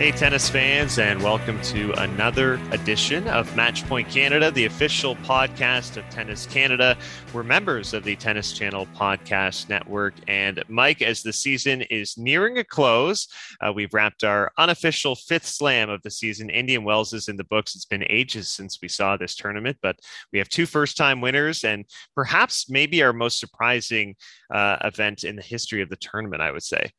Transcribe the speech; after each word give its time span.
Hey, 0.00 0.12
tennis 0.12 0.48
fans, 0.48 0.98
and 0.98 1.22
welcome 1.22 1.60
to 1.60 1.92
another 2.00 2.54
edition 2.70 3.28
of 3.28 3.46
Matchpoint 3.50 4.10
Canada, 4.10 4.50
the 4.50 4.64
official 4.64 5.14
podcast 5.16 5.98
of 5.98 6.08
Tennis 6.08 6.46
Canada. 6.46 6.96
We're 7.34 7.42
members 7.42 7.92
of 7.92 8.02
the 8.02 8.16
Tennis 8.16 8.52
Channel 8.54 8.88
Podcast 8.96 9.68
Network. 9.68 10.14
And 10.26 10.64
Mike, 10.68 11.02
as 11.02 11.22
the 11.22 11.34
season 11.34 11.82
is 11.82 12.16
nearing 12.16 12.56
a 12.56 12.64
close, 12.64 13.28
uh, 13.60 13.74
we've 13.74 13.92
wrapped 13.92 14.24
our 14.24 14.50
unofficial 14.56 15.16
fifth 15.16 15.44
slam 15.44 15.90
of 15.90 16.00
the 16.00 16.10
season. 16.10 16.48
Indian 16.48 16.82
Wells 16.82 17.12
is 17.12 17.28
in 17.28 17.36
the 17.36 17.44
books. 17.44 17.74
It's 17.74 17.84
been 17.84 18.06
ages 18.08 18.48
since 18.48 18.78
we 18.80 18.88
saw 18.88 19.18
this 19.18 19.34
tournament, 19.34 19.76
but 19.82 19.96
we 20.32 20.38
have 20.38 20.48
two 20.48 20.64
first 20.64 20.96
time 20.96 21.20
winners 21.20 21.62
and 21.62 21.84
perhaps 22.14 22.70
maybe 22.70 23.02
our 23.02 23.12
most 23.12 23.38
surprising 23.38 24.16
uh, 24.50 24.78
event 24.82 25.24
in 25.24 25.36
the 25.36 25.42
history 25.42 25.82
of 25.82 25.90
the 25.90 25.96
tournament, 25.96 26.40
I 26.40 26.52
would 26.52 26.62
say. 26.62 26.90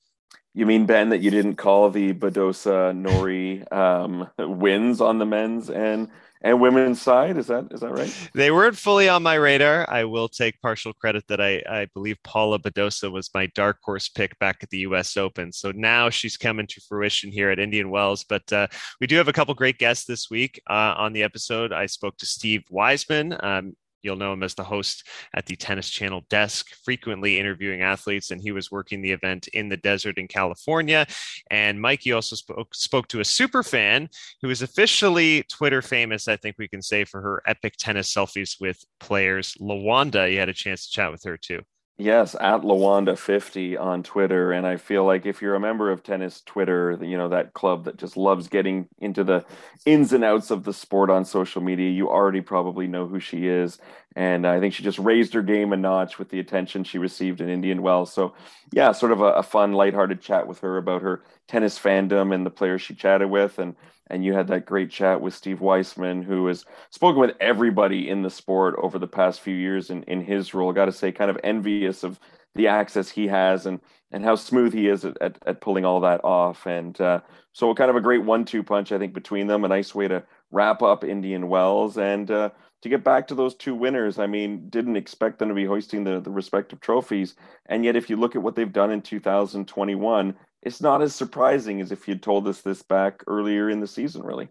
You 0.53 0.65
mean 0.65 0.85
Ben 0.85 1.09
that 1.09 1.21
you 1.21 1.31
didn't 1.31 1.55
call 1.55 1.89
the 1.89 2.13
Badosa 2.13 2.95
Norrie 2.95 3.65
um, 3.69 4.29
wins 4.37 4.99
on 4.99 5.17
the 5.17 5.25
men's 5.25 5.69
and 5.69 6.09
and 6.43 6.59
women's 6.59 7.01
side? 7.01 7.37
Is 7.37 7.47
that 7.47 7.67
is 7.71 7.81
that 7.81 7.91
right? 7.91 8.29
They 8.33 8.51
weren't 8.51 8.77
fully 8.77 9.07
on 9.07 9.23
my 9.23 9.35
radar. 9.35 9.89
I 9.89 10.03
will 10.03 10.27
take 10.27 10.59
partial 10.61 10.91
credit 10.93 11.25
that 11.27 11.39
I 11.39 11.61
I 11.69 11.87
believe 11.93 12.17
Paula 12.23 12.59
Badosa 12.59 13.11
was 13.11 13.29
my 13.33 13.45
dark 13.47 13.77
horse 13.81 14.09
pick 14.09 14.37
back 14.39 14.57
at 14.61 14.69
the 14.69 14.79
U.S. 14.79 15.15
Open. 15.17 15.51
So 15.51 15.71
now 15.71 16.09
she's 16.09 16.37
coming 16.37 16.67
to 16.67 16.81
fruition 16.81 17.31
here 17.31 17.49
at 17.49 17.59
Indian 17.59 17.89
Wells. 17.89 18.23
But 18.23 18.51
uh, 18.51 18.67
we 18.99 19.07
do 19.07 19.15
have 19.17 19.27
a 19.27 19.33
couple 19.33 19.53
great 19.53 19.77
guests 19.77 20.05
this 20.05 20.29
week 20.29 20.61
uh, 20.69 20.95
on 20.97 21.13
the 21.13 21.23
episode. 21.23 21.71
I 21.71 21.85
spoke 21.85 22.17
to 22.17 22.25
Steve 22.25 22.63
Weisman. 22.71 23.41
Um, 23.43 23.75
You'll 24.03 24.15
know 24.15 24.33
him 24.33 24.43
as 24.43 24.55
the 24.55 24.63
host 24.63 25.07
at 25.33 25.45
the 25.45 25.55
Tennis 25.55 25.89
Channel 25.89 26.25
desk, 26.29 26.67
frequently 26.83 27.39
interviewing 27.39 27.81
athletes, 27.81 28.31
and 28.31 28.41
he 28.41 28.51
was 28.51 28.71
working 28.71 29.01
the 29.01 29.11
event 29.11 29.47
in 29.49 29.69
the 29.69 29.77
desert 29.77 30.17
in 30.17 30.27
California. 30.27 31.05
And 31.49 31.81
Mikey 31.81 32.11
also 32.11 32.35
spoke, 32.35 32.73
spoke 32.73 33.07
to 33.09 33.19
a 33.19 33.25
super 33.25 33.63
fan 33.63 34.09
who 34.41 34.49
is 34.49 34.61
officially 34.61 35.43
Twitter 35.43 35.81
famous, 35.81 36.27
I 36.27 36.37
think 36.37 36.57
we 36.57 36.67
can 36.67 36.81
say, 36.81 37.05
for 37.05 37.21
her 37.21 37.41
epic 37.45 37.75
tennis 37.77 38.13
selfies 38.13 38.59
with 38.59 38.83
players. 38.99 39.55
Lawanda, 39.59 40.31
you 40.31 40.39
had 40.39 40.49
a 40.49 40.53
chance 40.53 40.85
to 40.85 40.91
chat 40.91 41.11
with 41.11 41.23
her 41.23 41.37
too. 41.37 41.61
Yes, 41.97 42.35
at 42.39 42.61
Lawanda50 42.61 43.77
on 43.77 44.01
Twitter. 44.01 44.51
And 44.51 44.65
I 44.65 44.77
feel 44.77 45.05
like 45.05 45.25
if 45.27 45.39
you're 45.41 45.53
a 45.55 45.59
member 45.59 45.91
of 45.91 46.01
tennis 46.01 46.41
Twitter, 46.41 46.97
you 47.01 47.15
know, 47.15 47.29
that 47.29 47.53
club 47.53 47.85
that 47.85 47.97
just 47.97 48.17
loves 48.17 48.47
getting 48.47 48.87
into 48.99 49.23
the 49.23 49.45
ins 49.85 50.11
and 50.11 50.23
outs 50.23 50.49
of 50.49 50.63
the 50.63 50.73
sport 50.73 51.11
on 51.11 51.25
social 51.25 51.61
media, 51.61 51.91
you 51.91 52.09
already 52.09 52.41
probably 52.41 52.87
know 52.87 53.05
who 53.07 53.19
she 53.19 53.45
is. 53.47 53.77
And 54.15 54.45
I 54.45 54.59
think 54.59 54.73
she 54.73 54.83
just 54.83 54.99
raised 54.99 55.33
her 55.33 55.41
game 55.41 55.71
a 55.71 55.77
notch 55.77 56.19
with 56.19 56.29
the 56.29 56.39
attention 56.39 56.83
she 56.83 56.97
received 56.97 57.39
in 57.39 57.47
Indian 57.47 57.81
Wells. 57.81 58.11
So, 58.11 58.33
yeah, 58.73 58.91
sort 58.91 59.13
of 59.13 59.21
a, 59.21 59.33
a 59.33 59.43
fun, 59.43 59.71
lighthearted 59.71 60.21
chat 60.21 60.47
with 60.47 60.59
her 60.59 60.77
about 60.77 61.01
her 61.01 61.23
tennis 61.47 61.79
fandom 61.79 62.33
and 62.33 62.45
the 62.45 62.49
players 62.49 62.81
she 62.81 62.93
chatted 62.93 63.29
with. 63.29 63.57
And 63.57 63.75
and 64.07 64.25
you 64.25 64.33
had 64.33 64.47
that 64.49 64.65
great 64.65 64.91
chat 64.91 65.21
with 65.21 65.33
Steve 65.33 65.59
Weisman, 65.59 66.21
who 66.21 66.47
has 66.47 66.65
spoken 66.89 67.21
with 67.21 67.35
everybody 67.39 68.09
in 68.09 68.23
the 68.23 68.29
sport 68.29 68.75
over 68.77 68.99
the 68.99 69.07
past 69.07 69.39
few 69.39 69.55
years 69.55 69.89
in, 69.89 70.03
in 70.03 70.19
his 70.19 70.53
role. 70.53 70.73
Got 70.73 70.85
to 70.85 70.91
say, 70.91 71.13
kind 71.13 71.31
of 71.31 71.39
envious 71.45 72.03
of 72.03 72.19
the 72.53 72.67
access 72.67 73.09
he 73.09 73.27
has 73.27 73.65
and 73.65 73.79
and 74.11 74.25
how 74.25 74.35
smooth 74.35 74.73
he 74.73 74.89
is 74.89 75.05
at, 75.05 75.17
at, 75.21 75.37
at 75.45 75.61
pulling 75.61 75.85
all 75.85 76.01
that 76.01 76.21
off. 76.25 76.65
And 76.65 76.99
uh, 76.99 77.21
so, 77.53 77.73
kind 77.73 77.89
of 77.89 77.95
a 77.95 78.01
great 78.01 78.23
one-two 78.25 78.63
punch, 78.63 78.91
I 78.91 78.97
think, 78.97 79.13
between 79.13 79.47
them. 79.47 79.63
A 79.63 79.69
nice 79.69 79.95
way 79.95 80.09
to 80.09 80.23
wrap 80.51 80.81
up 80.81 81.05
Indian 81.05 81.47
Wells 81.47 81.97
and 81.97 82.29
uh, 82.29 82.49
to 82.81 82.89
get 82.89 83.03
back 83.03 83.27
to 83.27 83.35
those 83.35 83.55
two 83.55 83.75
winners. 83.75 84.19
I 84.19 84.27
mean, 84.27 84.69
didn't 84.69 84.95
expect 84.95 85.39
them 85.39 85.49
to 85.49 85.55
be 85.55 85.65
hoisting 85.65 86.03
the, 86.03 86.19
the 86.19 86.31
respective 86.31 86.79
trophies, 86.79 87.35
and 87.67 87.85
yet, 87.85 87.95
if 87.95 88.09
you 88.09 88.17
look 88.17 88.35
at 88.35 88.41
what 88.41 88.55
they've 88.55 88.71
done 88.71 88.91
in 88.91 89.01
2021, 89.01 90.35
it's 90.63 90.81
not 90.81 91.01
as 91.01 91.15
surprising 91.15 91.81
as 91.81 91.91
if 91.91 92.07
you'd 92.07 92.23
told 92.23 92.47
us 92.47 92.61
this 92.61 92.83
back 92.83 93.23
earlier 93.27 93.69
in 93.69 93.79
the 93.79 93.87
season, 93.87 94.23
really. 94.23 94.49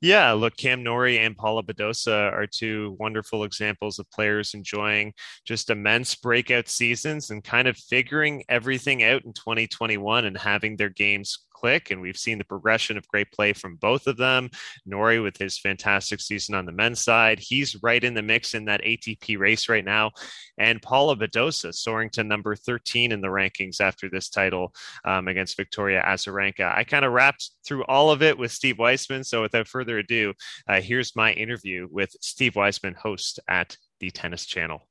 Yeah, 0.00 0.32
look, 0.32 0.56
Cam 0.56 0.82
Norrie 0.82 1.18
and 1.18 1.36
Paula 1.36 1.62
Badosa 1.62 2.32
are 2.32 2.46
two 2.46 2.96
wonderful 2.98 3.44
examples 3.44 3.98
of 3.98 4.10
players 4.10 4.54
enjoying 4.54 5.12
just 5.44 5.70
immense 5.70 6.14
breakout 6.14 6.68
seasons 6.68 7.30
and 7.30 7.44
kind 7.44 7.68
of 7.68 7.76
figuring 7.76 8.44
everything 8.48 9.02
out 9.02 9.24
in 9.24 9.32
2021 9.32 10.24
and 10.24 10.38
having 10.38 10.76
their 10.76 10.88
games 10.88 11.46
click. 11.56 11.90
And 11.90 12.00
we've 12.00 12.16
seen 12.16 12.38
the 12.38 12.44
progression 12.44 12.98
of 12.98 13.08
great 13.08 13.32
play 13.32 13.52
from 13.52 13.76
both 13.76 14.06
of 14.06 14.18
them. 14.18 14.50
Norrie 14.84 15.20
with 15.20 15.36
his 15.38 15.58
fantastic 15.58 16.20
season 16.20 16.54
on 16.54 16.66
the 16.66 16.72
men's 16.72 17.00
side. 17.00 17.38
He's 17.38 17.82
right 17.82 18.02
in 18.02 18.14
the 18.14 18.22
mix 18.22 18.54
in 18.54 18.66
that 18.66 18.82
ATP 18.82 19.38
race 19.38 19.68
right 19.68 19.84
now. 19.84 20.12
And 20.58 20.82
Paula 20.82 21.16
Badosa 21.16 21.74
soaring 21.74 22.10
to 22.10 22.24
number 22.24 22.54
13 22.54 23.12
in 23.12 23.20
the 23.20 23.28
rankings 23.28 23.80
after 23.80 24.08
this 24.08 24.28
title 24.28 24.74
um, 25.04 25.28
against 25.28 25.56
Victoria 25.56 26.02
Azarenka. 26.06 26.76
I 26.76 26.84
kind 26.84 27.04
of 27.04 27.12
wrapped 27.12 27.50
through 27.66 27.84
all 27.84 28.10
of 28.10 28.22
it 28.22 28.36
with 28.36 28.52
Steve 28.52 28.76
Weisman. 28.76 29.24
So 29.24 29.42
without 29.42 29.66
further 29.66 29.98
ado, 29.98 30.34
uh, 30.68 30.80
here's 30.80 31.16
my 31.16 31.32
interview 31.32 31.88
with 31.90 32.14
Steve 32.20 32.54
Weisman, 32.54 32.94
host 32.94 33.40
at 33.48 33.76
the 34.00 34.10
Tennis 34.10 34.44
Channel. 34.44 34.86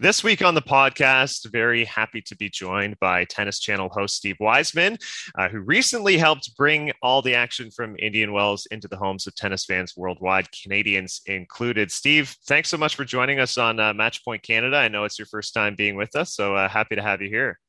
This 0.00 0.24
week 0.24 0.42
on 0.42 0.56
the 0.56 0.60
podcast, 0.60 1.48
very 1.52 1.84
happy 1.84 2.20
to 2.22 2.36
be 2.36 2.48
joined 2.48 2.98
by 2.98 3.26
Tennis 3.26 3.60
Channel 3.60 3.88
host 3.90 4.16
Steve 4.16 4.34
Weisman, 4.40 5.00
uh, 5.38 5.48
who 5.48 5.60
recently 5.60 6.18
helped 6.18 6.56
bring 6.56 6.90
all 7.00 7.22
the 7.22 7.36
action 7.36 7.70
from 7.70 7.94
Indian 8.00 8.32
Wells 8.32 8.66
into 8.72 8.88
the 8.88 8.96
homes 8.96 9.28
of 9.28 9.36
tennis 9.36 9.64
fans 9.64 9.96
worldwide, 9.96 10.48
Canadians 10.50 11.20
included. 11.26 11.92
Steve, 11.92 12.34
thanks 12.48 12.70
so 12.70 12.76
much 12.76 12.96
for 12.96 13.04
joining 13.04 13.38
us 13.38 13.56
on 13.56 13.78
uh, 13.78 13.92
Matchpoint 13.92 14.42
Canada. 14.42 14.78
I 14.78 14.88
know 14.88 15.04
it's 15.04 15.16
your 15.16 15.26
first 15.26 15.54
time 15.54 15.76
being 15.76 15.94
with 15.94 16.16
us, 16.16 16.34
so 16.34 16.56
uh, 16.56 16.68
happy 16.68 16.96
to 16.96 17.02
have 17.02 17.22
you 17.22 17.28
here. 17.28 17.60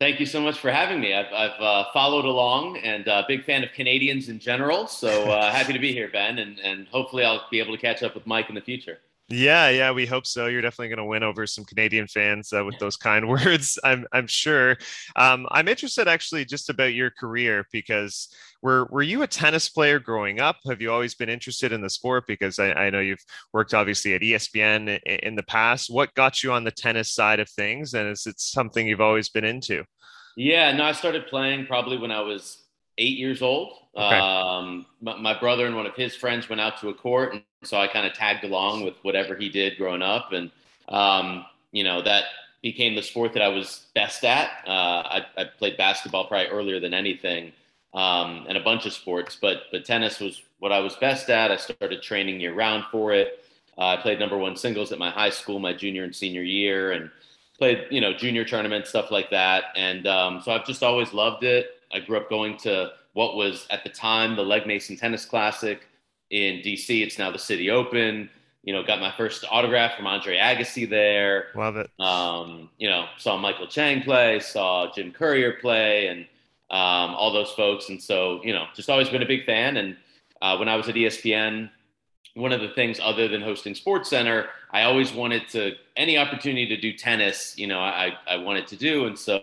Thank 0.00 0.20
you 0.20 0.26
so 0.26 0.42
much 0.42 0.58
for 0.58 0.70
having 0.70 1.00
me. 1.00 1.14
I've, 1.14 1.32
I've 1.32 1.60
uh, 1.60 1.84
followed 1.94 2.26
along 2.26 2.76
and 2.78 3.08
a 3.08 3.14
uh, 3.14 3.26
big 3.26 3.46
fan 3.46 3.64
of 3.64 3.72
Canadians 3.72 4.28
in 4.28 4.38
general. 4.38 4.86
So 4.86 5.30
uh, 5.30 5.50
happy 5.50 5.72
to 5.72 5.78
be 5.78 5.94
here, 5.94 6.10
Ben, 6.12 6.40
and, 6.40 6.58
and 6.60 6.88
hopefully 6.88 7.24
I'll 7.24 7.46
be 7.50 7.58
able 7.58 7.74
to 7.74 7.80
catch 7.80 8.02
up 8.02 8.14
with 8.14 8.26
Mike 8.26 8.50
in 8.50 8.54
the 8.54 8.60
future. 8.60 8.98
Yeah, 9.32 9.68
yeah, 9.68 9.92
we 9.92 10.06
hope 10.06 10.26
so. 10.26 10.46
You're 10.46 10.60
definitely 10.60 10.88
going 10.88 10.98
to 10.98 11.04
win 11.04 11.22
over 11.22 11.46
some 11.46 11.64
Canadian 11.64 12.08
fans 12.08 12.52
uh, 12.52 12.64
with 12.64 12.76
those 12.80 12.96
kind 12.96 13.28
words. 13.28 13.78
I'm, 13.84 14.04
I'm 14.12 14.26
sure. 14.26 14.76
Um, 15.14 15.46
I'm 15.52 15.68
interested 15.68 16.08
actually 16.08 16.44
just 16.44 16.68
about 16.68 16.94
your 16.94 17.10
career 17.10 17.64
because 17.70 18.28
were 18.60 18.86
were 18.90 19.02
you 19.02 19.22
a 19.22 19.28
tennis 19.28 19.68
player 19.68 20.00
growing 20.00 20.40
up? 20.40 20.56
Have 20.66 20.80
you 20.80 20.90
always 20.90 21.14
been 21.14 21.28
interested 21.28 21.70
in 21.70 21.80
the 21.80 21.88
sport? 21.88 22.24
Because 22.26 22.58
I, 22.58 22.72
I 22.72 22.90
know 22.90 22.98
you've 22.98 23.24
worked 23.52 23.72
obviously 23.72 24.14
at 24.14 24.20
ESPN 24.20 24.98
in, 25.06 25.18
in, 25.20 25.36
the 25.36 25.44
past. 25.44 25.90
What 25.90 26.12
got 26.14 26.42
you 26.42 26.52
on 26.52 26.64
the 26.64 26.72
tennis 26.72 27.12
side 27.12 27.38
of 27.38 27.48
things, 27.48 27.94
and 27.94 28.08
is 28.08 28.26
it 28.26 28.40
something 28.40 28.86
you've 28.86 29.00
always 29.00 29.28
been 29.28 29.44
into? 29.44 29.84
Yeah, 30.36 30.72
no, 30.72 30.84
I 30.84 30.92
started 30.92 31.28
playing 31.28 31.66
probably 31.66 31.98
when 31.98 32.10
I 32.10 32.20
was 32.20 32.64
eight 33.00 33.18
years 33.18 33.42
old. 33.42 33.72
Okay. 33.96 34.18
Um, 34.18 34.86
my, 35.00 35.16
my, 35.16 35.40
brother 35.40 35.66
and 35.66 35.74
one 35.74 35.86
of 35.86 35.96
his 35.96 36.14
friends 36.14 36.48
went 36.48 36.60
out 36.60 36.80
to 36.80 36.90
a 36.90 36.94
court, 36.94 37.32
and 37.32 37.42
so 37.64 37.76
I 37.76 37.88
kind 37.88 38.06
of 38.06 38.12
tagged 38.12 38.44
along 38.44 38.84
with 38.84 38.94
whatever 39.02 39.34
he 39.34 39.48
did 39.48 39.76
growing 39.76 40.02
up, 40.02 40.32
and 40.32 40.50
um, 40.88 41.44
you 41.72 41.82
know 41.82 42.00
that 42.02 42.24
became 42.62 42.94
the 42.94 43.02
sport 43.02 43.32
that 43.32 43.42
I 43.42 43.48
was 43.48 43.86
best 43.94 44.24
at. 44.24 44.50
Uh, 44.66 44.70
I, 44.70 45.26
I, 45.36 45.44
played 45.44 45.76
basketball 45.76 46.26
probably 46.26 46.48
earlier 46.48 46.78
than 46.78 46.94
anything, 46.94 47.52
um, 47.94 48.44
and 48.48 48.56
a 48.56 48.62
bunch 48.62 48.86
of 48.86 48.92
sports, 48.92 49.36
but 49.40 49.62
but 49.72 49.84
tennis 49.84 50.20
was 50.20 50.42
what 50.60 50.70
I 50.70 50.78
was 50.78 50.94
best 50.96 51.28
at. 51.28 51.50
I 51.50 51.56
started 51.56 52.00
training 52.02 52.38
year 52.40 52.54
round 52.54 52.84
for 52.92 53.12
it. 53.12 53.44
Uh, 53.76 53.86
I 53.86 53.96
played 53.96 54.20
number 54.20 54.36
one 54.36 54.54
singles 54.54 54.92
at 54.92 54.98
my 54.98 55.10
high 55.10 55.30
school 55.30 55.58
my 55.58 55.72
junior 55.72 56.04
and 56.04 56.14
senior 56.14 56.42
year, 56.42 56.92
and 56.92 57.10
played 57.58 57.86
you 57.90 58.00
know 58.00 58.12
junior 58.12 58.44
tournaments 58.44 58.88
stuff 58.88 59.10
like 59.10 59.30
that. 59.30 59.64
And 59.74 60.06
um, 60.06 60.42
so 60.44 60.52
I've 60.52 60.66
just 60.66 60.84
always 60.84 61.12
loved 61.12 61.42
it. 61.42 61.80
I 61.92 61.98
grew 61.98 62.18
up 62.18 62.30
going 62.30 62.56
to 62.58 62.92
what 63.12 63.36
was 63.36 63.66
at 63.70 63.84
the 63.84 63.90
time 63.90 64.36
the 64.36 64.42
Legg 64.42 64.66
Mason 64.66 64.96
Tennis 64.96 65.24
Classic 65.24 65.86
in 66.30 66.60
DC. 66.60 67.02
It's 67.02 67.18
now 67.18 67.30
the 67.30 67.38
City 67.38 67.70
Open. 67.70 68.30
You 68.62 68.74
know, 68.74 68.82
got 68.82 69.00
my 69.00 69.10
first 69.16 69.44
autograph 69.50 69.96
from 69.96 70.06
Andre 70.06 70.36
Agassi 70.36 70.88
there. 70.88 71.46
Love 71.54 71.76
it. 71.76 71.90
Um, 71.98 72.68
you 72.78 72.88
know, 72.88 73.06
saw 73.16 73.36
Michael 73.38 73.66
Chang 73.66 74.02
play, 74.02 74.38
saw 74.38 74.92
Jim 74.94 75.12
Courier 75.12 75.54
play, 75.60 76.08
and 76.08 76.26
um, 76.70 77.14
all 77.14 77.32
those 77.32 77.50
folks. 77.52 77.88
And 77.88 78.00
so, 78.00 78.40
you 78.44 78.52
know, 78.52 78.66
just 78.74 78.90
always 78.90 79.08
been 79.08 79.22
a 79.22 79.26
big 79.26 79.46
fan. 79.46 79.78
And 79.78 79.96
uh, 80.42 80.56
when 80.58 80.68
I 80.68 80.76
was 80.76 80.88
at 80.88 80.94
ESPN, 80.94 81.70
one 82.34 82.52
of 82.52 82.60
the 82.60 82.68
things 82.68 83.00
other 83.02 83.28
than 83.28 83.40
hosting 83.40 83.74
Sports 83.74 84.10
Center, 84.10 84.48
I 84.72 84.82
always 84.82 85.12
wanted 85.12 85.48
to 85.50 85.72
any 85.96 86.16
opportunity 86.18 86.66
to 86.66 86.76
do 86.76 86.92
tennis. 86.92 87.56
You 87.58 87.66
know, 87.66 87.80
I 87.80 88.12
I 88.26 88.36
wanted 88.36 88.66
to 88.68 88.76
do, 88.76 89.06
and 89.06 89.18
so 89.18 89.42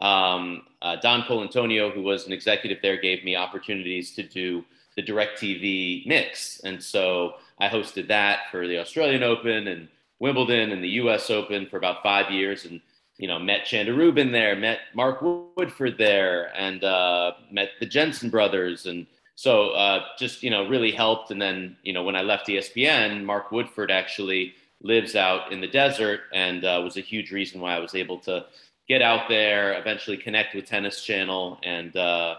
um, 0.00 0.62
uh, 0.82 0.96
Don 0.96 1.22
Colantonio, 1.22 1.92
who 1.92 2.02
was 2.02 2.26
an 2.26 2.32
executive 2.32 2.78
there, 2.82 2.96
gave 2.96 3.24
me 3.24 3.36
opportunities 3.36 4.14
to 4.14 4.22
do 4.22 4.64
the 4.96 5.02
DirecTV 5.02 6.06
mix. 6.06 6.60
And 6.60 6.82
so 6.82 7.34
I 7.60 7.68
hosted 7.68 8.08
that 8.08 8.50
for 8.50 8.66
the 8.66 8.78
Australian 8.78 9.22
Open 9.22 9.68
and 9.68 9.88
Wimbledon 10.18 10.72
and 10.72 10.82
the 10.82 10.88
US 11.00 11.30
Open 11.30 11.66
for 11.66 11.76
about 11.76 12.02
five 12.02 12.30
years 12.30 12.64
and, 12.64 12.80
you 13.16 13.28
know, 13.28 13.38
met 13.38 13.64
Chanda 13.64 13.92
Rubin 13.92 14.32
there, 14.32 14.56
met 14.56 14.80
Mark 14.94 15.20
Woodforde 15.20 15.98
there, 15.98 16.52
and 16.56 16.82
uh, 16.84 17.32
met 17.50 17.70
the 17.80 17.86
Jensen 17.86 18.30
brothers. 18.30 18.86
And 18.86 19.06
so 19.34 19.70
uh, 19.70 20.04
just, 20.18 20.42
you 20.42 20.50
know, 20.50 20.68
really 20.68 20.90
helped. 20.90 21.30
And 21.30 21.40
then, 21.40 21.76
you 21.82 21.92
know, 21.92 22.02
when 22.02 22.16
I 22.16 22.22
left 22.22 22.48
ESPN, 22.48 23.24
Mark 23.24 23.50
Woodforde 23.50 23.90
actually 23.90 24.54
lives 24.82 25.16
out 25.16 25.52
in 25.52 25.60
the 25.60 25.66
desert 25.66 26.20
and 26.32 26.64
uh, 26.64 26.80
was 26.82 26.96
a 26.96 27.00
huge 27.00 27.32
reason 27.32 27.60
why 27.60 27.74
I 27.74 27.80
was 27.80 27.94
able 27.94 28.18
to 28.20 28.46
get 28.88 29.02
out 29.02 29.28
there, 29.28 29.78
eventually 29.78 30.16
connect 30.16 30.54
with 30.54 30.64
Tennis 30.64 31.02
Channel, 31.02 31.58
and 31.62 31.94
uh, 31.96 32.36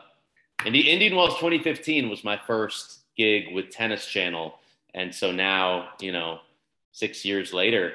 and 0.66 0.74
the 0.74 0.90
Indian 0.90 1.16
Wells 1.16 1.36
2015 1.36 2.10
was 2.10 2.24
my 2.24 2.40
first 2.48 3.00
gig 3.18 3.54
with 3.54 3.70
Tennis 3.70 4.06
Channel, 4.06 4.56
and 4.94 5.14
so 5.14 5.32
now 5.32 5.90
you 6.00 6.12
know, 6.12 6.40
six 6.92 7.24
years 7.24 7.54
later, 7.54 7.94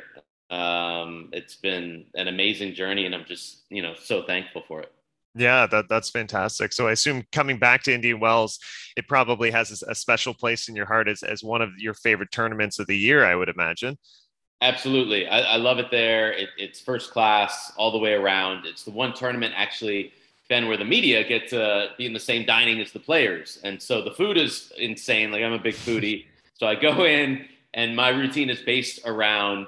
um, 0.51 1.31
it's 1.33 1.57
been 1.57 2.07
an 2.15 2.29
amazing 2.29 2.75
journey, 2.75 3.07
and 3.07 3.15
I'm 3.15 3.25
just 3.25 3.63
you 3.71 3.83
know 3.83 3.95
so 3.95 4.23
thankful 4.23 4.63
for 4.67 4.81
it. 4.81 4.93
Yeah, 5.37 5.67
that 5.67 5.89
that's 5.89 6.11
fantastic. 6.11 6.73
So 6.73 6.87
I 6.87 6.93
assume 6.93 7.25
coming 7.33 7.59
back 7.59 7.83
to 7.85 7.95
Indian 7.95 8.21
Wells, 8.21 8.61
it 8.97 9.09
probably 9.09 9.51
has 9.51 9.83
a 9.83 9.95
special 9.95 10.33
place 10.33 10.69
in 10.69 10.77
your 10.77 10.87
heart 10.87 11.09
as, 11.09 11.25
as 11.25 11.43
one 11.43 11.61
of 11.61 11.71
your 11.77 11.95
favorite 11.95 12.31
tournaments 12.31 12.79
of 12.79 12.87
the 12.87 12.97
year, 12.97 13.25
I 13.25 13.35
would 13.35 13.49
imagine. 13.49 13.99
Absolutely. 14.61 15.27
I, 15.27 15.41
I 15.41 15.57
love 15.57 15.79
it 15.79 15.91
there. 15.91 16.33
It, 16.33 16.49
it's 16.57 16.81
first 16.81 17.11
class 17.11 17.73
all 17.77 17.91
the 17.91 17.99
way 17.99 18.13
around. 18.13 18.67
It's 18.67 18.85
the 18.85 18.91
one 18.91 19.13
tournament 19.13 19.53
actually, 19.57 20.13
Ben, 20.49 20.69
where 20.69 20.77
the 20.77 20.85
media 20.85 21.23
get 21.27 21.49
to 21.49 21.91
be 21.99 22.07
in 22.07 22.13
the 22.13 22.21
same 22.21 22.47
dining 22.47 22.81
as 22.81 22.93
the 22.93 23.01
players. 23.01 23.59
And 23.65 23.81
so 23.81 24.03
the 24.03 24.13
food 24.13 24.37
is 24.37 24.73
insane. 24.79 25.31
Like 25.31 25.43
I'm 25.43 25.53
a 25.53 25.59
big 25.59 25.75
foodie. 25.75 26.27
So 26.57 26.69
I 26.69 26.77
go 26.77 27.05
in 27.05 27.47
and 27.75 27.97
my 27.97 28.11
routine 28.11 28.49
is 28.49 28.63
based 28.63 29.01
around 29.07 29.67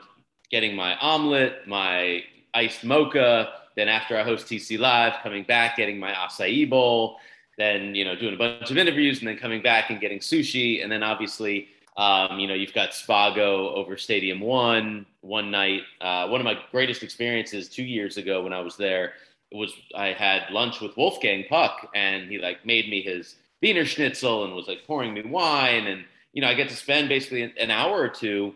getting 0.52 0.76
my 0.76 0.96
omelet, 0.98 1.66
my 1.66 2.22
iced 2.54 2.84
mocha, 2.84 3.52
then 3.76 3.88
after 3.88 4.16
I 4.16 4.22
host 4.22 4.46
TC 4.46 4.78
Live, 4.78 5.14
coming 5.22 5.44
back, 5.44 5.76
getting 5.76 5.98
my 5.98 6.12
acai 6.12 6.68
bowl, 6.68 7.18
then 7.58 7.94
you 7.94 8.04
know 8.04 8.16
doing 8.16 8.34
a 8.34 8.36
bunch 8.36 8.70
of 8.70 8.78
interviews, 8.78 9.18
and 9.18 9.28
then 9.28 9.36
coming 9.36 9.62
back 9.62 9.90
and 9.90 10.00
getting 10.00 10.18
sushi, 10.18 10.82
and 10.82 10.90
then 10.90 11.02
obviously 11.02 11.68
um, 11.96 12.38
you 12.38 12.46
know 12.46 12.54
you've 12.54 12.74
got 12.74 12.90
Spago 12.90 13.74
over 13.74 13.96
Stadium 13.96 14.40
One 14.40 15.06
one 15.20 15.50
night. 15.50 15.82
Uh, 16.00 16.28
one 16.28 16.40
of 16.40 16.44
my 16.44 16.58
greatest 16.70 17.02
experiences 17.02 17.68
two 17.68 17.84
years 17.84 18.16
ago 18.16 18.42
when 18.42 18.52
I 18.52 18.60
was 18.60 18.76
there 18.76 19.14
was 19.52 19.72
I 19.94 20.08
had 20.08 20.50
lunch 20.50 20.80
with 20.80 20.96
Wolfgang 20.96 21.44
Puck, 21.48 21.88
and 21.94 22.30
he 22.30 22.38
like 22.38 22.64
made 22.66 22.88
me 22.88 23.02
his 23.02 23.36
Wiener 23.62 23.84
Schnitzel 23.84 24.44
and 24.44 24.54
was 24.54 24.68
like 24.68 24.86
pouring 24.86 25.14
me 25.14 25.22
wine, 25.22 25.86
and 25.86 26.04
you 26.32 26.42
know 26.42 26.48
I 26.48 26.54
get 26.54 26.68
to 26.68 26.76
spend 26.76 27.08
basically 27.08 27.42
an 27.42 27.70
hour 27.70 27.98
or 27.98 28.08
two 28.08 28.54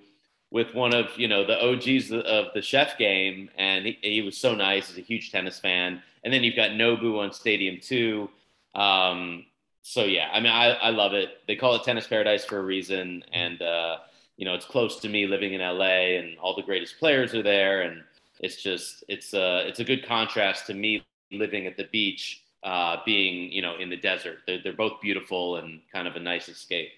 with 0.50 0.74
one 0.74 0.94
of 0.94 1.06
you 1.16 1.28
know 1.28 1.46
the 1.46 1.62
OGs 1.62 2.12
of 2.12 2.46
the 2.54 2.62
chef 2.62 2.98
game, 2.98 3.50
and 3.56 3.86
he, 3.86 3.98
he, 4.02 4.22
was 4.22 4.36
so 4.36 4.54
nice. 4.54 4.88
He's 4.88 4.98
a 4.98 5.06
huge 5.06 5.30
tennis 5.30 5.58
fan. 5.58 6.02
And 6.22 6.32
then 6.32 6.42
you've 6.42 6.56
got 6.56 6.72
Nobu 6.72 7.18
on 7.18 7.32
Stadium 7.32 7.78
Two. 7.80 8.28
Um, 8.74 9.46
so 9.90 10.04
yeah, 10.04 10.28
I 10.32 10.38
mean, 10.38 10.52
I, 10.52 10.68
I 10.74 10.90
love 10.90 11.14
it. 11.14 11.30
They 11.48 11.56
call 11.56 11.74
it 11.74 11.82
Tennis 11.82 12.06
Paradise 12.06 12.44
for 12.44 12.58
a 12.58 12.62
reason, 12.62 13.24
and 13.32 13.60
uh, 13.60 13.96
you 14.36 14.44
know 14.44 14.54
it's 14.54 14.64
close 14.64 15.00
to 15.00 15.08
me 15.08 15.26
living 15.26 15.52
in 15.52 15.60
LA, 15.60 16.16
and 16.16 16.38
all 16.38 16.54
the 16.54 16.62
greatest 16.62 17.00
players 17.00 17.34
are 17.34 17.42
there, 17.42 17.82
and 17.82 18.04
it's 18.38 18.62
just 18.62 19.02
it's 19.08 19.34
a 19.34 19.42
uh, 19.42 19.62
it's 19.66 19.80
a 19.80 19.84
good 19.84 20.06
contrast 20.06 20.68
to 20.68 20.74
me 20.74 21.02
living 21.32 21.66
at 21.66 21.76
the 21.76 21.88
beach, 21.90 22.44
uh, 22.62 22.98
being 23.04 23.50
you 23.50 23.62
know 23.62 23.78
in 23.78 23.90
the 23.90 23.96
desert. 23.96 24.38
They're, 24.46 24.60
they're 24.62 24.74
both 24.74 25.00
beautiful 25.00 25.56
and 25.56 25.80
kind 25.92 26.06
of 26.06 26.14
a 26.14 26.20
nice 26.20 26.48
escape. 26.48 26.90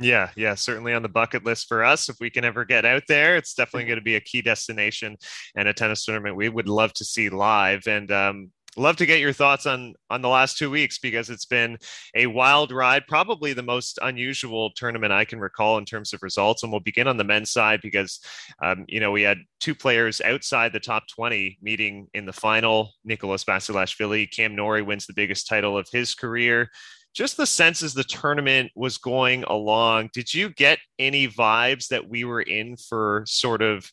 Yeah, 0.00 0.30
yeah, 0.34 0.56
certainly 0.56 0.92
on 0.92 1.02
the 1.02 1.08
bucket 1.08 1.44
list 1.44 1.68
for 1.68 1.84
us. 1.84 2.08
If 2.08 2.16
we 2.20 2.30
can 2.30 2.44
ever 2.44 2.64
get 2.64 2.84
out 2.84 3.02
there, 3.06 3.36
it's 3.36 3.54
definitely 3.54 3.84
going 3.86 3.98
to 3.98 4.04
be 4.04 4.16
a 4.16 4.20
key 4.20 4.42
destination 4.42 5.16
and 5.54 5.68
a 5.68 5.72
tennis 5.72 6.04
tournament 6.04 6.34
we 6.34 6.48
would 6.48 6.68
love 6.68 6.92
to 6.94 7.04
see 7.04 7.28
live. 7.28 7.86
And 7.86 8.10
um, 8.10 8.50
love 8.80 8.96
to 8.96 9.06
get 9.06 9.20
your 9.20 9.32
thoughts 9.32 9.66
on 9.66 9.94
on 10.08 10.22
the 10.22 10.28
last 10.28 10.58
two 10.58 10.70
weeks 10.70 10.98
because 10.98 11.30
it's 11.30 11.46
been 11.46 11.78
a 12.14 12.26
wild 12.26 12.72
ride 12.72 13.06
probably 13.06 13.52
the 13.52 13.62
most 13.62 13.98
unusual 14.02 14.70
tournament 14.74 15.12
i 15.12 15.24
can 15.24 15.40
recall 15.40 15.78
in 15.78 15.84
terms 15.84 16.12
of 16.12 16.22
results. 16.22 16.62
And 16.62 16.70
we'll 16.72 16.80
begin 16.80 17.08
on 17.08 17.16
the 17.16 17.24
men's 17.24 17.50
side 17.50 17.80
because 17.82 18.20
um, 18.62 18.84
you 18.88 19.00
know 19.00 19.10
we 19.10 19.22
had 19.22 19.38
two 19.58 19.74
players 19.74 20.20
outside 20.20 20.72
the 20.72 20.80
top 20.80 21.04
20 21.08 21.58
meeting 21.60 22.08
in 22.14 22.26
the 22.26 22.32
final. 22.32 22.92
Nicholas 23.04 23.44
basilashvili 23.44 24.30
cam 24.30 24.54
norrie 24.54 24.82
wins 24.82 25.06
the 25.06 25.14
biggest 25.14 25.46
title 25.46 25.76
of 25.76 25.88
his 25.90 26.14
career. 26.14 26.70
Just 27.12 27.36
the 27.36 27.46
sense 27.46 27.82
as 27.82 27.92
the 27.92 28.04
tournament 28.04 28.70
was 28.76 28.96
going 28.96 29.42
along, 29.44 30.10
did 30.12 30.32
you 30.32 30.50
get 30.50 30.78
any 30.96 31.26
vibes 31.26 31.88
that 31.88 32.08
we 32.08 32.22
were 32.22 32.40
in 32.40 32.76
for 32.76 33.24
sort 33.26 33.62
of 33.62 33.90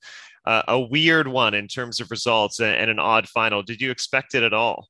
uh, 0.47 0.63
a 0.69 0.79
weird 0.79 1.27
one 1.27 1.53
in 1.53 1.67
terms 1.67 1.99
of 1.99 2.09
results 2.09 2.59
and, 2.59 2.73
and 2.73 2.89
an 2.89 2.99
odd 2.99 3.27
final? 3.27 3.61
Did 3.61 3.81
you 3.81 3.91
expect 3.91 4.33
it 4.33 4.43
at 4.43 4.53
all? 4.53 4.87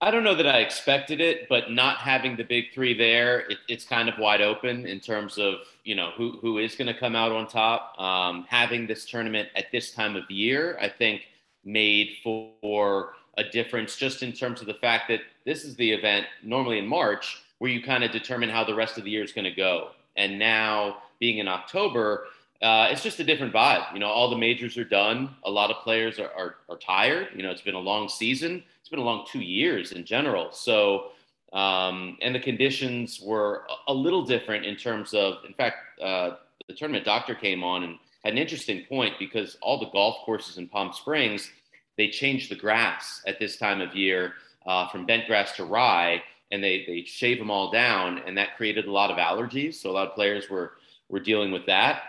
I 0.00 0.10
don't 0.10 0.24
know 0.24 0.34
that 0.36 0.46
I 0.46 0.60
expected 0.60 1.20
it, 1.20 1.48
but 1.48 1.72
not 1.72 1.98
having 1.98 2.36
the 2.36 2.44
big 2.44 2.72
three 2.72 2.96
there, 2.96 3.40
it, 3.50 3.58
it's 3.68 3.84
kind 3.84 4.08
of 4.08 4.16
wide 4.16 4.40
open 4.40 4.86
in 4.86 5.00
terms 5.00 5.38
of 5.38 5.56
you 5.84 5.94
know 5.94 6.12
who 6.16 6.38
who 6.40 6.58
is 6.58 6.74
going 6.74 6.86
to 6.86 6.98
come 6.98 7.16
out 7.16 7.32
on 7.32 7.46
top. 7.46 8.00
Um, 8.00 8.46
having 8.48 8.86
this 8.86 9.04
tournament 9.04 9.48
at 9.56 9.66
this 9.72 9.90
time 9.90 10.16
of 10.16 10.30
year, 10.30 10.78
I 10.80 10.88
think, 10.88 11.22
made 11.64 12.16
for 12.22 13.14
a 13.36 13.44
difference 13.44 13.96
just 13.96 14.22
in 14.22 14.32
terms 14.32 14.60
of 14.60 14.66
the 14.66 14.74
fact 14.74 15.08
that 15.08 15.20
this 15.44 15.64
is 15.64 15.76
the 15.76 15.90
event 15.90 16.26
normally 16.42 16.78
in 16.78 16.86
March 16.86 17.42
where 17.58 17.70
you 17.70 17.82
kind 17.82 18.04
of 18.04 18.10
determine 18.10 18.48
how 18.48 18.64
the 18.64 18.74
rest 18.74 18.98
of 18.98 19.04
the 19.04 19.10
year 19.10 19.24
is 19.24 19.32
going 19.32 19.44
to 19.44 19.50
go. 19.50 19.90
And 20.16 20.38
now 20.38 20.98
being 21.20 21.38
in 21.38 21.48
October, 21.48 22.26
uh, 22.60 22.88
it's 22.90 23.02
just 23.02 23.20
a 23.20 23.24
different 23.24 23.52
vibe. 23.52 23.92
You 23.92 24.00
know, 24.00 24.08
all 24.08 24.30
the 24.30 24.36
majors 24.36 24.76
are 24.76 24.84
done. 24.84 25.30
A 25.44 25.50
lot 25.50 25.70
of 25.70 25.82
players 25.82 26.18
are, 26.18 26.30
are, 26.36 26.56
are, 26.68 26.78
tired. 26.78 27.28
You 27.34 27.42
know, 27.42 27.50
it's 27.50 27.62
been 27.62 27.74
a 27.74 27.80
long 27.80 28.08
season. 28.08 28.64
It's 28.80 28.88
been 28.88 28.98
a 28.98 29.04
long 29.04 29.26
two 29.30 29.40
years 29.40 29.92
in 29.92 30.04
general. 30.04 30.50
So, 30.50 31.10
um, 31.52 32.16
and 32.20 32.34
the 32.34 32.40
conditions 32.40 33.20
were 33.20 33.66
a 33.86 33.94
little 33.94 34.24
different 34.24 34.66
in 34.66 34.76
terms 34.76 35.14
of, 35.14 35.44
in 35.46 35.54
fact, 35.54 35.76
uh, 36.02 36.30
the 36.66 36.74
tournament 36.74 37.04
doctor 37.04 37.34
came 37.34 37.62
on 37.62 37.84
and 37.84 37.98
had 38.24 38.32
an 38.32 38.38
interesting 38.38 38.84
point 38.88 39.14
because 39.18 39.56
all 39.62 39.78
the 39.78 39.90
golf 39.90 40.18
courses 40.24 40.58
in 40.58 40.68
Palm 40.68 40.92
Springs, 40.92 41.50
they 41.96 42.08
changed 42.08 42.50
the 42.50 42.56
grass 42.56 43.22
at 43.26 43.38
this 43.38 43.56
time 43.56 43.80
of 43.80 43.94
year 43.94 44.32
uh, 44.66 44.88
from 44.88 45.06
bent 45.06 45.26
grass 45.26 45.52
to 45.52 45.64
rye 45.64 46.22
and 46.50 46.62
they 46.62 46.84
they 46.86 47.04
shave 47.04 47.38
them 47.38 47.50
all 47.50 47.70
down, 47.70 48.20
and 48.26 48.36
that 48.38 48.56
created 48.56 48.86
a 48.86 48.90
lot 48.90 49.10
of 49.10 49.16
allergies. 49.16 49.74
So 49.74 49.90
a 49.90 49.92
lot 49.92 50.08
of 50.08 50.14
players 50.14 50.48
were 50.48 50.72
were 51.08 51.20
dealing 51.20 51.52
with 51.52 51.66
that. 51.66 52.02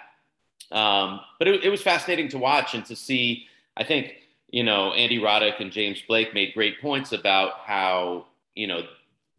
Um, 0.72 1.22
but 1.38 1.48
it, 1.48 1.64
it 1.66 1.70
was 1.70 1.82
fascinating 1.82 2.30
to 2.30 2.38
watch 2.38 2.74
and 2.74 2.86
to 2.86 2.96
see. 2.96 3.48
I 3.78 3.84
think 3.84 4.16
you 4.50 4.64
know 4.64 4.94
Andy 4.94 5.20
Roddick 5.20 5.60
and 5.60 5.72
James 5.72 6.02
Blake 6.08 6.34
made 6.34 6.54
great 6.54 6.82
points 6.82 7.12
about 7.12 7.60
how 7.66 8.28
you 8.56 8.68
know 8.68 8.84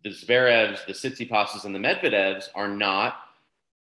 the 0.02 0.10
Zverevs, 0.10 0.84
the 0.86 0.92
Tsitsipas's, 0.92 1.64
and 1.64 1.74
the 1.74 1.78
Medvedevs 1.78 2.48
are 2.54 2.68
not 2.68 3.18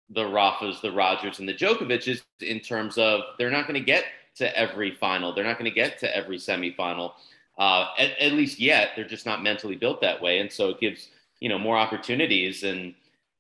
the 0.10 0.24
Rafas, 0.24 0.82
the 0.82 0.92
Rogers, 0.92 1.40
and 1.40 1.50
the 1.50 1.54
Djokovic's 1.54 2.24
in 2.42 2.60
terms 2.60 2.98
of 2.98 3.22
they're 3.38 3.50
not 3.50 3.68
going 3.68 3.80
to 3.80 3.86
get 3.86 4.06
to 4.36 4.58
every 4.58 4.92
final. 4.96 5.34
They're 5.34 5.44
not 5.44 5.58
going 5.58 5.70
to 5.70 5.76
get 5.76 6.00
to 6.00 6.16
every 6.16 6.38
semifinal 6.38 7.14
uh, 7.58 7.88
at, 7.98 8.18
at, 8.20 8.34
least 8.34 8.60
yet 8.60 8.90
they're 8.96 9.06
just 9.06 9.26
not 9.26 9.44
mentally 9.44 9.76
built 9.76 10.02
that 10.02 10.22
way 10.22 10.40
and 10.40 10.52
so 10.52 10.70
it 10.70 10.80
gives 10.80 11.10
you 11.40 11.50
know 11.50 11.60
more 11.60 11.78
opportunities 11.78 12.64
and 12.64 12.94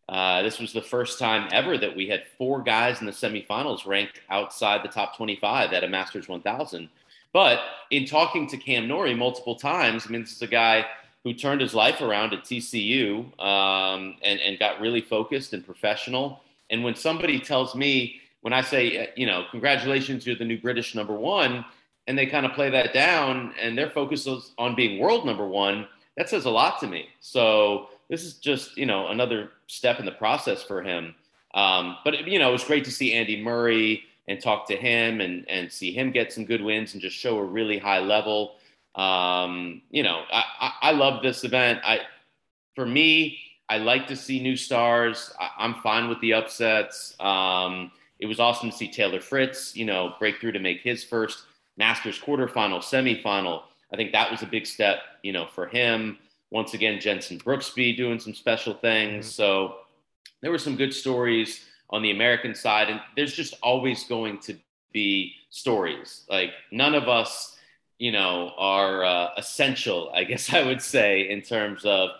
uh, 0.09 0.41
this 0.41 0.59
was 0.59 0.73
the 0.73 0.81
first 0.81 1.17
time 1.17 1.47
ever 1.51 1.77
that 1.77 1.95
we 1.95 2.07
had 2.07 2.23
four 2.37 2.61
guys 2.61 2.99
in 2.99 3.05
the 3.05 3.11
semifinals 3.11 3.85
ranked 3.85 4.21
outside 4.29 4.83
the 4.83 4.89
top 4.89 5.15
25 5.15 5.73
at 5.73 5.83
a 5.83 5.87
masters 5.87 6.27
1000 6.27 6.89
but 7.31 7.59
in 7.91 8.05
talking 8.05 8.47
to 8.47 8.57
cam 8.57 8.87
norrie 8.87 9.15
multiple 9.15 9.55
times 9.55 10.05
i 10.07 10.09
mean 10.09 10.21
this 10.21 10.33
is 10.33 10.41
a 10.41 10.47
guy 10.47 10.85
who 11.23 11.33
turned 11.33 11.61
his 11.61 11.73
life 11.73 12.01
around 12.01 12.33
at 12.33 12.43
tcu 12.43 13.19
um, 13.39 14.15
and, 14.23 14.39
and 14.39 14.59
got 14.59 14.79
really 14.81 15.01
focused 15.01 15.53
and 15.53 15.65
professional 15.65 16.41
and 16.69 16.83
when 16.83 16.95
somebody 16.95 17.39
tells 17.39 17.75
me 17.75 18.19
when 18.41 18.53
i 18.53 18.61
say 18.61 19.09
you 19.15 19.25
know 19.25 19.45
congratulations 19.51 20.25
you're 20.27 20.35
the 20.35 20.45
new 20.45 20.59
british 20.59 20.95
number 20.95 21.13
one 21.13 21.63
and 22.07 22.17
they 22.17 22.25
kind 22.25 22.45
of 22.45 22.53
play 22.53 22.69
that 22.69 22.93
down 22.93 23.53
and 23.59 23.77
their 23.77 23.89
focus 23.89 24.27
is 24.27 24.51
on 24.57 24.75
being 24.75 24.99
world 24.99 25.25
number 25.25 25.47
one, 25.47 25.87
that 26.17 26.29
says 26.29 26.45
a 26.45 26.49
lot 26.49 26.79
to 26.79 26.87
me. 26.87 27.07
So 27.19 27.89
this 28.13 28.23
is 28.23 28.35
just, 28.35 28.77
you 28.77 28.85
know, 28.85 29.07
another 29.07 29.49
step 29.65 29.99
in 29.99 30.05
the 30.05 30.11
process 30.11 30.61
for 30.61 30.83
him. 30.83 31.15
Um, 31.55 31.97
but, 32.03 32.27
you 32.27 32.37
know, 32.37 32.49
it 32.49 32.51
was 32.51 32.63
great 32.63 32.85
to 32.85 32.91
see 32.91 33.11
Andy 33.11 33.41
Murray 33.41 34.03
and 34.27 34.39
talk 34.39 34.67
to 34.67 34.75
him 34.75 35.19
and, 35.19 35.49
and 35.49 35.71
see 35.71 35.91
him 35.91 36.11
get 36.11 36.31
some 36.31 36.45
good 36.45 36.61
wins 36.61 36.93
and 36.93 37.01
just 37.01 37.17
show 37.17 37.39
a 37.39 37.43
really 37.43 37.79
high 37.79 38.01
level. 38.01 38.57
Um, 38.93 39.81
you 39.89 40.03
know, 40.03 40.25
I, 40.31 40.43
I, 40.59 40.71
I, 40.83 40.91
love 40.91 41.23
this 41.23 41.43
event. 41.43 41.79
I, 41.83 42.01
for 42.75 42.85
me, 42.85 43.39
I 43.67 43.79
like 43.79 44.05
to 44.09 44.15
see 44.15 44.39
new 44.39 44.55
stars. 44.55 45.33
I, 45.39 45.65
am 45.65 45.73
fine 45.81 46.07
with 46.07 46.21
the 46.21 46.33
upsets. 46.33 47.15
Um, 47.19 47.91
it 48.19 48.27
was 48.27 48.39
awesome 48.39 48.69
to 48.69 48.77
see 48.77 48.87
Taylor 48.87 49.21
Fritz, 49.21 49.75
you 49.75 49.85
know, 49.85 50.13
break 50.19 50.39
through 50.39 50.51
to 50.51 50.59
make 50.59 50.81
his 50.81 51.03
first 51.03 51.45
Masters 51.77 52.19
quarterfinal, 52.19 52.83
semifinal. 52.83 53.63
I 53.91 53.95
think 53.95 54.11
that 54.11 54.29
was 54.29 54.43
a 54.43 54.45
big 54.45 54.67
step, 54.67 54.99
you 55.23 55.33
know, 55.33 55.47
for 55.47 55.65
him. 55.65 56.19
Once 56.53 56.75
again, 56.75 56.99
Jenson 56.99 57.39
Brooksby 57.39 57.97
doing 57.97 58.19
some 58.19 58.35
special 58.35 58.75
things. 58.75 59.25
Mm-hmm. 59.25 59.31
So 59.31 59.77
there 60.41 60.51
were 60.51 60.59
some 60.59 60.75
good 60.75 60.93
stories 60.93 61.65
on 61.89 62.03
the 62.03 62.11
American 62.11 62.53
side, 62.53 62.89
and 62.89 63.01
there's 63.15 63.33
just 63.33 63.55
always 63.63 64.03
going 64.03 64.37
to 64.41 64.55
be 64.91 65.33
stories. 65.49 66.25
Like 66.29 66.51
none 66.71 66.93
of 66.93 67.09
us, 67.09 67.57
you 67.97 68.11
know, 68.11 68.51
are 68.55 69.03
uh, 69.03 69.29
essential. 69.35 70.11
I 70.13 70.25
guess 70.25 70.53
I 70.53 70.63
would 70.63 70.81
say 70.81 71.27
in 71.27 71.41
terms 71.41 71.85
of 71.85 72.11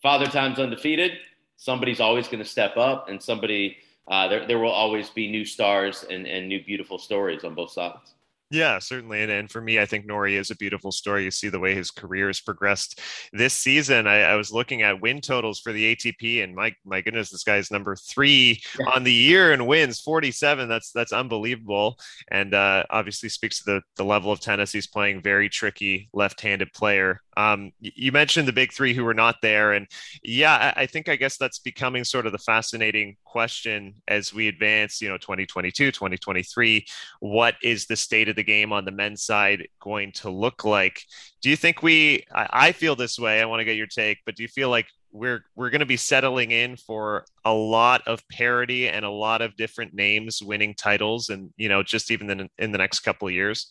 Father 0.00 0.26
Time's 0.26 0.58
undefeated. 0.58 1.12
Somebody's 1.56 2.00
always 2.00 2.26
going 2.26 2.42
to 2.42 2.48
step 2.48 2.76
up, 2.78 3.10
and 3.10 3.22
somebody 3.22 3.76
uh, 4.06 4.28
there 4.28 4.46
there 4.46 4.58
will 4.58 4.70
always 4.70 5.10
be 5.10 5.30
new 5.30 5.44
stars 5.44 6.06
and 6.08 6.26
and 6.26 6.48
new 6.48 6.64
beautiful 6.64 6.98
stories 6.98 7.44
on 7.44 7.54
both 7.54 7.72
sides. 7.72 8.14
Yeah, 8.50 8.78
certainly. 8.78 9.22
And, 9.22 9.30
and 9.30 9.50
for 9.50 9.60
me, 9.60 9.78
I 9.78 9.84
think 9.84 10.06
Norrie 10.06 10.36
is 10.36 10.50
a 10.50 10.56
beautiful 10.56 10.90
story. 10.90 11.24
You 11.24 11.30
see 11.30 11.50
the 11.50 11.60
way 11.60 11.74
his 11.74 11.90
career 11.90 12.28
has 12.28 12.40
progressed 12.40 12.98
this 13.32 13.52
season. 13.52 14.06
I, 14.06 14.22
I 14.22 14.34
was 14.36 14.50
looking 14.50 14.80
at 14.80 15.02
win 15.02 15.20
totals 15.20 15.60
for 15.60 15.70
the 15.70 15.94
ATP, 15.94 16.42
and 16.42 16.54
my 16.54 16.74
my 16.84 17.02
goodness, 17.02 17.28
this 17.28 17.44
guy's 17.44 17.70
number 17.70 17.94
three 17.94 18.62
yeah. 18.78 18.86
on 18.94 19.04
the 19.04 19.12
year 19.12 19.52
and 19.52 19.66
wins 19.66 20.00
47. 20.00 20.66
That's 20.66 20.92
that's 20.92 21.12
unbelievable. 21.12 21.98
And 22.30 22.54
uh, 22.54 22.84
obviously 22.88 23.28
speaks 23.28 23.62
to 23.62 23.64
the 23.66 23.82
the 23.96 24.04
level 24.04 24.32
of 24.32 24.40
tennis 24.40 24.72
he's 24.72 24.86
playing. 24.86 25.20
Very 25.20 25.50
tricky 25.50 26.08
left-handed 26.14 26.72
player. 26.72 27.20
Um, 27.38 27.70
you 27.80 28.10
mentioned 28.10 28.48
the 28.48 28.52
big 28.52 28.72
three 28.72 28.94
who 28.94 29.04
were 29.04 29.14
not 29.14 29.36
there, 29.42 29.72
and 29.72 29.86
yeah, 30.24 30.74
I, 30.76 30.86
think 30.86 31.08
I 31.08 31.14
guess 31.14 31.36
that's 31.36 31.60
becoming 31.60 32.02
sort 32.02 32.26
of 32.26 32.32
the 32.32 32.38
fascinating 32.38 33.16
question 33.24 33.94
as 34.08 34.34
we 34.34 34.48
advance. 34.48 35.00
You 35.00 35.08
know, 35.08 35.18
2022, 35.18 35.92
2023. 35.92 36.84
What 37.20 37.54
is 37.62 37.86
the 37.86 37.94
state 37.94 38.28
of 38.28 38.34
the 38.34 38.42
game 38.42 38.72
on 38.72 38.84
the 38.84 38.90
men's 38.90 39.22
side 39.22 39.68
going 39.80 40.10
to 40.14 40.30
look 40.30 40.64
like? 40.64 41.04
Do 41.40 41.48
you 41.48 41.54
think 41.54 41.80
we? 41.80 42.24
I, 42.34 42.48
I 42.50 42.72
feel 42.72 42.96
this 42.96 43.20
way. 43.20 43.40
I 43.40 43.44
want 43.44 43.60
to 43.60 43.64
get 43.64 43.76
your 43.76 43.86
take, 43.86 44.18
but 44.26 44.34
do 44.34 44.42
you 44.42 44.48
feel 44.48 44.68
like 44.68 44.88
we're 45.12 45.44
we're 45.54 45.70
going 45.70 45.78
to 45.78 45.86
be 45.86 45.96
settling 45.96 46.50
in 46.50 46.74
for 46.74 47.24
a 47.44 47.52
lot 47.52 48.02
of 48.08 48.26
parity 48.28 48.88
and 48.88 49.04
a 49.04 49.10
lot 49.10 49.42
of 49.42 49.54
different 49.54 49.94
names 49.94 50.42
winning 50.42 50.74
titles, 50.74 51.28
and 51.28 51.52
you 51.56 51.68
know, 51.68 51.84
just 51.84 52.10
even 52.10 52.28
in, 52.30 52.50
in 52.58 52.72
the 52.72 52.78
next 52.78 53.00
couple 53.00 53.28
of 53.28 53.34
years? 53.34 53.70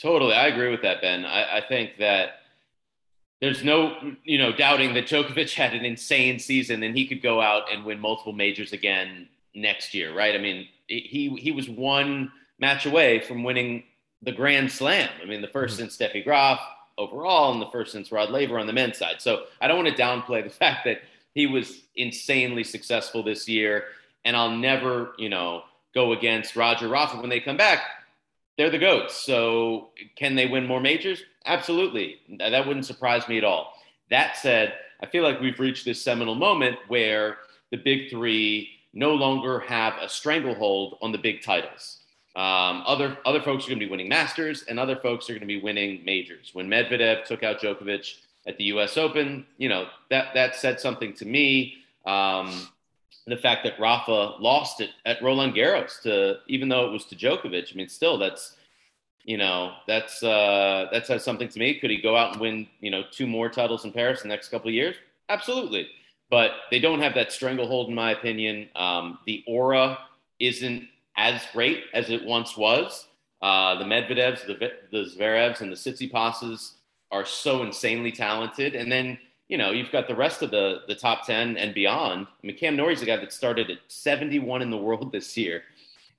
Totally, 0.00 0.34
I 0.34 0.46
agree 0.46 0.70
with 0.70 0.82
that, 0.82 1.00
Ben. 1.00 1.24
I, 1.24 1.58
I 1.58 1.60
think 1.66 1.98
that 1.98 2.41
there's 3.42 3.64
no 3.64 4.14
you 4.24 4.38
know 4.38 4.52
doubting 4.52 4.94
that 4.94 5.06
Djokovic 5.06 5.52
had 5.54 5.74
an 5.74 5.84
insane 5.84 6.38
season 6.38 6.82
and 6.82 6.96
he 6.96 7.06
could 7.06 7.20
go 7.20 7.42
out 7.42 7.64
and 7.70 7.84
win 7.84 8.00
multiple 8.00 8.32
majors 8.32 8.72
again 8.72 9.28
next 9.54 9.92
year, 9.92 10.14
right? 10.14 10.34
I 10.34 10.38
mean, 10.38 10.68
he 10.86 11.36
he 11.38 11.50
was 11.50 11.68
one 11.68 12.32
match 12.58 12.86
away 12.86 13.20
from 13.20 13.44
winning 13.44 13.82
the 14.22 14.32
Grand 14.32 14.70
Slam. 14.70 15.10
I 15.20 15.26
mean, 15.26 15.42
the 15.42 15.48
1st 15.48 15.64
mm-hmm. 15.64 15.74
since 15.74 15.98
Steffi 15.98 16.24
Graf 16.24 16.60
overall, 16.96 17.52
and 17.52 17.60
the 17.60 17.70
first 17.70 17.92
since 17.92 18.12
Rod 18.12 18.30
Laver 18.30 18.58
on 18.58 18.68
the 18.68 18.72
men's 18.72 18.96
side. 18.96 19.20
So 19.20 19.44
I 19.60 19.66
don't 19.66 19.82
want 19.82 19.94
to 19.94 20.02
downplay 20.02 20.44
the 20.44 20.50
fact 20.64 20.84
that 20.84 21.02
he 21.34 21.46
was 21.46 21.82
insanely 21.96 22.62
successful 22.62 23.24
this 23.24 23.48
year, 23.48 23.86
and 24.24 24.36
I'll 24.36 24.56
never 24.56 25.14
you 25.18 25.28
know 25.28 25.64
go 25.92 26.12
against 26.12 26.54
Roger 26.54 26.88
Rafa 26.88 27.18
when 27.18 27.28
they 27.28 27.40
come 27.40 27.56
back 27.56 27.82
they're 28.56 28.70
the 28.70 28.78
goats. 28.78 29.14
So 29.14 29.88
can 30.16 30.34
they 30.34 30.46
win 30.46 30.66
more 30.66 30.80
majors? 30.80 31.22
Absolutely. 31.46 32.16
That 32.38 32.66
wouldn't 32.66 32.86
surprise 32.86 33.28
me 33.28 33.38
at 33.38 33.44
all. 33.44 33.74
That 34.10 34.36
said, 34.36 34.74
I 35.02 35.06
feel 35.06 35.22
like 35.24 35.40
we've 35.40 35.58
reached 35.58 35.84
this 35.84 36.02
seminal 36.02 36.34
moment 36.34 36.76
where 36.88 37.38
the 37.70 37.78
big 37.78 38.10
three 38.10 38.70
no 38.92 39.14
longer 39.14 39.60
have 39.60 39.94
a 40.00 40.08
stranglehold 40.08 40.98
on 41.02 41.12
the 41.12 41.18
big 41.18 41.42
titles. 41.42 41.98
Um, 42.34 42.82
other 42.86 43.18
other 43.26 43.42
folks 43.42 43.66
are 43.66 43.68
going 43.68 43.80
to 43.80 43.84
be 43.84 43.90
winning 43.90 44.08
Masters, 44.08 44.64
and 44.68 44.78
other 44.78 44.96
folks 44.96 45.28
are 45.28 45.34
going 45.34 45.40
to 45.40 45.46
be 45.46 45.60
winning 45.60 46.02
majors. 46.04 46.50
When 46.54 46.66
Medvedev 46.68 47.24
took 47.24 47.42
out 47.42 47.60
Djokovic 47.60 48.20
at 48.46 48.56
the 48.56 48.64
U.S. 48.64 48.96
Open, 48.96 49.44
you 49.58 49.68
know 49.68 49.88
that 50.08 50.32
that 50.34 50.56
said 50.56 50.80
something 50.80 51.12
to 51.14 51.26
me. 51.26 51.76
Um, 52.06 52.68
the 53.26 53.36
fact 53.36 53.64
that 53.64 53.78
Rafa 53.78 54.34
lost 54.40 54.80
it 54.80 54.90
at 55.06 55.22
Roland 55.22 55.54
Garros 55.54 56.00
to 56.02 56.38
even 56.48 56.68
though 56.68 56.86
it 56.86 56.92
was 56.92 57.04
to 57.06 57.16
Djokovic. 57.16 57.72
I 57.72 57.76
mean, 57.76 57.88
still 57.88 58.18
that's 58.18 58.56
you 59.24 59.36
know 59.36 59.74
that's 59.86 60.22
uh, 60.22 60.88
that 60.92 61.06
says 61.06 61.24
something 61.24 61.48
to 61.48 61.58
me. 61.58 61.78
Could 61.78 61.90
he 61.90 62.00
go 62.00 62.16
out 62.16 62.32
and 62.32 62.40
win 62.40 62.66
you 62.80 62.90
know 62.90 63.02
two 63.10 63.26
more 63.26 63.48
titles 63.48 63.84
in 63.84 63.92
Paris 63.92 64.22
in 64.22 64.28
the 64.28 64.34
next 64.34 64.48
couple 64.48 64.68
of 64.68 64.74
years? 64.74 64.96
Absolutely, 65.28 65.88
but 66.30 66.52
they 66.70 66.78
don't 66.78 67.00
have 67.00 67.14
that 67.14 67.32
stranglehold 67.32 67.88
in 67.88 67.94
my 67.94 68.12
opinion. 68.12 68.68
Um, 68.76 69.18
the 69.26 69.44
aura 69.46 69.98
isn't 70.40 70.88
as 71.16 71.42
great 71.52 71.84
as 71.94 72.10
it 72.10 72.24
once 72.24 72.56
was. 72.56 73.06
Uh, 73.40 73.76
the 73.76 73.84
Medvedevs, 73.84 74.46
the, 74.46 74.70
the 74.92 75.04
Zverevs, 75.04 75.60
and 75.60 75.72
the 75.72 75.76
Tsitsipas's 75.76 76.74
are 77.10 77.24
so 77.24 77.62
insanely 77.62 78.12
talented, 78.12 78.74
and 78.74 78.90
then 78.90 79.18
you 79.52 79.58
know, 79.58 79.70
you've 79.70 79.92
got 79.92 80.08
the 80.08 80.14
rest 80.14 80.40
of 80.40 80.50
the 80.50 80.80
the 80.88 80.94
top 80.94 81.26
ten 81.26 81.58
and 81.58 81.74
beyond. 81.74 82.26
I 82.26 82.46
mean, 82.46 82.56
Cam 82.56 82.74
Norrie's 82.76 83.02
a 83.02 83.06
guy 83.06 83.18
that 83.18 83.32
started 83.34 83.70
at 83.70 83.78
71 83.88 84.62
in 84.62 84.70
the 84.70 84.78
world 84.78 85.12
this 85.12 85.36
year, 85.36 85.62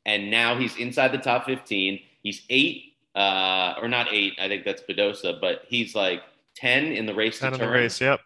and 0.05 0.29
now 0.29 0.55
he's 0.55 0.77
inside 0.77 1.12
the 1.12 1.17
top 1.17 1.45
15. 1.45 2.00
He's 2.22 2.43
eight, 2.50 2.93
uh, 3.15 3.75
or 3.82 3.88
not 3.88 4.08
eight. 4.12 4.34
I 4.39 4.48
think 4.48 4.65
that's 4.65 4.82
Badosa, 4.82 5.39
but 5.39 5.63
he's 5.67 5.96
like 5.96 6.22
10 6.55 6.86
in 6.86 7.05
the 7.05 7.13
race. 7.13 7.39
10 7.39 7.53
in 7.53 7.60
the 7.60 7.70
race. 7.70 8.00
Yep. 8.01 8.20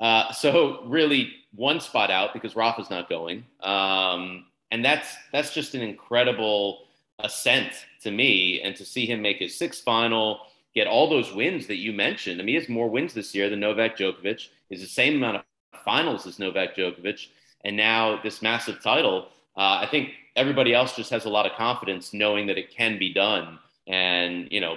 Uh, 0.00 0.32
so 0.32 0.82
really, 0.84 1.32
one 1.54 1.80
spot 1.80 2.10
out 2.10 2.32
because 2.32 2.54
Rafa's 2.54 2.90
not 2.90 3.08
going, 3.08 3.44
um, 3.60 4.46
and 4.70 4.84
that's 4.84 5.16
that's 5.32 5.52
just 5.52 5.74
an 5.74 5.80
incredible 5.80 6.86
ascent 7.18 7.72
to 8.02 8.10
me, 8.12 8.60
and 8.62 8.76
to 8.76 8.84
see 8.84 9.06
him 9.06 9.20
make 9.20 9.38
his 9.38 9.58
sixth 9.58 9.82
final 9.82 10.40
get 10.74 10.86
all 10.86 11.10
those 11.10 11.32
wins 11.32 11.66
that 11.66 11.76
you 11.76 11.92
mentioned. 11.92 12.40
I 12.40 12.44
mean, 12.44 12.54
he 12.54 12.60
has 12.60 12.68
more 12.68 12.88
wins 12.88 13.12
this 13.12 13.34
year 13.34 13.50
than 13.50 13.60
Novak 13.60 13.96
Djokovic. 13.96 14.48
is 14.70 14.80
the 14.80 14.86
same 14.86 15.16
amount 15.16 15.38
of 15.38 15.42
finals 15.84 16.26
as 16.26 16.38
Novak 16.38 16.76
Djokovic, 16.76 17.26
and 17.64 17.76
now 17.76 18.20
this 18.22 18.40
massive 18.42 18.80
title. 18.80 19.30
Uh, 19.56 19.80
I 19.82 19.88
think 19.90 20.10
everybody 20.36 20.72
else 20.72 20.94
just 20.94 21.10
has 21.10 21.24
a 21.24 21.28
lot 21.28 21.44
of 21.44 21.52
confidence 21.56 22.14
knowing 22.14 22.46
that 22.46 22.58
it 22.58 22.70
can 22.70 22.98
be 22.98 23.12
done. 23.12 23.58
And 23.88 24.48
you 24.50 24.60
know, 24.60 24.76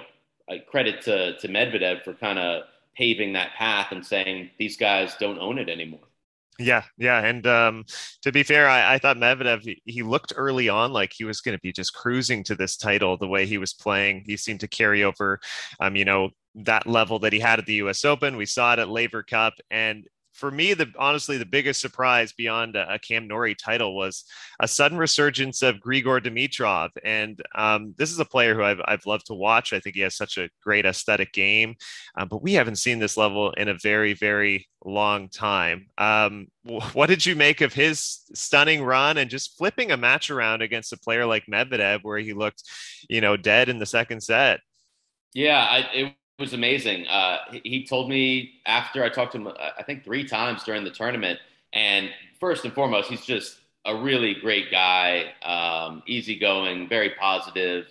credit 0.68 1.02
to 1.02 1.38
to 1.38 1.48
Medvedev 1.48 2.02
for 2.04 2.14
kind 2.14 2.38
of 2.38 2.64
paving 2.96 3.32
that 3.34 3.54
path 3.54 3.92
and 3.92 4.04
saying 4.04 4.50
these 4.58 4.76
guys 4.76 5.14
don't 5.18 5.38
own 5.38 5.58
it 5.58 5.68
anymore. 5.68 6.00
Yeah, 6.58 6.82
yeah, 6.98 7.24
and 7.24 7.46
um, 7.46 7.84
to 8.20 8.30
be 8.30 8.42
fair, 8.42 8.68
I, 8.68 8.94
I 8.94 8.98
thought 8.98 9.16
Medvedev 9.16 9.62
he, 9.62 9.82
he 9.86 10.02
looked 10.02 10.34
early 10.36 10.68
on 10.68 10.92
like 10.92 11.12
he 11.12 11.24
was 11.24 11.40
going 11.40 11.56
to 11.56 11.62
be 11.62 11.72
just 11.72 11.94
cruising 11.94 12.44
to 12.44 12.54
this 12.54 12.76
title. 12.76 13.16
The 13.16 13.26
way 13.26 13.46
he 13.46 13.58
was 13.58 13.72
playing, 13.72 14.24
he 14.26 14.36
seemed 14.36 14.60
to 14.60 14.68
carry 14.68 15.02
over, 15.02 15.40
um, 15.80 15.96
you 15.96 16.04
know, 16.04 16.30
that 16.54 16.86
level 16.86 17.18
that 17.20 17.32
he 17.32 17.40
had 17.40 17.58
at 17.58 17.66
the 17.66 17.74
U.S. 17.74 18.04
Open. 18.04 18.36
We 18.36 18.46
saw 18.46 18.74
it 18.74 18.78
at 18.78 18.90
Laver 18.90 19.22
Cup, 19.22 19.54
and 19.70 20.06
for 20.42 20.50
me, 20.50 20.74
the 20.74 20.92
honestly 20.98 21.38
the 21.38 21.46
biggest 21.46 21.80
surprise 21.80 22.32
beyond 22.32 22.74
a, 22.74 22.94
a 22.94 22.98
Cam 22.98 23.28
Norrie 23.28 23.54
title 23.54 23.94
was 23.94 24.24
a 24.58 24.66
sudden 24.66 24.98
resurgence 24.98 25.62
of 25.62 25.76
Grigor 25.76 26.20
Dimitrov, 26.20 26.90
and 27.04 27.40
um, 27.54 27.94
this 27.96 28.10
is 28.10 28.18
a 28.18 28.24
player 28.24 28.56
who 28.56 28.64
I've 28.64 28.80
I've 28.84 29.06
loved 29.06 29.26
to 29.26 29.34
watch. 29.34 29.72
I 29.72 29.78
think 29.78 29.94
he 29.94 30.02
has 30.02 30.16
such 30.16 30.38
a 30.38 30.50
great 30.60 30.84
aesthetic 30.84 31.32
game, 31.32 31.76
um, 32.16 32.26
but 32.26 32.42
we 32.42 32.54
haven't 32.54 32.78
seen 32.78 32.98
this 32.98 33.16
level 33.16 33.52
in 33.52 33.68
a 33.68 33.78
very 33.78 34.14
very 34.14 34.66
long 34.84 35.28
time. 35.28 35.86
Um, 35.96 36.48
what 36.92 37.08
did 37.08 37.24
you 37.24 37.36
make 37.36 37.60
of 37.60 37.72
his 37.72 38.22
stunning 38.34 38.82
run 38.82 39.18
and 39.18 39.30
just 39.30 39.56
flipping 39.56 39.92
a 39.92 39.96
match 39.96 40.28
around 40.28 40.60
against 40.60 40.92
a 40.92 40.98
player 40.98 41.24
like 41.24 41.46
Medvedev, 41.46 42.00
where 42.02 42.18
he 42.18 42.32
looked, 42.32 42.64
you 43.08 43.20
know, 43.20 43.36
dead 43.36 43.68
in 43.68 43.78
the 43.78 43.86
second 43.86 44.24
set? 44.24 44.58
Yeah, 45.34 45.60
I, 45.60 45.78
it 45.94 46.14
was 46.38 46.52
amazing. 46.52 47.06
Uh, 47.06 47.38
he 47.64 47.84
told 47.86 48.08
me 48.08 48.54
after 48.66 49.04
I 49.04 49.08
talked 49.08 49.32
to 49.32 49.38
him, 49.38 49.46
uh, 49.46 49.52
I 49.78 49.82
think 49.82 50.04
three 50.04 50.26
times 50.26 50.64
during 50.64 50.84
the 50.84 50.90
tournament. 50.90 51.38
And 51.72 52.10
first 52.40 52.64
and 52.64 52.72
foremost, 52.74 53.08
he's 53.08 53.24
just 53.24 53.58
a 53.84 53.96
really 53.96 54.34
great 54.34 54.70
guy, 54.70 55.32
um, 55.42 56.02
easygoing, 56.06 56.88
very 56.88 57.10
positive, 57.10 57.86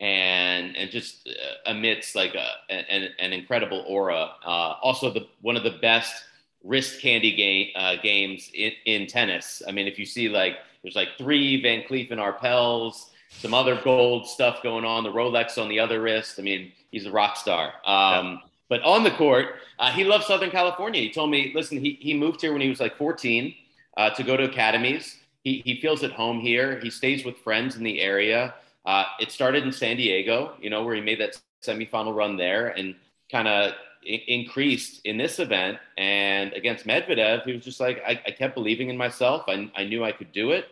and 0.00 0.76
and 0.76 0.90
just 0.90 1.28
uh, 1.28 1.70
emits 1.70 2.14
like 2.14 2.34
a, 2.34 2.48
an, 2.70 3.08
an 3.18 3.32
incredible 3.32 3.84
aura. 3.86 4.30
Uh, 4.44 4.74
also, 4.82 5.12
the 5.12 5.26
one 5.42 5.56
of 5.56 5.62
the 5.62 5.78
best 5.82 6.24
wrist 6.64 7.00
candy 7.00 7.34
game 7.34 7.68
uh, 7.74 7.96
games 8.02 8.50
in, 8.54 8.72
in 8.86 9.06
tennis. 9.06 9.62
I 9.66 9.72
mean, 9.72 9.86
if 9.86 9.98
you 9.98 10.06
see 10.06 10.28
like 10.28 10.56
there's 10.82 10.96
like 10.96 11.10
three 11.18 11.60
Van 11.62 11.82
Cleef 11.82 12.10
and 12.10 12.20
Arpels 12.20 13.10
some 13.30 13.54
other 13.54 13.80
gold 13.82 14.26
stuff 14.26 14.62
going 14.62 14.84
on, 14.84 15.04
the 15.04 15.10
Rolex 15.10 15.60
on 15.60 15.68
the 15.68 15.78
other 15.78 16.00
wrist. 16.00 16.38
I 16.38 16.42
mean, 16.42 16.72
he's 16.90 17.06
a 17.06 17.10
rock 17.10 17.36
star. 17.36 17.72
Um, 17.84 18.26
yeah. 18.26 18.36
But 18.68 18.82
on 18.82 19.02
the 19.02 19.10
court, 19.10 19.56
uh, 19.78 19.90
he 19.90 20.04
loves 20.04 20.26
Southern 20.26 20.50
California. 20.50 21.00
He 21.00 21.10
told 21.10 21.30
me, 21.30 21.52
listen, 21.54 21.78
he, 21.78 21.98
he 22.00 22.14
moved 22.14 22.40
here 22.40 22.52
when 22.52 22.60
he 22.60 22.68
was 22.68 22.80
like 22.80 22.96
14 22.96 23.54
uh, 23.96 24.10
to 24.10 24.22
go 24.22 24.36
to 24.36 24.44
academies. 24.44 25.16
He, 25.42 25.62
he 25.64 25.80
feels 25.80 26.04
at 26.04 26.12
home 26.12 26.40
here. 26.40 26.78
He 26.80 26.90
stays 26.90 27.24
with 27.24 27.36
friends 27.38 27.76
in 27.76 27.82
the 27.82 28.00
area. 28.00 28.54
Uh, 28.86 29.04
it 29.18 29.32
started 29.32 29.64
in 29.64 29.72
San 29.72 29.96
Diego, 29.96 30.54
you 30.60 30.70
know, 30.70 30.84
where 30.84 30.94
he 30.94 31.00
made 31.00 31.20
that 31.20 31.40
semifinal 31.62 32.14
run 32.14 32.36
there 32.36 32.68
and 32.68 32.94
kind 33.30 33.48
of 33.48 33.72
I- 34.04 34.24
increased 34.28 35.00
in 35.04 35.18
this 35.18 35.38
event. 35.38 35.78
And 35.98 36.52
against 36.52 36.86
Medvedev, 36.86 37.44
he 37.44 37.52
was 37.52 37.64
just 37.64 37.80
like, 37.80 38.02
I, 38.06 38.20
I 38.26 38.30
kept 38.30 38.54
believing 38.54 38.88
in 38.88 38.96
myself. 38.96 39.44
I, 39.48 39.70
I 39.76 39.84
knew 39.84 40.04
I 40.04 40.12
could 40.12 40.32
do 40.32 40.52
it. 40.52 40.66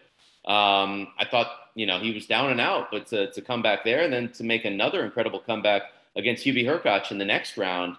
Um, 0.46 1.08
I 1.18 1.26
thought, 1.30 1.50
you 1.78 1.86
know, 1.86 2.00
he 2.00 2.12
was 2.12 2.26
down 2.26 2.50
and 2.50 2.60
out, 2.60 2.90
but 2.90 3.06
to, 3.06 3.30
to 3.30 3.40
come 3.40 3.62
back 3.62 3.84
there 3.84 4.02
and 4.02 4.12
then 4.12 4.32
to 4.32 4.42
make 4.42 4.64
another 4.64 5.04
incredible 5.04 5.38
comeback 5.38 5.82
against 6.16 6.44
Hubie 6.44 6.64
Hurkacz 6.64 7.12
in 7.12 7.18
the 7.18 7.24
next 7.24 7.56
round, 7.56 7.96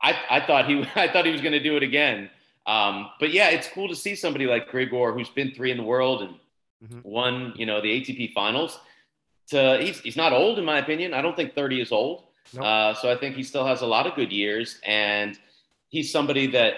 I, 0.00 0.16
I 0.30 0.40
thought 0.46 0.68
he 0.68 0.86
I 0.94 1.08
thought 1.08 1.26
he 1.26 1.32
was 1.32 1.40
going 1.40 1.52
to 1.52 1.62
do 1.62 1.76
it 1.76 1.82
again. 1.82 2.30
Um, 2.66 3.10
but 3.18 3.32
yeah, 3.32 3.48
it's 3.48 3.66
cool 3.66 3.88
to 3.88 3.96
see 3.96 4.14
somebody 4.14 4.46
like 4.46 4.70
Grigor, 4.70 5.12
who's 5.12 5.28
been 5.28 5.52
three 5.52 5.72
in 5.72 5.76
the 5.76 5.82
world 5.82 6.22
and 6.22 6.34
mm-hmm. 6.84 7.08
won, 7.08 7.52
you 7.56 7.66
know, 7.66 7.80
the 7.80 7.88
ATP 7.88 8.32
finals. 8.32 8.78
To 9.48 9.78
he's 9.80 9.98
he's 10.00 10.16
not 10.16 10.32
old 10.32 10.60
in 10.60 10.64
my 10.64 10.78
opinion. 10.78 11.12
I 11.12 11.20
don't 11.20 11.34
think 11.34 11.56
30 11.56 11.80
is 11.80 11.90
old. 11.90 12.26
Nope. 12.54 12.64
Uh, 12.64 12.94
so 12.94 13.10
I 13.10 13.16
think 13.16 13.34
he 13.34 13.42
still 13.42 13.66
has 13.66 13.80
a 13.80 13.86
lot 13.86 14.06
of 14.06 14.14
good 14.14 14.30
years, 14.30 14.78
and 14.86 15.36
he's 15.88 16.12
somebody 16.12 16.46
that 16.48 16.74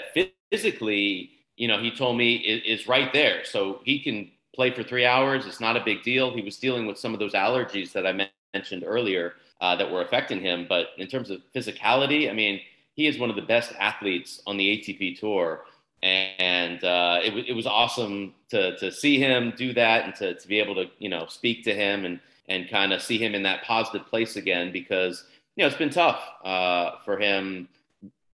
physically, 0.51 1.31
you 1.57 1.69
know, 1.69 1.79
he 1.79 1.91
told 1.91 2.17
me 2.17 2.37
is, 2.37 2.81
is 2.81 2.89
right 2.89 3.13
there. 3.13 3.45
So 3.45 3.81
he 3.85 3.99
can 3.99 4.31
play 4.55 4.71
for 4.71 4.83
three 4.83 5.07
hours. 5.07 5.47
It's 5.47 5.61
not 5.61 5.77
a 5.77 5.85
big 5.85 6.03
deal. 6.03 6.33
He 6.35 6.43
was 6.43 6.57
dealing 6.59 6.87
with 6.87 6.99
some 6.99 7.13
of 7.15 7.21
those 7.21 7.33
allergies 7.33 7.93
that 7.93 8.07
I 8.07 8.29
mentioned 8.55 8.85
earlier. 8.87 9.35
uh, 9.61 9.77
that 9.77 9.91
were 9.91 10.03
affecting 10.03 10.41
him. 10.41 10.67
But 10.69 10.89
in 10.99 11.07
terms 11.07 11.31
of 11.31 11.41
physicality, 11.55 12.29
I 12.29 12.33
mean, 12.33 12.61
he 12.95 13.07
is 13.07 13.19
one 13.19 13.31
of 13.31 13.37
the 13.37 13.43
best 13.43 13.73
athletes 13.79 14.43
on 14.47 14.57
the 14.57 14.67
ATP 14.69 15.19
tour. 15.19 15.65
And 16.03 16.83
uh, 16.83 17.21
it, 17.23 17.29
w- 17.31 17.45
it 17.47 17.53
was 17.53 17.67
awesome 17.67 18.35
to, 18.51 18.77
to 18.79 18.91
see 18.91 19.19
him 19.21 19.53
do 19.57 19.73
that 19.75 20.05
and 20.05 20.15
to, 20.17 20.35
to 20.35 20.49
be 20.49 20.59
able 20.59 20.75
to, 20.75 20.87
you 20.99 21.09
know, 21.09 21.27
speak 21.27 21.63
to 21.65 21.75
him 21.75 22.05
and, 22.05 22.19
and 22.49 22.69
kind 22.69 22.93
of 22.93 23.01
see 23.01 23.19
him 23.19 23.35
in 23.37 23.43
that 23.45 23.63
positive 23.63 24.07
place 24.09 24.35
again 24.37 24.73
because, 24.73 25.25
you 25.55 25.63
know, 25.63 25.69
it's 25.69 25.77
been 25.77 25.91
tough 25.91 26.23
uh, 26.45 26.97
for 27.05 27.19
him. 27.19 27.69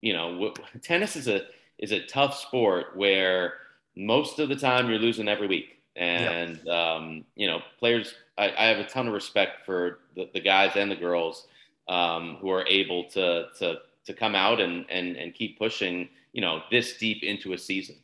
You 0.01 0.13
know, 0.13 0.31
w- 0.33 0.53
tennis 0.81 1.15
is 1.17 1.27
a, 1.27 1.41
is 1.77 1.91
a 1.91 2.05
tough 2.05 2.38
sport 2.39 2.95
where 2.95 3.55
most 3.97 4.39
of 4.39 4.47
the 4.47 4.55
time 4.55 4.89
you're 4.89 5.00
losing 5.00 5.27
every 5.27 5.47
week. 5.47 5.76
And, 5.98 6.60
yeah. 6.63 6.94
um, 6.94 7.25
you 7.36 7.48
know, 7.48 7.62
players, 7.80 8.13
I, 8.38 8.54
I, 8.58 8.66
have 8.68 8.77
a 8.77 8.84
ton 8.84 9.08
of 9.08 9.13
respect 9.13 9.66
for 9.66 10.00
the, 10.16 10.30
the 10.32 10.39
guys 10.39 10.75
and 10.75 10.92
the 10.92 10.96
girls 10.96 11.48
um, 11.88 12.38
who 12.39 12.51
are 12.51 12.66
able 12.68 13.06
to, 13.12 13.48
to, 13.60 13.77
to 14.06 14.13
come 14.13 14.36
out 14.36 14.62
and, 14.62 14.86
and, 14.89 15.16
and 15.18 15.34
keep 15.34 15.58
pushing, 15.58 16.10
you 16.34 16.42
know, 16.42 16.62
this 16.70 16.98
deep 16.98 17.24
into 17.24 17.54
a 17.54 17.58
season. 17.58 17.96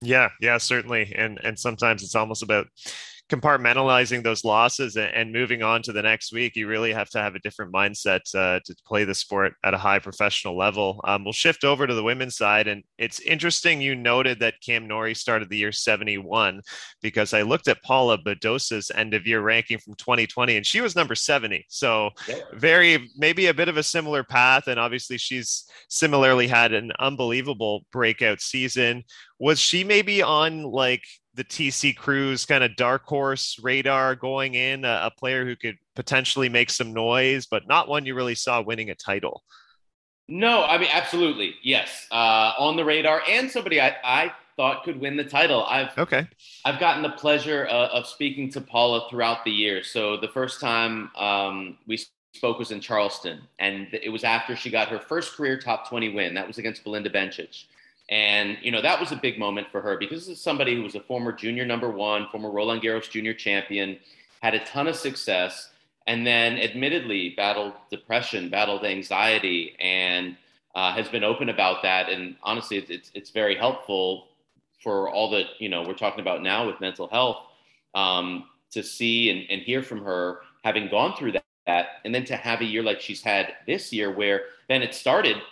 Yeah, 0.00 0.30
yeah, 0.40 0.56
certainly. 0.58 1.12
And, 1.14 1.38
and 1.44 1.58
sometimes 1.58 2.02
it's 2.02 2.14
almost 2.14 2.42
about 2.42 2.68
compartmentalizing 3.28 4.22
those 4.22 4.44
losses 4.44 4.96
and, 4.96 5.12
and, 5.12 5.32
moving 5.32 5.62
on 5.62 5.82
to 5.82 5.92
the 5.92 6.02
next 6.02 6.32
week, 6.32 6.54
you 6.54 6.68
really 6.68 6.92
have 6.92 7.10
to 7.10 7.18
have 7.18 7.34
a 7.34 7.40
different 7.40 7.72
mindset 7.72 8.20
uh, 8.34 8.60
to 8.64 8.74
play 8.86 9.02
the 9.02 9.14
sport 9.14 9.54
at 9.64 9.74
a 9.74 9.78
high 9.78 9.98
professional 9.98 10.56
level. 10.56 11.00
Um, 11.04 11.24
we'll 11.24 11.32
shift 11.32 11.64
over 11.64 11.86
to 11.86 11.94
the 11.94 12.04
women's 12.04 12.36
side, 12.36 12.68
and 12.68 12.84
it's 12.98 13.18
interesting 13.20 13.80
you 13.80 13.96
noted 13.96 14.38
that 14.40 14.60
Cam 14.64 14.86
Norrie 14.86 15.14
started 15.14 15.50
the 15.50 15.56
year 15.56 15.72
71 15.72 16.62
because 17.02 17.34
I 17.34 17.42
looked 17.42 17.66
at 17.66 17.82
Paula 17.82 18.16
Badosa's 18.18 18.92
end 18.94 19.12
of 19.12 19.26
year 19.26 19.40
ranking 19.40 19.78
from 19.78 19.94
2020, 19.94 20.56
and 20.56 20.64
she 20.64 20.80
was 20.80 20.94
number 20.94 21.16
70. 21.16 21.64
So 21.68 22.10
yeah. 22.28 22.36
very 22.54 23.10
maybe 23.16 23.46
a 23.46 23.54
bit 23.54 23.68
of 23.68 23.76
a 23.76 23.82
similar 23.82 24.22
path, 24.22 24.68
and 24.68 24.78
obviously 24.78 25.18
she's 25.18 25.68
similarly 25.88 26.46
had 26.46 26.72
an 26.72 26.92
unbelievable 27.00 27.84
breakout 27.90 28.40
season. 28.40 29.02
Was 29.40 29.58
she 29.58 29.82
maybe 29.82 30.22
on 30.22 30.62
like 30.62 31.02
the 31.36 31.44
TC 31.44 31.96
Cruz 31.96 32.44
kind 32.46 32.64
of 32.64 32.74
dark 32.76 33.04
horse 33.04 33.58
radar 33.62 34.16
going 34.16 34.54
in, 34.54 34.84
a, 34.84 35.02
a, 35.04 35.10
player 35.10 35.44
who 35.44 35.54
could 35.54 35.76
potentially 35.94 36.48
make 36.48 36.70
some 36.70 36.92
noise, 36.92 37.46
but 37.46 37.68
not 37.68 37.88
one 37.88 38.06
you 38.06 38.14
really 38.14 38.34
saw 38.34 38.62
winning 38.62 38.90
a 38.90 38.94
title. 38.94 39.42
No, 40.28 40.64
I 40.64 40.78
mean 40.78 40.88
absolutely, 40.92 41.54
yes, 41.62 42.06
uh, 42.10 42.52
on 42.58 42.76
the 42.76 42.84
radar, 42.84 43.22
and 43.28 43.48
somebody 43.48 43.80
I, 43.80 43.94
I 44.02 44.32
thought 44.56 44.82
could 44.82 44.98
win 44.98 45.16
the 45.16 45.24
title. 45.24 45.64
I've 45.64 45.96
okay. 45.96 46.26
I've 46.64 46.80
gotten 46.80 47.02
the 47.02 47.10
pleasure 47.10 47.68
uh, 47.70 47.88
of 47.88 48.06
speaking 48.06 48.50
to 48.52 48.60
Paula 48.60 49.06
throughout 49.08 49.44
the 49.44 49.52
year. 49.52 49.84
So 49.84 50.16
the 50.16 50.28
first 50.28 50.60
time 50.60 51.10
um, 51.16 51.78
we 51.86 52.00
spoke 52.34 52.58
was 52.58 52.72
in 52.72 52.80
Charleston, 52.80 53.42
and 53.60 53.86
it 53.92 54.08
was 54.08 54.24
after 54.24 54.56
she 54.56 54.68
got 54.68 54.88
her 54.88 54.98
first 54.98 55.36
career 55.36 55.60
top 55.60 55.88
twenty 55.88 56.12
win. 56.12 56.34
That 56.34 56.48
was 56.48 56.58
against 56.58 56.82
Belinda 56.82 57.10
Bencic. 57.10 57.64
And, 58.08 58.56
you 58.62 58.70
know, 58.70 58.82
that 58.82 59.00
was 59.00 59.10
a 59.10 59.16
big 59.16 59.38
moment 59.38 59.66
for 59.72 59.80
her 59.80 59.96
because 59.96 60.26
this 60.26 60.38
is 60.38 60.42
somebody 60.42 60.76
who 60.76 60.82
was 60.82 60.94
a 60.94 61.00
former 61.00 61.32
junior 61.32 61.64
number 61.64 61.90
one, 61.90 62.28
former 62.30 62.50
Roland 62.50 62.82
Garros 62.82 63.10
junior 63.10 63.34
champion, 63.34 63.98
had 64.42 64.54
a 64.54 64.64
ton 64.64 64.86
of 64.86 64.94
success, 64.94 65.70
and 66.06 66.24
then 66.24 66.56
admittedly 66.56 67.30
battled 67.30 67.72
depression, 67.90 68.48
battled 68.48 68.84
anxiety, 68.84 69.74
and 69.80 70.36
uh, 70.76 70.92
has 70.92 71.08
been 71.08 71.24
open 71.24 71.48
about 71.48 71.82
that. 71.82 72.08
And 72.08 72.36
honestly, 72.44 72.76
it's, 72.76 72.90
it's, 72.90 73.10
it's, 73.14 73.30
very 73.30 73.56
helpful 73.56 74.28
for 74.80 75.10
all 75.10 75.30
that, 75.30 75.46
you 75.58 75.68
know, 75.68 75.82
we're 75.82 75.94
talking 75.94 76.20
about 76.20 76.42
now 76.42 76.66
with 76.66 76.80
mental 76.80 77.08
health 77.08 77.38
um, 77.94 78.44
to 78.70 78.84
see 78.84 79.30
and, 79.30 79.50
and 79.50 79.62
hear 79.62 79.82
from 79.82 80.04
her 80.04 80.40
having 80.62 80.88
gone 80.88 81.16
through 81.16 81.32
that, 81.32 81.44
that, 81.66 81.86
and 82.04 82.14
then 82.14 82.24
to 82.26 82.36
have 82.36 82.60
a 82.60 82.64
year 82.64 82.82
like 82.82 83.00
she's 83.00 83.22
had 83.22 83.54
this 83.66 83.92
year 83.92 84.12
where 84.12 84.42
then 84.68 84.80
it 84.80 84.94
started– 84.94 85.38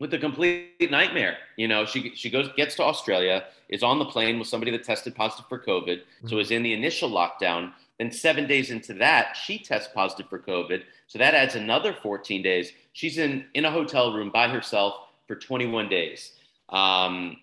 with 0.00 0.14
a 0.14 0.18
complete 0.18 0.90
nightmare. 0.90 1.36
You 1.56 1.68
know, 1.68 1.84
she 1.84 2.12
she 2.16 2.30
goes 2.30 2.48
gets 2.56 2.74
to 2.76 2.82
Australia, 2.82 3.44
is 3.68 3.84
on 3.84 4.00
the 4.00 4.06
plane 4.06 4.38
with 4.38 4.48
somebody 4.48 4.72
that 4.72 4.82
tested 4.82 5.14
positive 5.14 5.46
for 5.48 5.60
COVID, 5.60 5.98
mm-hmm. 5.98 6.28
so 6.28 6.38
is 6.38 6.50
in 6.50 6.64
the 6.64 6.72
initial 6.72 7.08
lockdown. 7.08 7.72
Then 7.98 8.10
seven 8.10 8.46
days 8.48 8.70
into 8.70 8.94
that, 8.94 9.36
she 9.36 9.58
tests 9.58 9.90
positive 9.94 10.28
for 10.28 10.38
COVID, 10.38 10.82
so 11.06 11.18
that 11.18 11.34
adds 11.34 11.54
another 11.54 11.94
14 12.02 12.42
days. 12.42 12.72
She's 12.94 13.18
in 13.18 13.44
in 13.54 13.64
a 13.66 13.70
hotel 13.70 14.12
room 14.12 14.30
by 14.30 14.48
herself 14.48 14.94
for 15.28 15.36
21 15.36 15.88
days. 15.88 16.32
Um, 16.70 17.36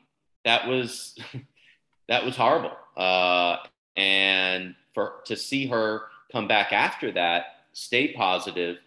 that 0.44 0.68
was 0.68 1.18
that 2.10 2.26
was 2.26 2.36
horrible, 2.36 2.76
uh, 2.98 3.58
and 3.96 4.76
for 4.94 5.22
to 5.26 5.38
see 5.38 5.68
her 5.68 6.04
come 6.32 6.48
back 6.48 6.74
after 6.74 7.12
that, 7.12 7.44
stay 7.74 8.14
positive 8.14 8.78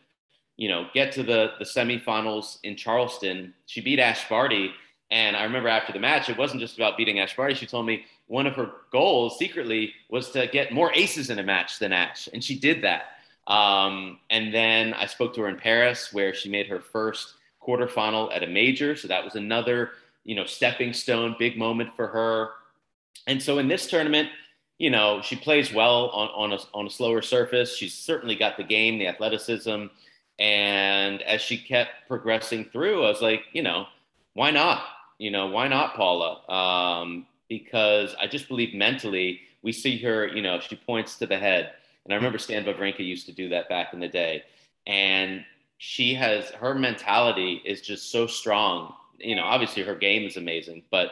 you 0.60 0.68
know, 0.68 0.86
get 0.92 1.10
to 1.10 1.22
the 1.22 1.52
the 1.58 1.64
semifinals 1.64 2.58
in 2.64 2.76
Charleston. 2.76 3.54
She 3.64 3.80
beat 3.80 3.98
Ash 3.98 4.28
Barty, 4.28 4.70
and 5.10 5.34
I 5.34 5.44
remember 5.44 5.70
after 5.70 5.90
the 5.90 5.98
match, 5.98 6.28
it 6.28 6.36
wasn't 6.36 6.60
just 6.60 6.76
about 6.76 6.98
beating 6.98 7.18
Ash 7.18 7.34
Barty. 7.34 7.54
She 7.54 7.64
told 7.64 7.86
me 7.86 8.04
one 8.26 8.46
of 8.46 8.56
her 8.56 8.70
goals 8.92 9.38
secretly 9.38 9.94
was 10.10 10.30
to 10.32 10.46
get 10.48 10.70
more 10.70 10.92
aces 10.92 11.30
in 11.30 11.38
a 11.38 11.42
match 11.42 11.78
than 11.78 11.94
Ash, 11.94 12.28
and 12.34 12.44
she 12.44 12.58
did 12.58 12.84
that. 12.84 13.04
Um, 13.46 14.18
and 14.28 14.52
then 14.52 14.92
I 14.92 15.06
spoke 15.06 15.34
to 15.36 15.40
her 15.40 15.48
in 15.48 15.56
Paris, 15.56 16.12
where 16.12 16.34
she 16.34 16.50
made 16.50 16.66
her 16.66 16.78
first 16.78 17.36
quarterfinal 17.66 18.30
at 18.36 18.42
a 18.42 18.46
major. 18.46 18.94
So 18.94 19.08
that 19.08 19.24
was 19.24 19.36
another, 19.36 19.92
you 20.24 20.34
know, 20.34 20.44
stepping 20.44 20.92
stone, 20.92 21.36
big 21.38 21.56
moment 21.56 21.96
for 21.96 22.06
her. 22.06 22.50
And 23.26 23.42
so 23.42 23.58
in 23.58 23.66
this 23.66 23.86
tournament, 23.86 24.28
you 24.76 24.90
know, 24.90 25.22
she 25.22 25.36
plays 25.36 25.72
well 25.72 26.10
on, 26.10 26.28
on, 26.28 26.52
a, 26.52 26.60
on 26.74 26.86
a 26.86 26.90
slower 26.90 27.22
surface. 27.22 27.76
She's 27.76 27.94
certainly 27.94 28.34
got 28.34 28.58
the 28.58 28.62
game, 28.62 28.98
the 28.98 29.08
athleticism. 29.08 29.86
And 30.40 31.20
as 31.22 31.42
she 31.42 31.58
kept 31.58 32.08
progressing 32.08 32.64
through, 32.72 33.04
I 33.04 33.08
was 33.08 33.20
like, 33.20 33.42
you 33.52 33.62
know, 33.62 33.86
why 34.32 34.50
not? 34.50 34.82
You 35.18 35.30
know, 35.30 35.46
why 35.48 35.68
not 35.68 35.94
Paula? 35.94 36.48
Um, 36.48 37.26
because 37.48 38.14
I 38.18 38.26
just 38.26 38.48
believe 38.48 38.74
mentally 38.74 39.40
we 39.62 39.72
see 39.72 39.98
her, 39.98 40.26
you 40.26 40.40
know, 40.40 40.58
she 40.58 40.76
points 40.76 41.16
to 41.18 41.26
the 41.26 41.36
head. 41.36 41.72
And 42.04 42.14
I 42.14 42.16
remember 42.16 42.38
Stan 42.38 42.64
Wawrinka 42.64 43.00
used 43.00 43.26
to 43.26 43.32
do 43.32 43.50
that 43.50 43.68
back 43.68 43.92
in 43.92 44.00
the 44.00 44.08
day. 44.08 44.44
And 44.86 45.44
she 45.76 46.14
has 46.14 46.48
her 46.50 46.74
mentality 46.74 47.60
is 47.64 47.82
just 47.82 48.10
so 48.10 48.26
strong. 48.26 48.94
You 49.18 49.36
know, 49.36 49.44
obviously 49.44 49.82
her 49.82 49.94
game 49.94 50.26
is 50.26 50.36
amazing, 50.38 50.82
but 50.90 51.10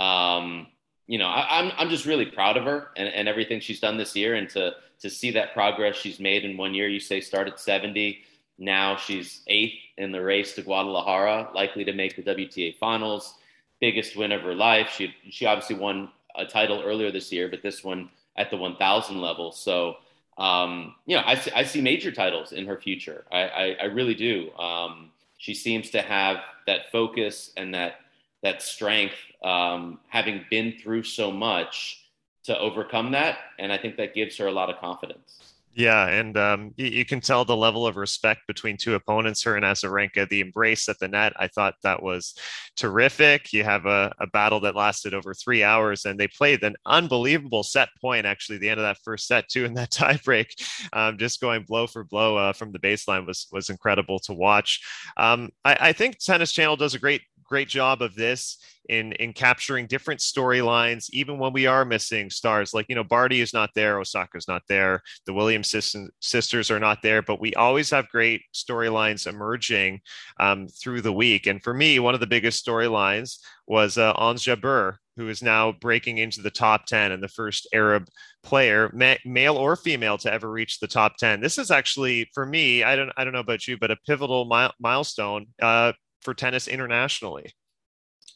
um, 0.00 0.68
you 1.08 1.18
know, 1.18 1.26
I, 1.26 1.58
am 1.58 1.66
I'm, 1.66 1.72
I'm 1.78 1.88
just 1.88 2.06
really 2.06 2.26
proud 2.26 2.56
of 2.56 2.64
her 2.64 2.88
and, 2.96 3.08
and 3.08 3.28
everything 3.28 3.60
she's 3.60 3.80
done 3.80 3.96
this 3.96 4.14
year, 4.14 4.34
and 4.34 4.48
to 4.50 4.74
to 5.00 5.10
see 5.10 5.30
that 5.32 5.54
progress 5.54 5.96
she's 5.96 6.20
made 6.20 6.44
in 6.44 6.56
one 6.56 6.74
year. 6.74 6.88
You 6.88 7.00
say 7.00 7.20
start 7.20 7.48
at 7.48 7.58
70, 7.60 8.20
now 8.58 8.96
she's 8.96 9.42
eighth 9.46 9.78
in 9.96 10.12
the 10.12 10.22
race 10.22 10.54
to 10.54 10.62
Guadalajara, 10.62 11.50
likely 11.54 11.84
to 11.84 11.92
make 11.92 12.16
the 12.16 12.22
WTA 12.22 12.76
finals. 12.78 13.34
Biggest 13.80 14.16
win 14.16 14.32
of 14.32 14.42
her 14.42 14.54
life. 14.54 14.90
She 14.96 15.14
she 15.30 15.46
obviously 15.46 15.76
won 15.76 16.10
a 16.34 16.44
title 16.44 16.82
earlier 16.84 17.10
this 17.10 17.32
year, 17.32 17.48
but 17.48 17.62
this 17.62 17.82
one 17.82 18.10
at 18.36 18.50
the 18.50 18.56
1,000 18.56 19.20
level. 19.20 19.50
So 19.50 19.96
um, 20.38 20.94
you 21.04 21.16
know, 21.16 21.22
I 21.26 21.34
see, 21.34 21.50
I 21.50 21.64
see 21.64 21.80
major 21.80 22.12
titles 22.12 22.52
in 22.52 22.64
her 22.66 22.78
future. 22.80 23.24
I, 23.30 23.38
I, 23.38 23.76
I 23.82 23.84
really 23.86 24.14
do. 24.14 24.52
Um, 24.52 25.10
she 25.36 25.52
seems 25.52 25.90
to 25.90 26.00
have 26.00 26.38
that 26.66 26.92
focus 26.92 27.52
and 27.56 27.74
that 27.74 28.00
that 28.40 28.62
strength, 28.62 29.16
um, 29.42 29.98
having 30.06 30.44
been 30.48 30.74
through 30.80 31.02
so 31.02 31.32
much 31.32 32.04
to 32.44 32.56
overcome 32.56 33.10
that, 33.10 33.38
and 33.58 33.72
I 33.72 33.78
think 33.78 33.96
that 33.96 34.14
gives 34.14 34.36
her 34.36 34.46
a 34.46 34.52
lot 34.52 34.70
of 34.70 34.78
confidence. 34.78 35.54
Yeah, 35.78 36.08
and 36.08 36.36
um, 36.36 36.72
you, 36.76 36.86
you, 36.86 37.04
can 37.04 37.20
tell 37.20 37.44
the 37.44 37.56
level 37.56 37.86
of 37.86 37.96
respect 37.96 38.48
between 38.48 38.76
two 38.76 38.96
opponents, 38.96 39.44
her 39.44 39.54
and 39.54 39.64
Azarenka. 39.64 40.28
The 40.28 40.40
embrace 40.40 40.88
at 40.88 40.98
the 40.98 41.06
net, 41.06 41.34
I 41.36 41.46
thought 41.46 41.76
that 41.84 42.02
was 42.02 42.34
terrific. 42.76 43.52
You 43.52 43.62
have 43.62 43.86
a, 43.86 44.12
a, 44.18 44.26
battle 44.26 44.58
that 44.62 44.74
lasted 44.74 45.14
over 45.14 45.34
three 45.34 45.62
hours, 45.62 46.04
and 46.04 46.18
they 46.18 46.26
played 46.26 46.64
an 46.64 46.74
unbelievable 46.84 47.62
set 47.62 47.90
point, 48.00 48.26
actually, 48.26 48.58
the 48.58 48.68
end 48.68 48.80
of 48.80 48.86
that 48.86 48.98
first 49.04 49.28
set, 49.28 49.48
too, 49.48 49.64
in 49.64 49.74
that 49.74 49.90
tiebreak. 49.92 50.48
Um, 50.92 51.16
just 51.16 51.40
going 51.40 51.62
blow 51.62 51.86
for 51.86 52.02
blow 52.02 52.36
uh, 52.36 52.52
from 52.52 52.72
the 52.72 52.80
baseline 52.80 53.24
was, 53.24 53.46
was 53.52 53.70
incredible 53.70 54.18
to 54.24 54.34
watch. 54.34 54.80
Um, 55.16 55.50
I, 55.64 55.76
I 55.80 55.92
think 55.92 56.18
Tennis 56.18 56.50
Channel 56.50 56.74
does 56.74 56.96
a 56.96 56.98
great 56.98 57.22
great 57.48 57.68
job 57.68 58.02
of 58.02 58.14
this 58.14 58.58
in 58.88 59.12
in 59.12 59.32
capturing 59.32 59.86
different 59.86 60.20
storylines, 60.20 61.10
even 61.10 61.38
when 61.38 61.52
we 61.52 61.66
are 61.66 61.84
missing 61.84 62.30
stars. 62.30 62.72
Like 62.72 62.86
you 62.88 62.94
know, 62.94 63.04
Barty 63.04 63.40
is 63.40 63.52
not 63.52 63.70
there, 63.74 63.98
Osaka's 63.98 64.48
not 64.48 64.62
there, 64.68 65.02
the 65.26 65.34
Williams 65.34 65.74
sisters 66.20 66.70
are 66.70 66.80
not 66.80 67.02
there, 67.02 67.22
but 67.22 67.40
we 67.40 67.54
always 67.54 67.90
have 67.90 68.08
great 68.08 68.42
storylines 68.54 69.26
emerging 69.26 70.00
um, 70.40 70.68
through 70.68 71.02
the 71.02 71.12
week. 71.12 71.46
And 71.46 71.62
for 71.62 71.74
me, 71.74 71.98
one 71.98 72.14
of 72.14 72.20
the 72.20 72.26
biggest 72.26 72.64
storylines 72.64 73.38
was 73.66 73.98
uh, 73.98 74.12
Ons 74.16 74.44
Jabeur, 74.44 74.96
who 75.16 75.28
is 75.28 75.42
now 75.42 75.72
breaking 75.72 76.18
into 76.18 76.40
the 76.40 76.50
top 76.50 76.86
10 76.86 77.12
and 77.12 77.22
the 77.22 77.28
first 77.28 77.68
Arab 77.74 78.08
player, 78.42 78.90
ma- 78.94 79.16
male 79.26 79.56
or 79.56 79.76
female, 79.76 80.16
to 80.16 80.32
ever 80.32 80.50
reach 80.50 80.78
the 80.78 80.86
top 80.86 81.16
10. 81.18 81.40
This 81.40 81.58
is 81.58 81.70
actually, 81.70 82.30
for 82.32 82.46
me, 82.46 82.82
I 82.82 82.96
don't, 82.96 83.10
I 83.16 83.24
don't 83.24 83.32
know 83.32 83.40
about 83.40 83.66
you, 83.66 83.76
but 83.76 83.90
a 83.90 83.96
pivotal 84.06 84.46
mi- 84.46 84.72
milestone 84.80 85.46
uh, 85.60 85.92
for 86.20 86.34
tennis 86.34 86.68
internationally. 86.68 87.52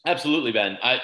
Absolutely, 0.07 0.53
Ben. 0.53 0.79
I 0.83 1.01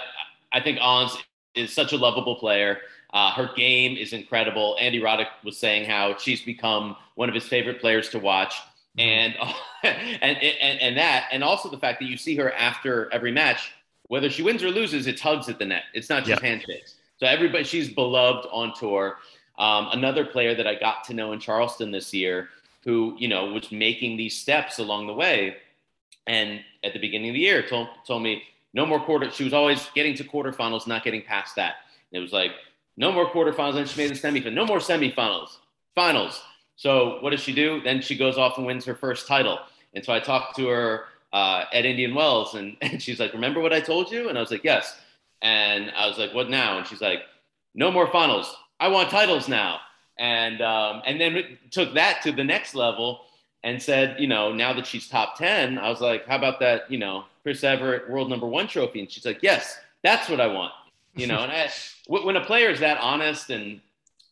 I 0.53 0.61
think 0.61 0.79
Ons 0.81 1.17
is 1.55 1.73
such 1.73 1.93
a 1.93 1.97
lovable 1.97 2.37
player. 2.37 2.79
Uh, 3.13 3.33
her 3.33 3.51
game 3.57 3.97
is 3.97 4.13
incredible. 4.13 4.77
Andy 4.81 5.01
Roddick 5.01 5.29
was 5.45 5.57
saying 5.57 5.89
how 5.89 6.17
she's 6.19 6.43
become 6.43 6.97
one 7.15 7.29
of 7.29 7.35
his 7.35 7.47
favorite 7.47 7.81
players 7.81 8.09
to 8.11 8.19
watch. 8.19 8.55
and, 8.99 9.35
and 9.83 10.39
and 10.39 10.81
and 10.81 10.97
that, 10.97 11.29
and 11.33 11.45
also 11.45 11.71
the 11.71 11.79
fact 11.79 12.01
that 12.01 12.07
you 12.07 12.17
see 12.17 12.37
her 12.37 12.53
after 12.53 13.13
every 13.13 13.33
match, 13.33 13.73
whether 14.09 14.29
she 14.29 14.43
wins 14.43 14.63
or 14.63 14.71
loses, 14.71 15.07
it's 15.07 15.21
hugs 15.21 15.49
at 15.49 15.59
the 15.59 15.65
net. 15.65 15.85
It's 15.95 16.09
not 16.09 16.25
just 16.25 16.43
handshakes. 16.43 16.97
So 17.19 17.27
everybody, 17.27 17.65
she's 17.65 17.89
beloved 17.89 18.47
on 18.51 18.75
tour. 18.75 19.19
Um, 19.59 19.89
another 19.93 20.25
player 20.25 20.55
that 20.55 20.67
I 20.67 20.77
got 20.77 21.05
to 21.05 21.15
know 21.15 21.33
in 21.33 21.41
Charleston 21.41 21.91
this 21.91 22.15
year, 22.15 22.49
who 22.85 23.17
you 23.19 23.29
know 23.29 23.47
was 23.47 23.71
making 23.73 24.17
these 24.17 24.37
steps 24.37 24.79
along 24.79 25.07
the 25.07 25.15
way, 25.15 25.57
and 26.27 26.61
at 26.89 26.95
the 26.95 26.99
beginning 26.99 27.31
of 27.31 27.35
the 27.35 27.41
year 27.41 27.63
told 27.63 27.89
told 28.07 28.23
me 28.23 28.43
no 28.75 28.85
more 28.85 29.01
quarter. 29.01 29.31
She 29.31 29.45
was 29.45 29.53
always 29.53 29.89
getting 29.95 30.15
to 30.17 30.25
quarterfinals, 30.25 30.87
not 30.87 31.05
getting 31.05 31.23
past 31.23 31.57
that. 31.57 31.77
And 32.11 32.19
it 32.19 32.23
was 32.23 32.33
like 32.33 32.53
no 32.97 33.13
more 33.13 33.31
quarterfinals, 33.31 33.77
and 33.77 33.89
she 33.89 34.01
made 34.01 34.11
the 34.11 34.15
semifinal. 34.19 34.53
No 34.55 34.67
more 34.67 34.79
semifinals, 34.79 35.59
finals. 35.95 36.43
So 36.77 37.19
what 37.21 37.31
does 37.31 37.41
she 37.41 37.53
do? 37.53 37.81
Then 37.83 38.01
she 38.01 38.17
goes 38.17 38.39
off 38.39 38.57
and 38.57 38.67
wins 38.67 38.85
her 38.85 38.95
first 38.95 39.27
title. 39.27 39.59
And 39.95 40.05
so 40.05 40.13
I 40.13 40.21
talked 40.21 40.57
to 40.57 40.69
her 40.69 41.05
uh, 41.33 41.65
at 41.73 41.85
Indian 41.85 42.15
Wells, 42.15 42.55
and, 42.55 42.77
and 42.83 43.03
she's 43.03 43.21
like, 43.21 43.33
"Remember 43.33 43.61
what 43.61 43.73
I 43.73 43.81
told 43.81 44.11
you?" 44.11 44.29
And 44.29 44.39
I 44.39 44.41
was 44.41 44.51
like, 44.51 44.65
"Yes." 44.65 44.99
And 45.43 45.93
I 45.97 46.09
was 46.09 46.19
like, 46.19 46.35
"What 46.35 46.51
now?" 46.51 46.79
And 46.79 46.87
she's 46.87 47.01
like, 47.01 47.21
"No 47.75 47.91
more 47.91 48.07
finals. 48.11 48.55
I 48.81 48.89
want 48.89 49.11
titles 49.11 49.49
now." 49.49 49.81
And 50.19 50.61
um, 50.61 51.03
and 51.07 51.21
then 51.21 51.59
took 51.71 51.95
that 51.95 52.23
to 52.23 52.33
the 52.33 52.45
next 52.45 52.75
level 52.75 53.27
and 53.65 53.83
said, 53.83 54.21
you 54.21 54.27
know, 54.27 54.53
now 54.53 54.73
that 54.73 54.87
she's 54.87 55.09
top 55.09 55.37
ten, 55.37 55.79
I 55.79 55.89
was 55.89 56.01
like, 56.01 56.27
"How 56.27 56.37
about 56.37 56.61
that?" 56.61 56.91
You 56.91 56.99
know, 56.99 57.25
Chris 57.43 57.65
Evert 57.65 58.09
World 58.11 58.31
Number 58.31 58.47
One 58.47 58.69
trophy, 58.69 59.01
and 59.01 59.11
she's 59.11 59.27
like, 59.27 59.43
"Yes, 59.43 59.79
that's 60.03 60.29
what 60.29 60.41
I 60.41 60.47
want." 60.47 60.73
You 61.15 61.27
know, 61.27 61.43
and 61.43 61.51
I, 61.51 61.71
when 62.07 62.37
a 62.37 62.45
player 62.45 62.71
is 62.71 62.81
that 62.81 63.01
honest 63.01 63.51
and 63.51 63.81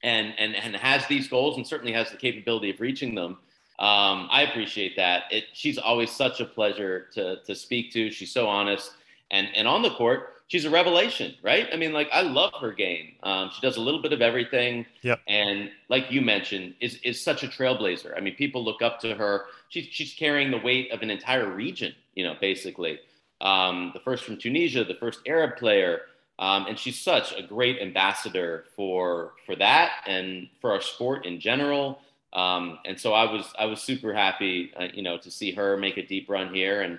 and 0.02 0.34
and 0.38 0.54
and 0.54 0.76
has 0.76 1.06
these 1.06 1.28
goals 1.28 1.56
and 1.56 1.66
certainly 1.66 1.92
has 1.92 2.10
the 2.10 2.16
capability 2.16 2.70
of 2.70 2.80
reaching 2.80 3.14
them. 3.14 3.38
Um, 3.78 4.28
I 4.30 4.46
appreciate 4.48 4.96
that. 4.96 5.24
It, 5.30 5.44
she's 5.52 5.76
always 5.76 6.10
such 6.10 6.40
a 6.40 6.44
pleasure 6.44 7.08
to 7.14 7.42
to 7.44 7.54
speak 7.54 7.92
to. 7.92 8.10
She's 8.10 8.32
so 8.32 8.46
honest, 8.46 8.92
and 9.30 9.48
and 9.54 9.66
on 9.66 9.82
the 9.82 9.90
court, 9.90 10.35
she's 10.48 10.64
a 10.64 10.70
revelation, 10.70 11.34
right? 11.42 11.68
I 11.72 11.76
mean, 11.76 11.92
like 11.92 12.08
I 12.12 12.22
love 12.22 12.52
her 12.60 12.72
game. 12.72 13.14
Um, 13.22 13.50
she 13.54 13.60
does 13.60 13.76
a 13.76 13.80
little 13.80 14.00
bit 14.00 14.12
of 14.12 14.22
everything. 14.22 14.86
Yep. 15.02 15.20
And 15.26 15.70
like 15.88 16.10
you 16.10 16.20
mentioned, 16.20 16.74
is 16.80 16.96
is 17.02 17.20
such 17.20 17.42
a 17.42 17.48
trailblazer. 17.48 18.16
I 18.16 18.20
mean, 18.20 18.34
people 18.34 18.64
look 18.64 18.82
up 18.82 19.00
to 19.00 19.14
her. 19.14 19.46
She's 19.68 19.86
she's 19.90 20.14
carrying 20.14 20.50
the 20.50 20.58
weight 20.58 20.90
of 20.92 21.02
an 21.02 21.10
entire 21.10 21.50
region. 21.50 21.94
You 22.14 22.24
know, 22.24 22.34
basically, 22.40 23.00
um, 23.40 23.90
the 23.94 24.00
first 24.00 24.24
from 24.24 24.36
Tunisia, 24.36 24.84
the 24.84 24.94
first 24.94 25.20
Arab 25.26 25.56
player. 25.56 26.02
Um, 26.38 26.66
and 26.66 26.78
she's 26.78 27.00
such 27.00 27.32
a 27.32 27.42
great 27.42 27.80
ambassador 27.80 28.66
for 28.76 29.32
for 29.46 29.56
that 29.56 30.02
and 30.06 30.48
for 30.60 30.70
our 30.70 30.82
sport 30.82 31.24
in 31.24 31.40
general. 31.40 32.00
Um, 32.34 32.78
and 32.84 33.00
so 33.00 33.14
I 33.14 33.32
was 33.32 33.50
I 33.58 33.64
was 33.64 33.80
super 33.80 34.12
happy, 34.12 34.70
uh, 34.78 34.88
you 34.92 35.02
know, 35.02 35.16
to 35.16 35.30
see 35.30 35.52
her 35.52 35.78
make 35.78 35.96
a 35.96 36.06
deep 36.06 36.28
run 36.28 36.52
here, 36.52 36.82
and 36.82 36.98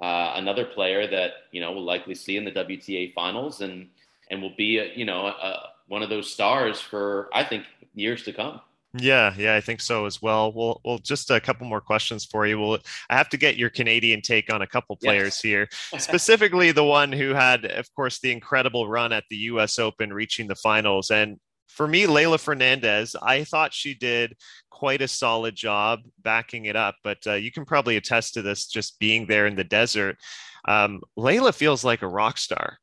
uh, 0.00 0.32
another 0.36 0.64
player 0.64 1.06
that 1.06 1.32
you 1.52 1.60
know 1.60 1.72
we'll 1.72 1.84
likely 1.84 2.14
see 2.14 2.36
in 2.36 2.44
the 2.44 2.52
WTA 2.52 3.12
finals, 3.14 3.60
and 3.60 3.88
and 4.30 4.40
will 4.40 4.54
be 4.56 4.78
a, 4.78 4.92
you 4.94 5.04
know 5.04 5.26
a, 5.26 5.70
one 5.88 6.02
of 6.02 6.10
those 6.10 6.30
stars 6.30 6.80
for 6.80 7.28
I 7.32 7.44
think 7.44 7.64
years 7.94 8.22
to 8.24 8.32
come. 8.32 8.60
Yeah, 8.94 9.34
yeah, 9.36 9.54
I 9.54 9.60
think 9.60 9.82
so 9.82 10.06
as 10.06 10.22
well. 10.22 10.50
Well, 10.50 10.80
well, 10.82 10.98
just 10.98 11.30
a 11.30 11.40
couple 11.40 11.66
more 11.66 11.80
questions 11.80 12.24
for 12.24 12.46
you. 12.46 12.58
Well, 12.58 12.78
I 13.10 13.16
have 13.16 13.28
to 13.30 13.36
get 13.36 13.56
your 13.56 13.68
Canadian 13.68 14.22
take 14.22 14.52
on 14.52 14.62
a 14.62 14.66
couple 14.66 14.96
players 14.96 15.34
yes. 15.36 15.40
here, 15.42 15.68
specifically 15.98 16.72
the 16.72 16.84
one 16.84 17.12
who 17.12 17.34
had, 17.34 17.66
of 17.66 17.92
course, 17.94 18.18
the 18.18 18.32
incredible 18.32 18.88
run 18.88 19.12
at 19.12 19.24
the 19.28 19.36
U.S. 19.36 19.78
Open, 19.78 20.10
reaching 20.12 20.46
the 20.46 20.54
finals. 20.54 21.10
And 21.10 21.38
for 21.68 21.86
me, 21.86 22.06
Leylah 22.06 22.40
Fernandez, 22.40 23.14
I 23.22 23.44
thought 23.44 23.72
she 23.72 23.94
did 23.94 24.36
quite 24.70 25.02
a 25.02 25.08
solid 25.08 25.54
job 25.54 26.00
backing 26.22 26.66
it 26.66 26.76
up. 26.76 26.96
But 27.04 27.18
uh, 27.26 27.34
you 27.34 27.50
can 27.50 27.64
probably 27.64 27.96
attest 27.96 28.34
to 28.34 28.42
this, 28.42 28.66
just 28.66 28.98
being 28.98 29.26
there 29.26 29.46
in 29.46 29.56
the 29.56 29.64
desert. 29.64 30.16
Um, 30.66 31.00
Leylah 31.16 31.54
feels 31.54 31.84
like 31.84 32.02
a 32.02 32.08
rock 32.08 32.38
star. 32.38 32.78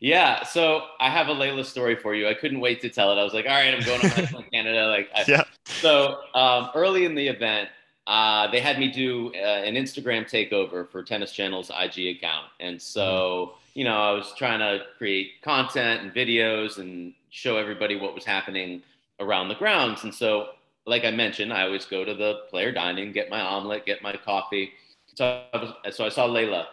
Yeah, 0.00 0.44
so 0.44 0.82
I 1.00 1.10
have 1.10 1.28
a 1.28 1.34
Leylah 1.34 1.64
story 1.64 1.96
for 1.96 2.14
you. 2.14 2.28
I 2.28 2.34
couldn't 2.34 2.60
wait 2.60 2.80
to 2.82 2.88
tell 2.88 3.10
it. 3.12 3.20
I 3.20 3.24
was 3.24 3.34
like, 3.34 3.46
all 3.46 3.52
right, 3.52 3.74
I'm 3.74 3.82
going 3.82 4.00
to 4.00 4.44
Canada. 4.52 4.86
Like, 4.86 5.10
I, 5.14 5.24
yeah. 5.26 5.44
So 5.64 6.18
um, 6.34 6.70
early 6.74 7.04
in 7.04 7.14
the 7.14 7.26
event, 7.26 7.68
uh, 8.06 8.50
they 8.50 8.60
had 8.60 8.78
me 8.78 8.90
do 8.90 9.32
uh, 9.34 9.38
an 9.38 9.74
Instagram 9.74 10.22
takeover 10.24 10.88
for 10.88 11.02
Tennis 11.02 11.32
Channel's 11.32 11.70
IG 11.70 12.16
account, 12.16 12.46
and 12.58 12.80
so 12.80 13.56
you 13.74 13.84
know 13.84 14.00
I 14.00 14.12
was 14.12 14.32
trying 14.34 14.60
to 14.60 14.86
create 14.96 15.42
content 15.42 16.00
and 16.00 16.14
videos 16.14 16.78
and 16.78 17.12
show 17.30 17.56
everybody 17.56 17.96
what 17.96 18.14
was 18.14 18.24
happening 18.24 18.82
around 19.20 19.48
the 19.48 19.54
grounds. 19.54 20.04
And 20.04 20.14
so, 20.14 20.50
like 20.86 21.04
I 21.04 21.10
mentioned, 21.10 21.52
I 21.52 21.62
always 21.62 21.84
go 21.84 22.04
to 22.04 22.14
the 22.14 22.40
player 22.50 22.72
dining, 22.72 23.12
get 23.12 23.30
my 23.30 23.40
omelet, 23.40 23.84
get 23.84 24.02
my 24.02 24.14
coffee. 24.16 24.72
So 25.14 25.42
I, 25.52 25.56
was, 25.58 25.96
so 25.96 26.04
I 26.04 26.08
saw 26.08 26.26
Leylah, 26.26 26.66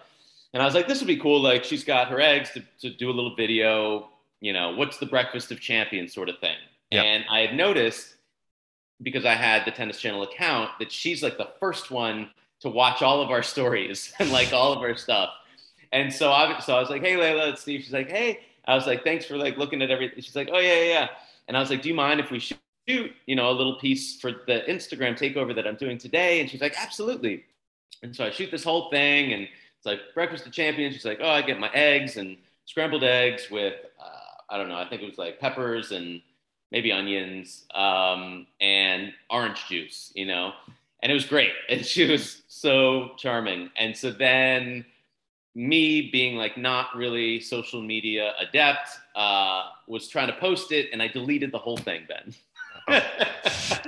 and 0.54 0.62
I 0.62 0.66
was 0.66 0.74
like, 0.74 0.88
this 0.88 1.00
would 1.00 1.08
be 1.08 1.18
cool. 1.18 1.42
Like 1.42 1.66
she's 1.66 1.84
got 1.84 2.08
her 2.08 2.22
eggs 2.22 2.52
to, 2.52 2.64
to 2.80 2.96
do 2.96 3.10
a 3.10 3.14
little 3.14 3.36
video, 3.36 4.10
you 4.40 4.54
know, 4.54 4.74
what's 4.76 4.98
the 4.98 5.06
breakfast 5.06 5.52
of 5.52 5.60
champions 5.60 6.14
sort 6.14 6.30
of 6.30 6.40
thing. 6.40 6.56
Yep. 6.92 7.04
And 7.04 7.26
I 7.30 7.40
had 7.42 7.56
noticed 7.56 8.16
because 9.02 9.26
I 9.26 9.34
had 9.34 9.66
the 9.66 9.72
tennis 9.72 10.00
channel 10.00 10.24
account 10.24 10.72
that 10.80 10.92
she's 10.92 11.22
like 11.22 11.38
the 11.38 11.50
first 11.60 11.92
one 11.92 12.30
to 12.62 12.70
watch 12.70 13.02
all 13.02 13.22
of 13.22 13.32
our 13.32 13.44
stories 13.44 14.14
and 14.20 14.32
like 14.32 14.54
all 14.54 14.72
of 14.72 14.80
our 14.80 14.96
stuff. 14.96 15.32
And 15.92 16.12
so 16.12 16.32
I, 16.32 16.60
so 16.60 16.78
I 16.78 16.80
was 16.80 16.90
like, 16.90 17.02
hey, 17.02 17.16
Leylah, 17.16 17.52
it's 17.52 17.62
Steve. 17.62 17.82
She's 17.82 17.94
like, 17.94 18.10
hey, 18.10 18.40
I 18.68 18.76
was 18.76 18.88
like, 18.88 19.04
thanks 19.04 19.26
for 19.26 19.38
like 19.38 19.58
looking 19.58 19.82
at 19.82 19.92
everything. 19.92 20.22
She's 20.22 20.36
like, 20.36 20.50
oh 20.52 20.60
yeah, 20.60 20.76
yeah, 20.76 20.84
yeah. 20.84 21.08
And 21.48 21.56
I 21.56 21.60
was 21.60 21.70
like, 21.70 21.82
do 21.82 21.90
you 21.90 21.96
mind 21.96 22.20
if 22.20 22.32
we 22.32 22.40
shoot, 22.40 22.60
you 22.88 23.36
know, 23.36 23.50
a 23.50 23.52
little 23.52 23.78
piece 23.80 24.20
for 24.20 24.32
the 24.32 24.64
Instagram 24.68 25.18
takeover 25.18 25.54
that 25.56 25.68
I'm 25.68 25.76
doing 25.76 25.98
today? 25.98 26.42
And 26.42 26.50
she's 26.50 26.62
like, 26.62 26.76
absolutely. 26.78 27.46
And 28.02 28.16
so 28.16 28.26
I 28.26 28.32
shoot 28.32 28.52
this 28.52 28.64
whole 28.64 28.90
thing 28.90 29.34
and 29.34 29.44
it's 29.44 29.86
like 29.86 30.00
breakfast 30.14 30.46
of 30.46 30.52
champions. 30.52 30.96
She's 30.96 31.06
like, 31.06 31.20
oh, 31.22 31.30
I 31.30 31.42
get 31.42 31.60
my 31.60 31.70
eggs 31.74 32.18
and 32.18 32.38
scrambled 32.66 33.04
eggs 33.04 33.50
with, 33.52 33.76
uh, 34.00 34.42
I 34.50 34.58
don't 34.58 34.70
know, 34.70 34.78
I 34.78 34.88
think 34.88 35.02
it 35.02 35.10
was 35.10 35.18
like 35.18 35.40
peppers 35.40 35.92
and 35.92 36.22
maybe 36.72 36.92
onions 36.92 37.66
um, 37.74 38.48
and 38.60 39.14
orange 39.30 39.68
juice, 39.68 40.12
you 40.16 40.26
know? 40.26 40.54
And 41.02 41.12
it 41.12 41.16
was 41.16 41.26
great. 41.26 41.52
And 41.70 41.86
she 41.86 42.10
was 42.10 42.42
so 42.48 43.12
charming. 43.18 43.70
And 43.78 43.96
so 43.96 44.12
then 44.12 44.86
me 45.56 46.10
being 46.12 46.36
like 46.36 46.58
not 46.58 46.88
really 46.96 47.40
social 47.40 47.82
media 47.82 48.34
adept 48.40 48.90
uh, 49.16 49.64
was 49.88 50.10
trying 50.10 50.28
to 50.28 50.34
post 50.34 50.74
it 50.74 50.90
and 50.92 51.02
I 51.02 51.08
deleted 51.08 51.52
the 51.52 51.58
whole 51.58 51.78
thing, 51.78 52.04
Ben. 52.08 52.34
Oh. 52.88 52.94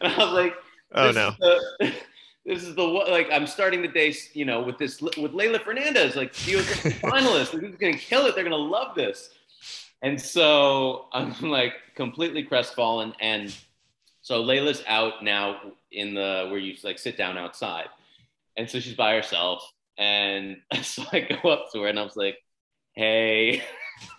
and 0.00 0.02
I 0.02 0.16
was 0.16 0.32
like, 0.32 0.54
oh 0.94 1.10
no. 1.10 1.34
The, 1.40 1.92
this 2.46 2.62
is 2.62 2.76
the 2.76 2.82
like 2.82 3.28
I'm 3.32 3.46
starting 3.46 3.82
the 3.82 3.88
day, 3.88 4.14
you 4.32 4.44
know, 4.44 4.62
with 4.62 4.78
this 4.78 5.02
with 5.02 5.32
Leylah 5.32 5.60
Fernandez, 5.62 6.14
like 6.14 6.32
she 6.32 6.52
the 6.52 6.60
US 6.60 6.66
finalist. 7.02 7.60
This 7.60 7.70
is 7.70 7.76
gonna 7.76 7.98
kill 7.98 8.26
it? 8.26 8.34
They're 8.34 8.44
gonna 8.44 8.56
love 8.56 8.94
this. 8.94 9.30
And 10.02 10.20
so 10.20 11.06
I'm 11.12 11.34
like 11.42 11.74
completely 11.96 12.44
crestfallen. 12.44 13.12
And 13.20 13.54
so 14.22 14.42
Leylah's 14.44 14.84
out 14.86 15.24
now 15.24 15.60
in 15.90 16.14
the 16.14 16.46
where 16.48 16.60
you 16.60 16.76
like 16.84 16.98
sit 16.98 17.16
down 17.16 17.36
outside, 17.36 17.88
and 18.56 18.70
so 18.70 18.78
she's 18.78 18.94
by 18.94 19.14
herself. 19.14 19.72
And 19.98 20.58
so 20.82 21.02
I 21.12 21.20
go 21.20 21.50
up 21.50 21.66
to 21.72 21.82
her 21.82 21.88
and 21.88 21.98
I 21.98 22.02
was 22.02 22.16
like, 22.16 22.38
"Hey, 22.94 23.62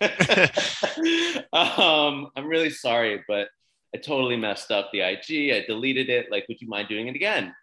um, 1.52 2.28
I'm 2.36 2.46
really 2.46 2.70
sorry, 2.70 3.24
but 3.26 3.48
I 3.94 3.98
totally 3.98 4.36
messed 4.36 4.70
up 4.70 4.90
the 4.92 5.00
IG. 5.00 5.52
I 5.52 5.64
deleted 5.66 6.10
it. 6.10 6.30
Like, 6.30 6.46
would 6.48 6.60
you 6.60 6.68
mind 6.68 6.88
doing 6.88 7.08
it 7.08 7.16
again?" 7.16 7.54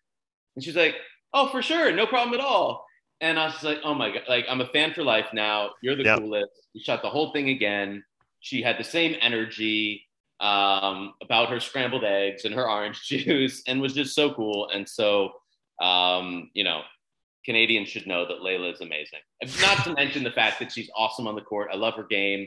And 0.56 0.64
she's 0.64 0.76
like, 0.76 0.96
oh, 1.34 1.50
for 1.50 1.62
sure, 1.62 1.92
no 1.92 2.06
problem 2.06 2.34
at 2.40 2.46
all. 2.46 2.86
And 3.22 3.40
I 3.40 3.46
was 3.46 3.64
like, 3.64 3.80
oh 3.84 3.94
my 3.94 4.12
God, 4.12 4.24
like 4.28 4.46
I'm 4.50 4.62
a 4.62 4.68
fan 4.68 4.94
for 4.94 5.04
life 5.04 5.28
now. 5.34 5.72
You're 5.82 5.96
the 5.96 6.04
yep. 6.04 6.20
coolest. 6.20 6.52
We 6.74 6.82
shot 6.82 7.02
the 7.02 7.10
whole 7.10 7.32
thing 7.32 7.50
again. 7.50 8.04
She 8.40 8.62
had 8.62 8.78
the 8.78 8.84
same 8.84 9.16
energy 9.22 10.04
um, 10.40 11.14
about 11.22 11.50
her 11.50 11.60
scrambled 11.60 12.04
eggs 12.04 12.46
and 12.46 12.54
her 12.54 12.70
orange 12.70 13.02
juice 13.08 13.64
and 13.68 13.82
was 13.82 13.94
just 13.94 14.14
so 14.14 14.34
cool. 14.34 14.70
And 14.70 14.88
so, 14.88 15.32
um, 15.82 16.52
you 16.54 16.64
know, 16.64 16.82
Canadians 17.48 17.88
should 17.88 18.06
know 18.06 18.28
that 18.28 18.42
Leylah 18.42 18.74
is 18.74 18.82
amazing. 18.82 19.20
Not 19.62 19.84
to 19.86 19.94
mention 19.94 20.24
the 20.24 20.32
fact 20.32 20.60
that 20.60 20.72
she's 20.72 20.90
awesome 20.96 21.28
on 21.28 21.36
the 21.36 21.42
court. 21.42 21.70
I 21.72 21.78
love 21.78 21.94
her 21.96 22.04
game. 22.04 22.46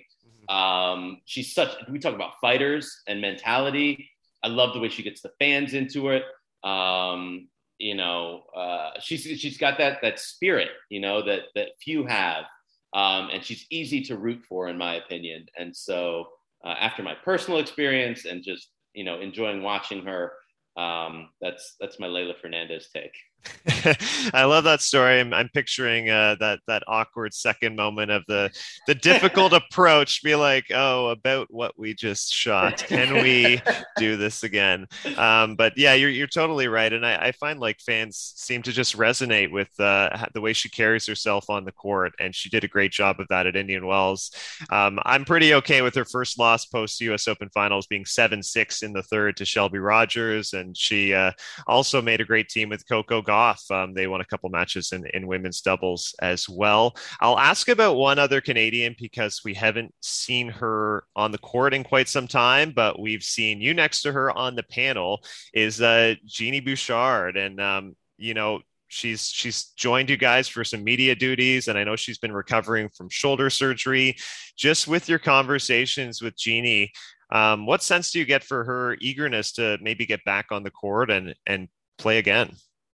Mm-hmm. 0.50 0.54
Um, 0.54 1.20
she's 1.24 1.54
such, 1.54 1.70
we 1.90 1.98
talk 1.98 2.14
about 2.14 2.32
fighters 2.40 3.00
and 3.08 3.20
mentality. 3.20 4.10
I 4.42 4.48
love 4.48 4.74
the 4.74 4.80
way 4.80 4.90
she 4.90 5.02
gets 5.02 5.22
the 5.22 5.32
fans 5.38 5.72
into 5.72 6.10
it. 6.10 6.24
Um, 6.62 7.48
you 7.78 7.94
know, 7.94 8.42
uh, 8.54 8.90
she's 9.00 9.22
she's 9.22 9.56
got 9.56 9.78
that 9.78 10.02
that 10.02 10.20
spirit, 10.20 10.68
you 10.90 11.00
know, 11.00 11.24
that 11.24 11.44
that 11.54 11.68
few 11.82 12.04
have, 12.04 12.44
um, 12.92 13.30
and 13.32 13.42
she's 13.42 13.64
easy 13.70 14.02
to 14.02 14.18
root 14.18 14.42
for, 14.46 14.68
in 14.68 14.76
my 14.76 14.96
opinion. 14.96 15.46
And 15.58 15.74
so, 15.74 16.26
uh, 16.62 16.74
after 16.78 17.02
my 17.02 17.14
personal 17.24 17.58
experience 17.58 18.26
and 18.26 18.44
just 18.44 18.68
you 18.92 19.02
know 19.02 19.18
enjoying 19.18 19.62
watching 19.62 20.04
her, 20.04 20.34
um, 20.76 21.30
that's 21.40 21.76
that's 21.80 21.98
my 21.98 22.06
Leylah 22.06 22.38
Fernandez 22.38 22.90
take. 22.92 23.14
I 24.34 24.44
love 24.44 24.64
that 24.64 24.80
story. 24.80 25.20
I'm, 25.20 25.32
I'm 25.32 25.48
picturing 25.48 26.10
uh, 26.10 26.36
that 26.40 26.60
that 26.66 26.82
awkward 26.86 27.34
second 27.34 27.76
moment 27.76 28.10
of 28.10 28.24
the 28.26 28.50
the 28.86 28.94
difficult 28.94 29.52
approach. 29.52 30.22
Be 30.22 30.34
like, 30.34 30.66
oh, 30.72 31.08
about 31.08 31.48
what 31.50 31.78
we 31.78 31.94
just 31.94 32.32
shot. 32.32 32.78
Can 32.78 33.22
we 33.22 33.60
do 33.96 34.16
this 34.16 34.42
again? 34.42 34.86
Um, 35.16 35.56
but 35.56 35.76
yeah, 35.76 35.94
you're 35.94 36.10
you're 36.10 36.26
totally 36.26 36.68
right, 36.68 36.92
and 36.92 37.04
I, 37.04 37.16
I 37.28 37.32
find 37.32 37.60
like 37.60 37.80
fans 37.80 38.32
seem 38.36 38.62
to 38.62 38.72
just 38.72 38.96
resonate 38.96 39.50
with 39.50 39.68
uh, 39.80 40.26
the 40.34 40.40
way 40.40 40.52
she 40.52 40.68
carries 40.68 41.06
herself 41.06 41.48
on 41.48 41.64
the 41.64 41.72
court, 41.72 42.12
and 42.18 42.34
she 42.34 42.48
did 42.48 42.64
a 42.64 42.68
great 42.68 42.92
job 42.92 43.20
of 43.20 43.28
that 43.28 43.46
at 43.46 43.56
Indian 43.56 43.86
Wells. 43.86 44.30
Um, 44.70 44.98
I'm 45.04 45.24
pretty 45.24 45.54
okay 45.54 45.82
with 45.82 45.94
her 45.94 46.04
first 46.04 46.38
loss 46.38 46.66
post 46.66 47.00
U.S. 47.02 47.28
Open 47.28 47.48
Finals 47.50 47.86
being 47.86 48.04
seven 48.04 48.42
six 48.42 48.82
in 48.82 48.92
the 48.92 49.02
third 49.02 49.36
to 49.38 49.44
Shelby 49.44 49.78
Rogers, 49.78 50.52
and 50.52 50.76
she 50.76 51.14
uh, 51.14 51.32
also 51.66 52.02
made 52.02 52.20
a 52.20 52.24
great 52.24 52.48
team 52.48 52.68
with 52.68 52.88
Coco 52.88 53.22
Gauff. 53.30 53.70
Um, 53.70 53.94
they 53.94 54.06
won 54.06 54.20
a 54.20 54.24
couple 54.24 54.50
matches 54.50 54.92
in, 54.92 55.06
in 55.14 55.26
women's 55.26 55.60
doubles 55.60 56.14
as 56.20 56.48
well. 56.48 56.96
I'll 57.20 57.38
ask 57.38 57.68
about 57.68 57.96
one 57.96 58.18
other 58.18 58.40
Canadian 58.40 58.96
because 58.98 59.42
we 59.44 59.54
haven't 59.54 59.94
seen 60.00 60.48
her 60.48 61.04
on 61.14 61.30
the 61.30 61.38
court 61.38 61.72
in 61.72 61.84
quite 61.84 62.08
some 62.08 62.26
time, 62.26 62.72
but 62.72 62.98
we've 62.98 63.22
seen 63.22 63.60
you 63.60 63.72
next 63.74 64.02
to 64.02 64.12
her 64.12 64.36
on 64.36 64.56
the 64.56 64.64
panel 64.64 65.22
is 65.54 65.80
uh, 65.80 66.14
Genie 66.26 66.60
Bouchard. 66.60 67.36
And, 67.36 67.60
um, 67.60 67.96
you 68.18 68.34
know, 68.34 68.60
she's 68.88 69.28
she's 69.28 69.66
joined 69.76 70.10
you 70.10 70.16
guys 70.16 70.48
for 70.48 70.64
some 70.64 70.82
media 70.82 71.14
duties 71.14 71.68
and 71.68 71.78
i 71.78 71.84
know 71.84 71.94
she's 71.94 72.18
been 72.18 72.32
recovering 72.32 72.88
from 72.88 73.08
shoulder 73.08 73.48
surgery 73.48 74.16
just 74.56 74.88
with 74.88 75.08
your 75.08 75.20
conversations 75.20 76.20
with 76.20 76.36
Genie 76.36 76.90
um, 77.32 77.66
what 77.66 77.84
sense 77.84 78.10
do 78.10 78.18
you 78.18 78.24
get 78.24 78.42
for 78.42 78.64
her 78.64 78.96
eagerness 79.00 79.52
to 79.52 79.78
maybe 79.80 80.06
get 80.06 80.24
back 80.24 80.46
on 80.50 80.64
the 80.64 80.72
court 80.72 81.08
and 81.08 81.36
and 81.46 81.68
play 81.98 82.18
again 82.18 82.50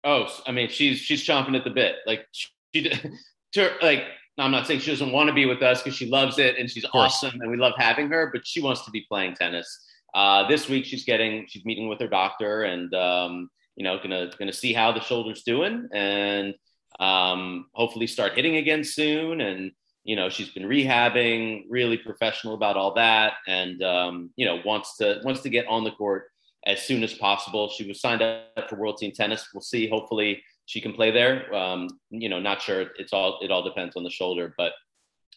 Oh, 0.04 0.26
I 0.46 0.52
mean, 0.52 0.68
she's 0.68 0.98
she's 0.98 1.24
chomping 1.24 1.56
at 1.56 1.64
the 1.64 1.70
bit. 1.70 1.96
Like 2.06 2.26
she, 2.72 2.90
to, 3.52 3.70
like 3.82 4.04
I'm 4.38 4.50
not 4.50 4.66
saying 4.66 4.80
she 4.80 4.90
doesn't 4.90 5.12
want 5.12 5.28
to 5.28 5.34
be 5.34 5.46
with 5.46 5.62
us 5.62 5.82
because 5.82 5.96
she 5.96 6.06
loves 6.06 6.38
it 6.38 6.58
and 6.58 6.70
she's 6.70 6.86
awesome 6.92 7.40
and 7.40 7.50
we 7.50 7.56
love 7.56 7.74
having 7.76 8.08
her, 8.08 8.30
but 8.32 8.46
she 8.46 8.62
wants 8.62 8.84
to 8.84 8.90
be 8.90 9.04
playing 9.08 9.34
tennis. 9.34 9.78
Uh, 10.14 10.46
this 10.48 10.68
week 10.68 10.84
she's 10.84 11.04
getting 11.04 11.46
she's 11.48 11.64
meeting 11.64 11.88
with 11.88 12.00
her 12.00 12.08
doctor 12.08 12.64
and 12.64 12.92
um, 12.94 13.50
you 13.76 13.84
know 13.84 13.98
gonna 14.02 14.30
gonna 14.38 14.52
see 14.52 14.72
how 14.72 14.92
the 14.92 15.00
shoulder's 15.00 15.42
doing 15.42 15.88
and 15.92 16.54
um, 17.00 17.66
hopefully 17.72 18.06
start 18.06 18.34
hitting 18.34 18.56
again 18.56 18.84
soon. 18.84 19.40
And 19.40 19.72
you 20.04 20.16
know 20.16 20.28
she's 20.28 20.50
been 20.50 20.64
rehabbing, 20.64 21.64
really 21.68 21.98
professional 21.98 22.54
about 22.54 22.76
all 22.76 22.94
that, 22.94 23.34
and 23.46 23.82
um, 23.82 24.30
you 24.36 24.46
know 24.46 24.60
wants 24.64 24.96
to 24.96 25.20
wants 25.24 25.42
to 25.42 25.50
get 25.50 25.66
on 25.66 25.84
the 25.84 25.92
court 25.92 26.31
as 26.66 26.82
soon 26.82 27.02
as 27.02 27.14
possible. 27.14 27.68
She 27.68 27.86
was 27.86 28.00
signed 28.00 28.22
up 28.22 28.68
for 28.68 28.76
World 28.76 28.98
Team 28.98 29.12
Tennis. 29.12 29.48
We'll 29.52 29.62
see. 29.62 29.88
Hopefully, 29.88 30.42
she 30.66 30.80
can 30.80 30.92
play 30.92 31.10
there. 31.10 31.52
Um, 31.54 31.88
you 32.10 32.28
know, 32.28 32.40
not 32.40 32.62
sure. 32.62 32.86
It's 32.98 33.12
all 33.12 33.38
it 33.42 33.50
all 33.50 33.62
depends 33.62 33.96
on 33.96 34.04
the 34.04 34.10
shoulder, 34.10 34.54
but 34.56 34.72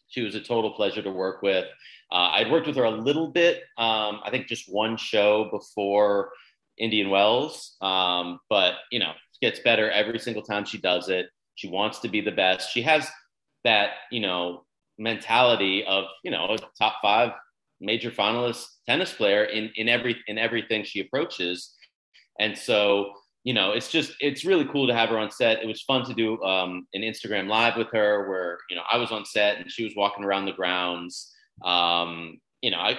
she 0.08 0.22
was 0.22 0.36
a 0.36 0.42
total 0.42 0.72
pleasure 0.72 1.02
to 1.02 1.12
work 1.12 1.42
with. 1.42 1.66
Uh, 2.12 2.30
I'd 2.34 2.52
worked 2.52 2.68
with 2.68 2.76
her 2.76 2.84
a 2.84 2.92
little 2.92 3.32
bit. 3.32 3.64
Um, 3.78 4.22
I 4.24 4.30
think 4.30 4.48
just 4.48 4.72
one 4.72 4.98
show 4.98 5.50
before 5.52 6.30
Indian 6.78 7.10
Wells, 7.10 7.76
um, 7.82 8.40
but 8.50 8.76
you 8.92 9.00
know, 9.00 9.14
gets 9.42 9.60
better 9.60 9.90
every 9.92 10.20
single 10.20 10.44
time 10.44 10.66
she 10.66 10.78
does 10.78 11.10
it. 11.10 11.28
She 11.56 11.68
wants 11.70 12.00
to 12.00 12.10
be 12.10 12.22
the 12.22 12.32
best. 12.32 12.72
She 12.72 12.82
has 12.84 13.10
that 13.64 13.92
you 14.12 14.22
know 14.22 14.66
mentality 14.98 15.84
of 15.86 16.06
you 16.24 16.32
know 16.32 16.56
top 16.78 16.96
five 17.02 17.32
major 17.82 18.12
finalist 18.12 18.66
tennis 18.88 19.14
player 19.14 19.46
in 19.46 19.72
in 19.76 19.90
every 19.90 20.16
in 20.28 20.38
everything 20.38 20.84
she 20.84 21.02
approaches. 21.02 21.74
And 22.40 22.58
so 22.58 23.12
you 23.44 23.54
know 23.54 23.72
it's 23.72 23.92
just 23.92 24.14
it's 24.20 24.46
really 24.46 24.66
cool 24.66 24.88
to 24.88 24.94
have 24.94 25.10
her 25.10 25.18
on 25.18 25.32
set. 25.32 25.62
It 25.62 25.68
was 25.68 25.82
fun 25.84 26.06
to 26.06 26.14
do 26.14 26.42
um, 26.44 26.88
an 26.94 27.02
instagram 27.02 27.48
live 27.48 27.78
with 27.78 27.88
her 27.94 28.28
where 28.30 28.58
you 28.70 28.76
know 28.76 28.84
i 28.92 28.98
was 28.98 29.12
on 29.12 29.26
set 29.26 29.58
and 29.58 29.72
she 29.72 29.84
was 29.84 29.94
walking 29.96 30.24
around 30.24 30.46
the 30.46 30.54
grounds. 30.54 31.32
Um, 31.64 32.40
you 32.62 32.72
know 32.72 32.80
i 32.80 32.98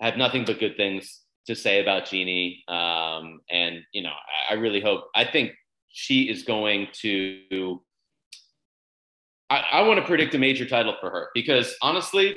have 0.00 0.16
nothing 0.16 0.44
but 0.44 0.58
good 0.58 0.76
things 0.76 1.22
to 1.46 1.54
say 1.54 1.80
about 1.80 2.06
Genie. 2.06 2.62
Um, 2.68 3.40
and 3.50 3.80
you 3.92 4.02
know 4.02 4.12
I, 4.50 4.54
I 4.54 4.56
really 4.56 4.80
hope 4.80 5.04
i 5.14 5.24
think 5.24 5.52
she 5.88 6.28
is 6.28 6.42
going 6.42 6.88
to 7.02 7.82
I, 9.50 9.64
I 9.72 9.82
want 9.82 9.98
to 10.00 10.06
predict 10.06 10.34
a 10.34 10.38
major 10.38 10.66
title 10.66 10.94
for 11.00 11.10
her 11.10 11.28
because 11.34 11.74
honestly 11.82 12.36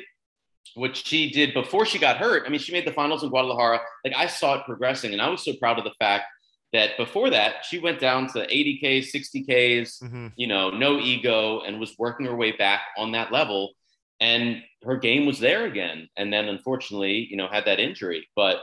what 0.76 0.95
she 0.95 1.30
did 1.30 1.54
before 1.54 1.86
she 1.86 2.00
got 2.00 2.17
hurt. 2.17 2.43
I 2.45 2.50
mean, 2.50 2.60
she 2.60 2.71
made 2.71 2.86
the 2.86 2.93
finals 2.93 3.24
in 3.24 3.30
Guadalajara. 3.30 3.82
Like 4.06 4.15
I 4.15 4.28
saw 4.28 4.56
it 4.56 4.65
progressing, 4.65 5.13
and 5.13 5.21
I 5.21 5.30
was 5.30 5.43
so 5.43 5.54
proud 5.60 5.78
of 5.78 5.84
the 5.84 5.93
fact 6.00 6.26
that 6.74 6.97
before 6.97 7.30
that 7.30 7.65
she 7.65 7.80
went 7.80 8.00
down 8.00 8.28
to 8.28 8.47
80ks, 8.47 9.13
60ks, 9.13 10.04
mm-hmm. 10.04 10.28
you 10.36 10.47
know, 10.47 10.69
no 10.69 11.00
ego, 11.00 11.62
and 11.62 11.80
was 11.80 11.95
working 11.97 12.26
her 12.26 12.36
way 12.36 12.54
back 12.54 12.82
on 12.97 13.12
that 13.12 13.32
level. 13.32 13.71
And 14.19 14.62
her 14.84 14.97
game 14.97 15.26
was 15.26 15.39
there 15.39 15.65
again. 15.65 16.08
And 16.15 16.32
then 16.32 16.47
unfortunately, 16.47 17.28
you 17.30 17.38
know, 17.38 17.47
had 17.47 17.65
that 17.65 17.80
injury. 17.80 18.30
But 18.36 18.58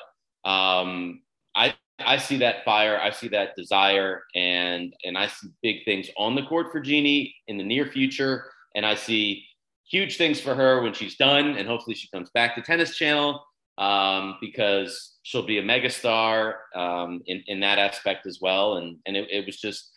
um, 0.44 1.22
I 1.54 1.74
I 1.98 2.18
see 2.18 2.38
that 2.38 2.64
fire, 2.64 2.98
I 2.98 3.10
see 3.10 3.28
that 3.28 3.56
desire, 3.56 4.22
and 4.34 4.94
and 5.04 5.18
I 5.18 5.26
see 5.26 5.48
big 5.62 5.84
things 5.84 6.08
on 6.16 6.36
the 6.36 6.44
court 6.44 6.70
for 6.70 6.80
Genie 6.80 7.34
in 7.48 7.58
the 7.58 7.64
near 7.64 7.86
future. 7.86 8.44
And 8.74 8.86
I 8.86 8.94
see 8.94 9.44
huge 9.90 10.16
things 10.16 10.40
for 10.40 10.54
her 10.54 10.82
when 10.82 10.92
she's 10.92 11.16
done, 11.16 11.56
and 11.56 11.68
hopefully 11.68 11.96
she 11.96 12.08
comes 12.08 12.30
back 12.30 12.54
to 12.54 12.62
Tennis 12.62 12.96
Channel 12.96 13.42
um, 13.78 14.36
because 14.40 15.18
she'll 15.22 15.46
be 15.46 15.58
a 15.58 15.62
megastar 15.62 16.54
um, 16.74 17.22
in 17.26 17.42
in 17.46 17.60
that 17.60 17.78
aspect 17.78 18.26
as 18.26 18.38
well. 18.40 18.76
And 18.76 18.98
and 19.06 19.16
it, 19.16 19.30
it, 19.30 19.46
was 19.46 19.56
just 19.56 19.90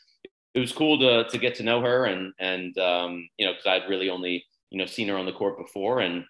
it 0.53 0.59
was 0.59 0.71
cool 0.71 0.99
to 0.99 1.29
to 1.29 1.37
get 1.37 1.55
to 1.55 1.63
know 1.63 1.81
her 1.81 2.05
and 2.05 2.33
and 2.39 2.77
um, 2.77 3.27
you 3.37 3.45
know 3.45 3.53
because 3.53 3.67
I'd 3.67 3.89
really 3.89 4.09
only 4.09 4.45
you 4.69 4.77
know 4.77 4.85
seen 4.85 5.07
her 5.07 5.17
on 5.17 5.25
the 5.25 5.33
court 5.33 5.57
before 5.57 5.99
and 5.99 6.23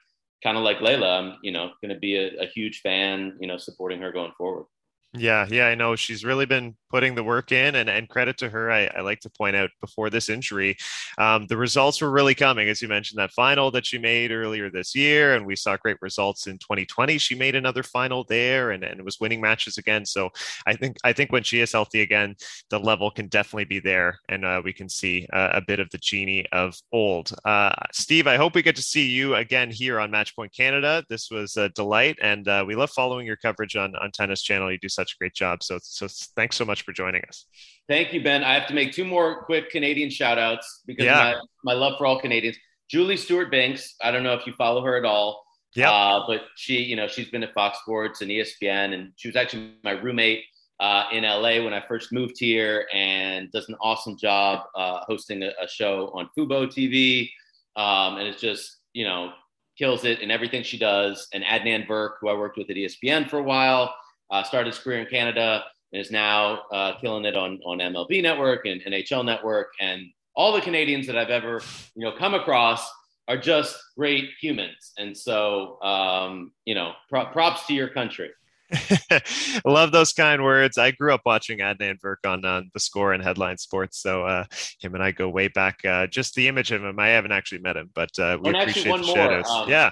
kind 0.44 0.58
of 0.58 0.64
like 0.64 0.80
Leylah, 0.80 1.20
I'm 1.20 1.38
you 1.44 1.52
know 1.52 1.72
going 1.82 1.94
to 1.94 2.00
be 2.00 2.16
a, 2.16 2.42
a 2.42 2.48
huge 2.48 2.82
fan, 2.82 3.38
you 3.40 3.48
know, 3.48 3.58
supporting 3.58 4.02
her 4.02 4.12
going 4.12 4.32
forward. 4.38 4.66
Yeah, 5.14 5.46
yeah, 5.50 5.68
I 5.68 5.76
know 5.76 5.98
she's 5.98 6.24
really 6.24 6.46
been 6.46 6.78
putting 6.90 7.16
the 7.16 7.24
work 7.24 7.52
in, 7.52 7.76
and, 7.76 7.90
and 7.90 8.08
credit 8.08 8.38
to 8.38 8.50
her. 8.50 8.72
I, 8.72 8.86
I 8.96 9.02
like 9.02 9.20
to 9.22 9.30
point 9.30 9.58
out 9.58 9.70
before 9.82 10.10
this 10.10 10.30
injury, 10.30 10.78
um, 11.18 11.48
the 11.48 11.58
results 11.58 12.00
were 12.02 12.10
really 12.10 12.34
coming. 12.34 12.70
As 12.70 12.82
you 12.82 12.88
mentioned, 12.88 13.20
that 13.20 13.32
final 13.32 13.72
that 13.72 13.86
she 13.86 13.98
made 13.98 14.32
earlier 14.32 14.70
this 14.70 14.96
year, 14.96 15.36
and 15.36 15.46
we 15.46 15.58
saw 15.58 15.76
great 15.76 15.98
results 16.02 16.48
in 16.48 16.58
2020. 16.60 17.18
She 17.18 17.36
made 17.36 17.56
another 17.56 17.84
final 17.84 18.24
there, 18.24 18.72
and, 18.72 18.86
and 18.86 19.04
was 19.04 19.20
winning 19.20 19.42
matches 19.42 19.78
again. 19.78 20.06
So 20.06 20.30
I 20.66 20.76
think 20.76 20.96
I 21.04 21.12
think 21.12 21.34
when 21.34 21.44
she 21.44 21.60
is 21.60 21.74
healthy 21.74 22.00
again, 22.02 22.36
the 22.70 22.80
level 22.80 23.12
can 23.12 23.28
definitely 23.28 23.66
be 23.66 23.82
there, 23.82 24.18
and 24.30 24.46
uh, 24.46 24.62
we 24.64 24.72
can 24.72 24.88
see 24.88 25.28
uh, 25.34 25.50
a 25.54 25.62
bit 25.62 25.82
of 25.82 25.90
the 25.90 25.98
genie 25.98 26.46
of 26.54 26.74
old. 26.94 27.34
Uh, 27.44 27.74
Steve, 27.92 28.28
I 28.28 28.38
hope 28.38 28.56
we 28.56 28.62
get 28.62 28.78
to 28.78 28.82
see 28.82 29.08
you 29.10 29.36
again 29.36 29.72
here 29.72 30.00
on 30.00 30.10
Matchpoint 30.10 30.56
Canada. 30.56 31.04
This 31.10 31.30
was 31.30 31.58
a 31.58 31.68
delight, 31.68 32.18
and 32.22 32.48
uh, 32.48 32.64
we 32.66 32.76
love 32.76 32.92
following 32.92 33.28
your 33.28 33.36
coverage 33.38 33.76
on 33.76 33.94
on 33.98 34.12
Tennis 34.12 34.42
Channel. 34.42 34.72
You 34.72 34.78
do 34.78 34.88
such 34.88 35.01
a 35.04 35.18
great 35.20 35.34
job. 35.34 35.64
So, 35.64 35.80
so 35.82 36.08
thanks 36.36 36.56
so 36.56 36.66
much 36.66 36.84
for 36.84 36.94
joining 36.94 37.24
us. 37.28 37.46
Thank 37.88 38.14
you, 38.14 38.24
Ben. 38.24 38.44
I 38.44 38.54
have 38.54 38.68
to 38.68 38.74
make 38.74 38.94
two 38.94 39.06
more 39.06 39.44
quick 39.44 39.70
Canadian 39.70 40.10
shout 40.10 40.38
outs 40.38 40.82
because 40.86 41.06
yeah. 41.06 41.36
my, 41.64 41.74
my 41.74 41.74
love 41.74 41.98
for 41.98 42.06
all 42.06 42.20
Canadians. 42.20 42.58
Julie 42.90 43.18
Stewart-Binks, 43.18 43.96
I 44.04 44.12
don't 44.12 44.24
know 44.24 44.34
if 44.34 44.46
you 44.46 44.54
follow 44.54 44.84
her 44.84 44.98
at 44.98 45.06
all. 45.06 45.44
Yeah. 45.76 45.92
Uh, 45.92 46.26
but 46.28 46.42
she, 46.56 46.82
you 46.82 46.96
know, 46.96 47.08
she's 47.08 47.30
been 47.30 47.44
at 47.44 47.54
Fox 47.54 47.80
Sports 47.80 48.22
and 48.22 48.30
ESPN, 48.30 48.94
and 48.94 49.14
she 49.16 49.28
was 49.28 49.36
actually 49.36 49.76
my 49.84 49.92
roommate 49.92 50.44
uh, 50.80 51.06
in 51.12 51.24
LA 51.24 51.64
when 51.64 51.74
I 51.74 51.84
first 51.88 52.12
moved 52.12 52.38
here, 52.38 52.88
and 52.94 53.52
does 53.52 53.70
an 53.70 53.76
awesome 53.80 54.18
job 54.18 54.66
uh, 54.76 55.02
hosting 55.08 55.44
a, 55.44 55.52
a, 55.62 55.68
show 55.68 56.12
on 56.14 56.30
Fubo 56.38 56.66
TV, 56.66 57.30
um, 57.76 58.18
and 58.18 58.28
it's 58.28 58.42
just, 58.42 58.78
you 58.94 59.06
know, 59.06 59.32
kills 59.78 60.04
it 60.04 60.20
in 60.20 60.32
everything 60.32 60.64
she 60.64 60.78
does. 60.78 61.28
And 61.34 61.44
Adnan 61.44 61.88
Virk, 61.88 62.14
who 62.20 62.30
I 62.30 62.34
worked 62.34 62.58
with 62.58 62.70
at 62.70 62.76
ESPN 62.76 63.30
for 63.30 63.38
a 63.38 63.44
while, 63.44 63.94
uh, 64.32 64.44
started 64.44 64.74
his 64.74 64.80
career 64.80 65.00
in 65.00 65.08
Canada 65.08 65.64
and 65.92 66.02
is 66.02 66.12
now 66.12 66.62
uh, 66.72 66.98
killing 67.00 67.26
it 67.26 67.36
on, 67.36 67.60
on 67.66 67.80
MLB 67.80 68.22
Network 68.22 68.66
and 68.66 68.82
NHL 68.82 69.26
Network. 69.26 69.74
And 69.80 70.04
all 70.36 70.54
the 70.54 70.62
Canadians 70.62 71.06
that 71.08 71.18
I've 71.18 71.30
ever 71.30 71.62
you 71.96 72.06
know 72.06 72.14
come 72.18 72.34
across 72.34 72.90
are 73.28 73.38
just 73.38 73.78
great 73.98 74.30
humans. 74.42 74.94
And 74.98 75.16
so, 75.16 75.82
um, 75.82 76.52
you 76.66 76.76
know, 76.76 76.94
pro- 77.10 77.28
props 77.28 77.66
to 77.68 77.74
your 77.74 77.88
country. 77.88 78.30
Love 79.66 79.92
those 79.92 80.14
kind 80.14 80.44
words. 80.44 80.78
I 80.78 80.92
grew 80.92 81.14
up 81.14 81.22
watching 81.26 81.60
Adnan 81.60 82.00
Virk 82.00 82.26
on 82.26 82.46
uh, 82.46 82.62
the 82.74 82.80
score 82.80 83.14
and 83.14 83.24
headline 83.24 83.58
sports. 83.58 84.00
So 84.00 84.26
uh, 84.26 84.46
him 84.80 84.96
and 84.96 85.04
I 85.04 85.12
go 85.12 85.30
way 85.30 85.50
back. 85.50 85.84
Uh, 85.86 86.08
just 86.08 86.36
the 86.36 86.48
image 86.48 86.72
of 86.72 86.84
him. 86.84 87.00
I 87.00 87.10
haven't 87.10 87.32
actually 87.32 87.60
met 87.60 87.78
him, 87.78 87.90
but 87.94 88.18
uh, 88.18 88.38
we 88.42 88.50
and 88.50 88.58
appreciate 88.58 88.90
one 88.90 89.02
the 89.02 89.08
more, 89.08 89.16
shadows. 89.16 89.50
Um, 89.50 89.70
yeah. 89.70 89.92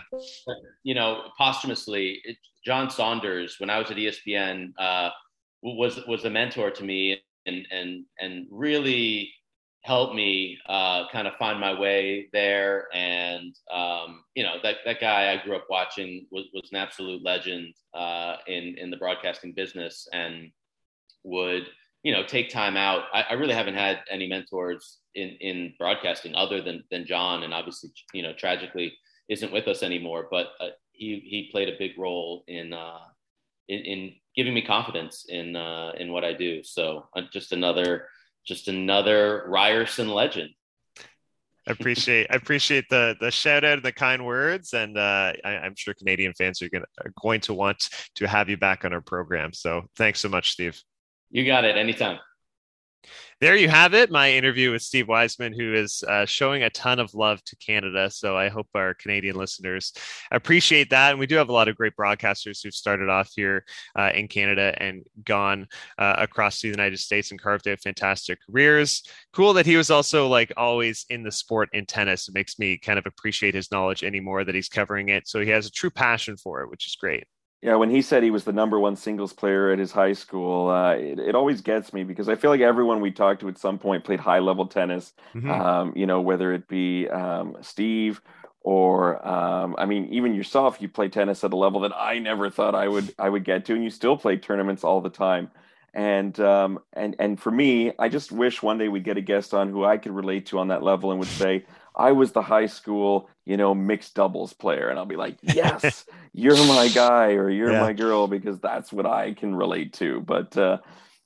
You 0.84 0.96
know, 0.96 1.24
posthumously, 1.38 2.22
it, 2.24 2.38
John 2.66 2.90
Saunders, 2.90 3.56
when 3.60 3.70
I 3.70 3.80
was 3.80 3.92
at 3.92 3.98
ESPN, 3.98 4.74
uh, 4.78 5.10
was 5.62 6.00
was 6.08 6.26
a 6.26 6.30
mentor 6.30 6.72
to 6.72 6.84
me 6.84 7.22
and 7.46 7.66
and 7.72 8.06
and 8.20 8.48
really 8.52 9.32
helped 9.84 10.14
me 10.14 10.58
uh, 10.68 11.08
kind 11.10 11.28
of 11.28 11.34
find 11.36 11.60
my 11.60 11.78
way 11.78 12.28
there. 12.34 12.88
And 12.94 13.56
um, 13.72 14.24
you 14.36 14.44
know 14.44 14.56
that 14.64 14.78
that 14.86 15.00
guy 15.00 15.32
I 15.34 15.44
grew 15.44 15.56
up 15.56 15.68
watching 15.70 16.28
was 16.32 16.46
was 16.54 16.70
an 16.72 16.78
absolute 16.78 17.24
legend 17.24 17.74
uh, 17.94 18.38
in 18.48 18.76
in 18.78 18.90
the 18.90 18.98
broadcasting 18.98 19.54
business 19.54 20.08
and 20.14 20.52
would 21.24 21.68
you 22.04 22.14
know, 22.14 22.24
take 22.24 22.50
time 22.50 22.78
out. 22.78 23.04
I, 23.14 23.26
I 23.30 23.34
really 23.34 23.54
haven't 23.54 23.76
had 23.76 24.00
any 24.10 24.28
mentors 24.28 25.00
in, 25.16 25.30
in 25.42 25.74
broadcasting 25.78 26.34
other 26.36 26.62
than, 26.62 26.84
than 26.92 27.06
John. 27.06 27.44
And 27.44 27.54
obviously, 27.54 27.92
you 28.14 28.24
know, 28.24 28.34
tragically 28.34 28.94
isn't 29.28 29.52
with 29.52 29.68
us 29.68 29.84
anymore, 29.84 30.28
but 30.32 30.48
uh, 30.60 30.70
he, 31.00 31.22
he 31.26 31.50
played 31.52 31.70
a 31.70 31.78
big 31.80 31.98
role 31.98 32.44
in, 32.48 32.74
uh, 32.74 33.00
in, 33.68 33.80
in 33.80 34.14
giving 34.36 34.54
me 34.54 34.62
confidence 34.62 35.26
in, 35.28 35.56
uh, 35.56 35.94
in 35.98 36.12
what 36.12 36.24
I 36.24 36.34
do. 36.34 36.64
So 36.64 37.08
uh, 37.16 37.22
just 37.32 37.52
another, 37.52 38.08
just 38.46 38.68
another 38.68 39.46
Ryerson 39.48 40.10
legend. 40.10 40.52
I 41.68 41.72
appreciate 41.74 42.28
I 42.32 42.36
appreciate 42.36 42.86
the 42.90 43.16
the 43.20 43.30
shout 43.30 43.64
out 43.64 43.74
and 43.74 43.84
the 43.84 43.92
kind 43.92 44.26
words, 44.26 44.74
and 44.74 44.98
uh, 44.98 45.34
I, 45.46 45.68
am 45.68 45.76
sure 45.76 45.94
Canadian 45.94 46.34
fans 46.34 46.64
are, 46.64 46.70
gonna, 46.70 46.86
are 47.06 47.12
going 47.22 47.42
to 47.42 47.54
want 47.54 47.90
to 48.16 48.28
have 48.28 48.50
you 48.50 48.58
back 48.58 48.86
on 48.86 48.94
our 48.94 49.02
program. 49.02 49.54
So 49.54 49.84
thanks 49.96 50.20
so 50.20 50.30
much, 50.30 50.50
Steve. 50.52 50.82
You 51.30 51.46
got 51.46 51.66
it. 51.66 51.78
Anytime 51.78 52.18
there 53.42 53.56
you 53.56 53.70
have 53.70 53.94
it. 53.94 54.12
My 54.12 54.32
interview 54.32 54.72
with 54.72 54.82
Steve 54.82 55.08
Weissman, 55.08 55.54
who 55.58 55.74
is 55.74 56.04
uh, 56.08 56.26
showing 56.26 56.64
a 56.64 56.70
ton 56.70 57.00
of 57.00 57.14
love 57.14 57.42
to 57.46 57.56
Canada. 57.56 58.10
So 58.12 58.36
I 58.36 58.50
hope 58.50 58.68
our 58.76 58.94
Canadian 58.94 59.38
listeners 59.38 59.94
appreciate 60.32 60.90
that. 60.90 61.12
And 61.12 61.20
we 61.20 61.26
do 61.26 61.36
have 61.36 61.48
a 61.48 61.54
lot 61.54 61.70
of 61.70 61.78
great 61.78 61.96
broadcasters 61.96 62.62
who've 62.62 62.74
started 62.74 63.08
off 63.08 63.32
here 63.34 63.64
uh, 63.98 64.12
in 64.14 64.28
Canada 64.28 64.76
and 64.78 65.04
gone 65.24 65.68
uh, 65.98 66.16
across 66.18 66.62
the 66.62 66.68
United 66.68 67.00
States 67.00 67.32
and 67.32 67.42
carved 67.42 67.68
out 67.68 67.80
fantastic 67.80 68.40
careers. 68.46 69.04
Cool 69.32 69.54
that 69.54 69.66
he 69.66 69.78
was 69.78 69.90
also 69.90 70.28
like 70.28 70.52
always 70.58 71.06
in 71.10 71.24
the 71.24 71.32
sport 71.32 71.70
in 71.72 71.86
tennis. 71.86 72.28
It 72.28 72.34
makes 72.34 72.60
me 72.60 72.78
kind 72.78 73.00
of 73.00 73.06
appreciate 73.06 73.56
his 73.56 73.72
knowledge 73.72 74.04
anymore 74.04 74.44
that 74.44 74.56
he's 74.56 74.70
covering 74.70 75.10
it. 75.10 75.28
So 75.30 75.40
he 75.40 75.50
has 75.50 75.66
a 75.66 75.72
true 75.72 75.92
passion 75.92 76.36
for 76.36 76.62
it, 76.62 76.70
which 76.70 76.88
is 76.88 76.96
great. 76.96 77.24
Yeah, 77.62 77.76
when 77.76 77.90
he 77.90 78.02
said 78.02 78.24
he 78.24 78.32
was 78.32 78.46
the 78.46 78.54
number 78.54 78.80
one 78.80 78.96
singles 78.96 79.34
player 79.34 79.72
at 79.72 79.80
his 79.80 79.92
high 79.92 80.14
school, 80.14 80.70
uh, 80.70 80.94
it, 80.94 81.20
it 81.20 81.36
always 81.36 81.60
gets 81.60 81.92
me 81.92 82.06
because 82.06 82.30
I 82.30 82.36
feel 82.36 82.52
like 82.52 82.62
everyone 82.62 83.02
we 83.02 83.12
talked 83.12 83.42
to 83.42 83.50
at 83.50 83.58
some 83.58 83.78
point 83.78 84.06
played 84.06 84.22
high 84.22 84.40
level 84.40 84.66
tennis. 84.66 85.14
Mm-hmm. 85.36 85.52
Um, 85.52 85.94
you 85.94 86.06
know, 86.06 86.22
whether 86.22 86.54
it 86.54 86.70
be 86.70 87.10
um, 87.10 87.58
Steve 87.62 88.22
or 88.62 89.26
um, 89.28 89.76
I 89.78 89.86
mean, 89.86 90.08
even 90.12 90.34
yourself, 90.34 90.82
you 90.82 90.90
play 90.90 91.10
tennis 91.10 91.44
at 91.44 91.54
a 91.54 91.56
level 91.56 91.82
that 91.82 91.92
I 91.96 92.20
never 92.20 92.50
thought 92.50 92.76
I 92.76 92.88
would 92.88 93.14
I 93.18 93.30
would 93.30 93.44
get 93.44 93.66
to, 93.66 93.74
and 93.74 93.84
you 93.84 93.90
still 93.90 94.18
play 94.18 94.38
tournaments 94.38 94.84
all 94.84 95.02
the 95.02 95.10
time. 95.10 95.52
And 95.94 96.40
um, 96.40 96.80
and 96.94 97.16
and 97.20 97.40
for 97.40 97.52
me, 97.52 97.94
I 97.98 98.10
just 98.10 98.32
wish 98.32 98.62
one 98.62 98.78
day 98.78 98.88
we'd 98.88 99.04
get 99.04 99.18
a 99.18 99.22
guest 99.22 99.54
on 99.54 99.70
who 99.70 99.86
I 99.86 99.98
could 99.98 100.12
relate 100.12 100.46
to 100.48 100.60
on 100.60 100.68
that 100.68 100.84
level 100.84 101.12
and 101.12 101.20
would 101.20 101.30
say, 101.30 101.66
I 101.96 102.12
was 102.12 102.32
the 102.32 102.42
high 102.42 102.68
school, 102.68 103.30
you 103.50 103.58
know, 103.58 103.74
mixed 103.74 104.14
doubles 104.14 104.54
player. 104.54 104.90
And 104.90 105.00
I'll 105.00 105.08
be 105.08 105.16
like, 105.16 105.38
yes, 105.42 106.06
you're 106.34 106.56
my 106.68 106.88
guy 106.88 107.32
or 107.32 107.50
you're 107.50 107.72
yeah. 107.72 107.82
my 107.82 107.94
girl 107.94 108.28
because 108.28 108.60
that's 108.60 108.94
what 108.94 109.08
I 109.08 109.34
can 109.34 109.56
relate 109.56 109.94
to. 109.94 110.22
But 110.22 110.56
uh, 110.56 110.78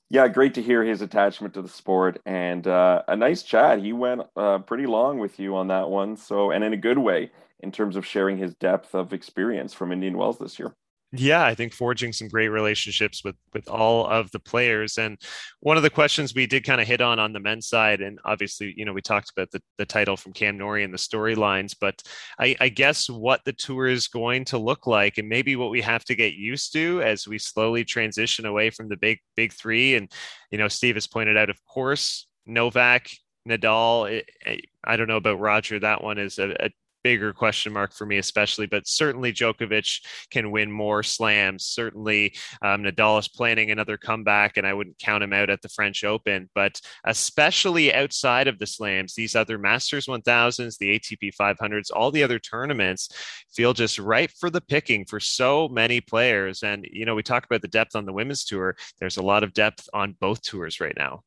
yeah, 0.08 0.26
great 0.28 0.54
to 0.54 0.62
hear 0.62 0.82
his 0.82 1.02
attachment 1.02 1.52
to 1.54 1.62
the 1.62 1.68
sport 1.68 2.22
and 2.24 2.66
uh, 2.66 3.02
a 3.06 3.14
nice 3.14 3.42
chat. 3.42 3.80
He 3.80 3.92
went 3.92 4.22
uh, 4.36 4.60
pretty 4.60 4.86
long 4.86 5.18
with 5.18 5.38
you 5.38 5.54
on 5.56 5.68
that 5.68 5.90
one. 5.90 6.16
So, 6.16 6.50
and 6.50 6.64
in 6.64 6.72
a 6.72 6.78
good 6.78 6.98
way 6.98 7.30
in 7.60 7.70
terms 7.70 7.94
of 7.94 8.06
sharing 8.06 8.38
his 8.38 8.54
depth 8.54 8.94
of 8.94 9.12
experience 9.12 9.74
from 9.74 9.92
Indian 9.92 10.16
Wells 10.16 10.38
this 10.38 10.58
year 10.58 10.74
yeah 11.16 11.44
i 11.44 11.54
think 11.54 11.72
forging 11.72 12.12
some 12.12 12.28
great 12.28 12.48
relationships 12.48 13.22
with 13.24 13.36
with 13.52 13.68
all 13.68 14.06
of 14.06 14.30
the 14.32 14.38
players 14.38 14.98
and 14.98 15.20
one 15.60 15.76
of 15.76 15.82
the 15.82 15.90
questions 15.90 16.34
we 16.34 16.46
did 16.46 16.64
kind 16.64 16.80
of 16.80 16.86
hit 16.86 17.00
on 17.00 17.18
on 17.18 17.32
the 17.32 17.40
men's 17.40 17.68
side 17.68 18.00
and 18.00 18.18
obviously 18.24 18.74
you 18.76 18.84
know 18.84 18.92
we 18.92 19.00
talked 19.00 19.30
about 19.30 19.50
the, 19.50 19.60
the 19.78 19.86
title 19.86 20.16
from 20.16 20.32
cam 20.32 20.56
norrie 20.58 20.84
and 20.84 20.92
the 20.92 20.98
storylines 20.98 21.74
but 21.80 22.02
I, 22.38 22.56
I 22.60 22.68
guess 22.68 23.08
what 23.08 23.40
the 23.44 23.52
tour 23.52 23.86
is 23.86 24.08
going 24.08 24.44
to 24.46 24.58
look 24.58 24.86
like 24.86 25.18
and 25.18 25.28
maybe 25.28 25.56
what 25.56 25.70
we 25.70 25.80
have 25.82 26.04
to 26.04 26.14
get 26.14 26.34
used 26.34 26.72
to 26.72 27.02
as 27.02 27.28
we 27.28 27.38
slowly 27.38 27.84
transition 27.84 28.46
away 28.46 28.70
from 28.70 28.88
the 28.88 28.96
big 28.96 29.18
big 29.36 29.52
three 29.52 29.94
and 29.94 30.10
you 30.50 30.58
know 30.58 30.68
steve 30.68 30.96
has 30.96 31.06
pointed 31.06 31.36
out 31.36 31.50
of 31.50 31.64
course 31.66 32.26
novak 32.46 33.08
Nadal, 33.48 34.10
eh, 34.10 34.22
eh, 34.46 34.56
I 34.84 34.96
don't 34.96 35.08
know 35.08 35.16
about 35.16 35.40
Roger. 35.40 35.78
That 35.78 36.02
one 36.02 36.18
is 36.18 36.38
a, 36.38 36.50
a 36.64 36.70
bigger 37.04 37.32
question 37.32 37.72
mark 37.72 37.92
for 37.92 38.06
me, 38.06 38.18
especially. 38.18 38.66
But 38.66 38.88
certainly 38.88 39.32
Djokovic 39.32 40.00
can 40.30 40.50
win 40.50 40.72
more 40.72 41.04
slams. 41.04 41.66
Certainly 41.66 42.34
um, 42.62 42.82
Nadal 42.82 43.20
is 43.20 43.28
planning 43.28 43.70
another 43.70 43.96
comeback, 43.96 44.56
and 44.56 44.66
I 44.66 44.74
wouldn't 44.74 44.98
count 44.98 45.22
him 45.22 45.32
out 45.32 45.50
at 45.50 45.62
the 45.62 45.68
French 45.68 46.02
Open. 46.02 46.50
But 46.54 46.80
especially 47.04 47.94
outside 47.94 48.48
of 48.48 48.58
the 48.58 48.66
slams, 48.66 49.14
these 49.14 49.36
other 49.36 49.58
Masters 49.58 50.06
1000s, 50.06 50.78
the 50.78 50.98
ATP 50.98 51.36
500s, 51.36 51.90
all 51.94 52.10
the 52.10 52.24
other 52.24 52.40
tournaments 52.40 53.08
feel 53.52 53.74
just 53.74 53.98
ripe 53.98 54.30
for 54.40 54.50
the 54.50 54.62
picking 54.62 55.04
for 55.04 55.20
so 55.20 55.68
many 55.68 56.00
players. 56.00 56.62
And, 56.62 56.86
you 56.90 57.04
know, 57.04 57.14
we 57.14 57.22
talk 57.22 57.44
about 57.44 57.62
the 57.62 57.68
depth 57.68 57.94
on 57.94 58.06
the 58.06 58.12
women's 58.12 58.44
tour. 58.44 58.76
There's 58.98 59.18
a 59.18 59.22
lot 59.22 59.44
of 59.44 59.52
depth 59.52 59.88
on 59.92 60.16
both 60.18 60.40
tours 60.42 60.80
right 60.80 60.96
now. 60.96 61.22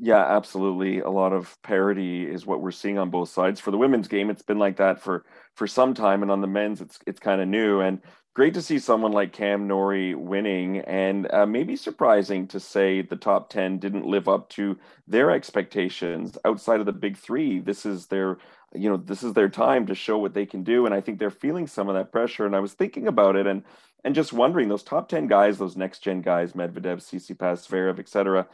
Yeah, 0.00 0.24
absolutely. 0.24 1.00
A 1.00 1.10
lot 1.10 1.32
of 1.32 1.60
parity 1.62 2.24
is 2.30 2.46
what 2.46 2.60
we're 2.62 2.70
seeing 2.70 2.98
on 2.98 3.10
both 3.10 3.30
sides. 3.30 3.60
For 3.60 3.72
the 3.72 3.78
women's 3.78 4.06
game, 4.06 4.30
it's 4.30 4.42
been 4.42 4.58
like 4.58 4.76
that 4.76 5.00
for 5.00 5.24
for 5.56 5.66
some 5.66 5.92
time, 5.92 6.22
and 6.22 6.30
on 6.30 6.40
the 6.40 6.46
men's, 6.46 6.80
it's 6.80 7.00
it's 7.06 7.18
kind 7.18 7.40
of 7.40 7.48
new 7.48 7.80
and 7.80 8.00
great 8.34 8.54
to 8.54 8.62
see 8.62 8.78
someone 8.78 9.10
like 9.10 9.32
Cam 9.32 9.66
Norrie 9.66 10.14
winning, 10.14 10.78
and 10.80 11.28
uh, 11.32 11.46
maybe 11.46 11.74
surprising 11.74 12.46
to 12.48 12.60
say 12.60 13.02
the 13.02 13.16
top 13.16 13.50
ten 13.50 13.78
didn't 13.78 14.06
live 14.06 14.28
up 14.28 14.48
to 14.50 14.78
their 15.08 15.32
expectations 15.32 16.38
outside 16.44 16.78
of 16.78 16.86
the 16.86 16.92
big 16.92 17.16
three. 17.16 17.58
This 17.58 17.84
is 17.84 18.06
their 18.06 18.38
you 18.72 18.88
know 18.88 18.98
this 18.98 19.24
is 19.24 19.32
their 19.32 19.48
time 19.48 19.84
to 19.86 19.96
show 19.96 20.16
what 20.18 20.32
they 20.34 20.46
can 20.46 20.62
do, 20.62 20.86
and 20.86 20.94
I 20.94 21.00
think 21.00 21.18
they're 21.18 21.30
feeling 21.30 21.66
some 21.66 21.88
of 21.88 21.96
that 21.96 22.12
pressure. 22.12 22.46
And 22.46 22.54
I 22.54 22.60
was 22.60 22.72
thinking 22.74 23.08
about 23.08 23.34
it 23.34 23.48
and 23.48 23.64
and 24.04 24.14
just 24.14 24.32
wondering 24.32 24.68
those 24.68 24.84
top 24.84 25.08
10 25.08 25.26
guys 25.26 25.58
those 25.58 25.76
next 25.76 26.00
gen 26.00 26.20
guys 26.22 26.52
medvedev 26.52 26.98
Tsitsipas, 26.98 27.66
zverev 27.68 27.98
etc 27.98 28.46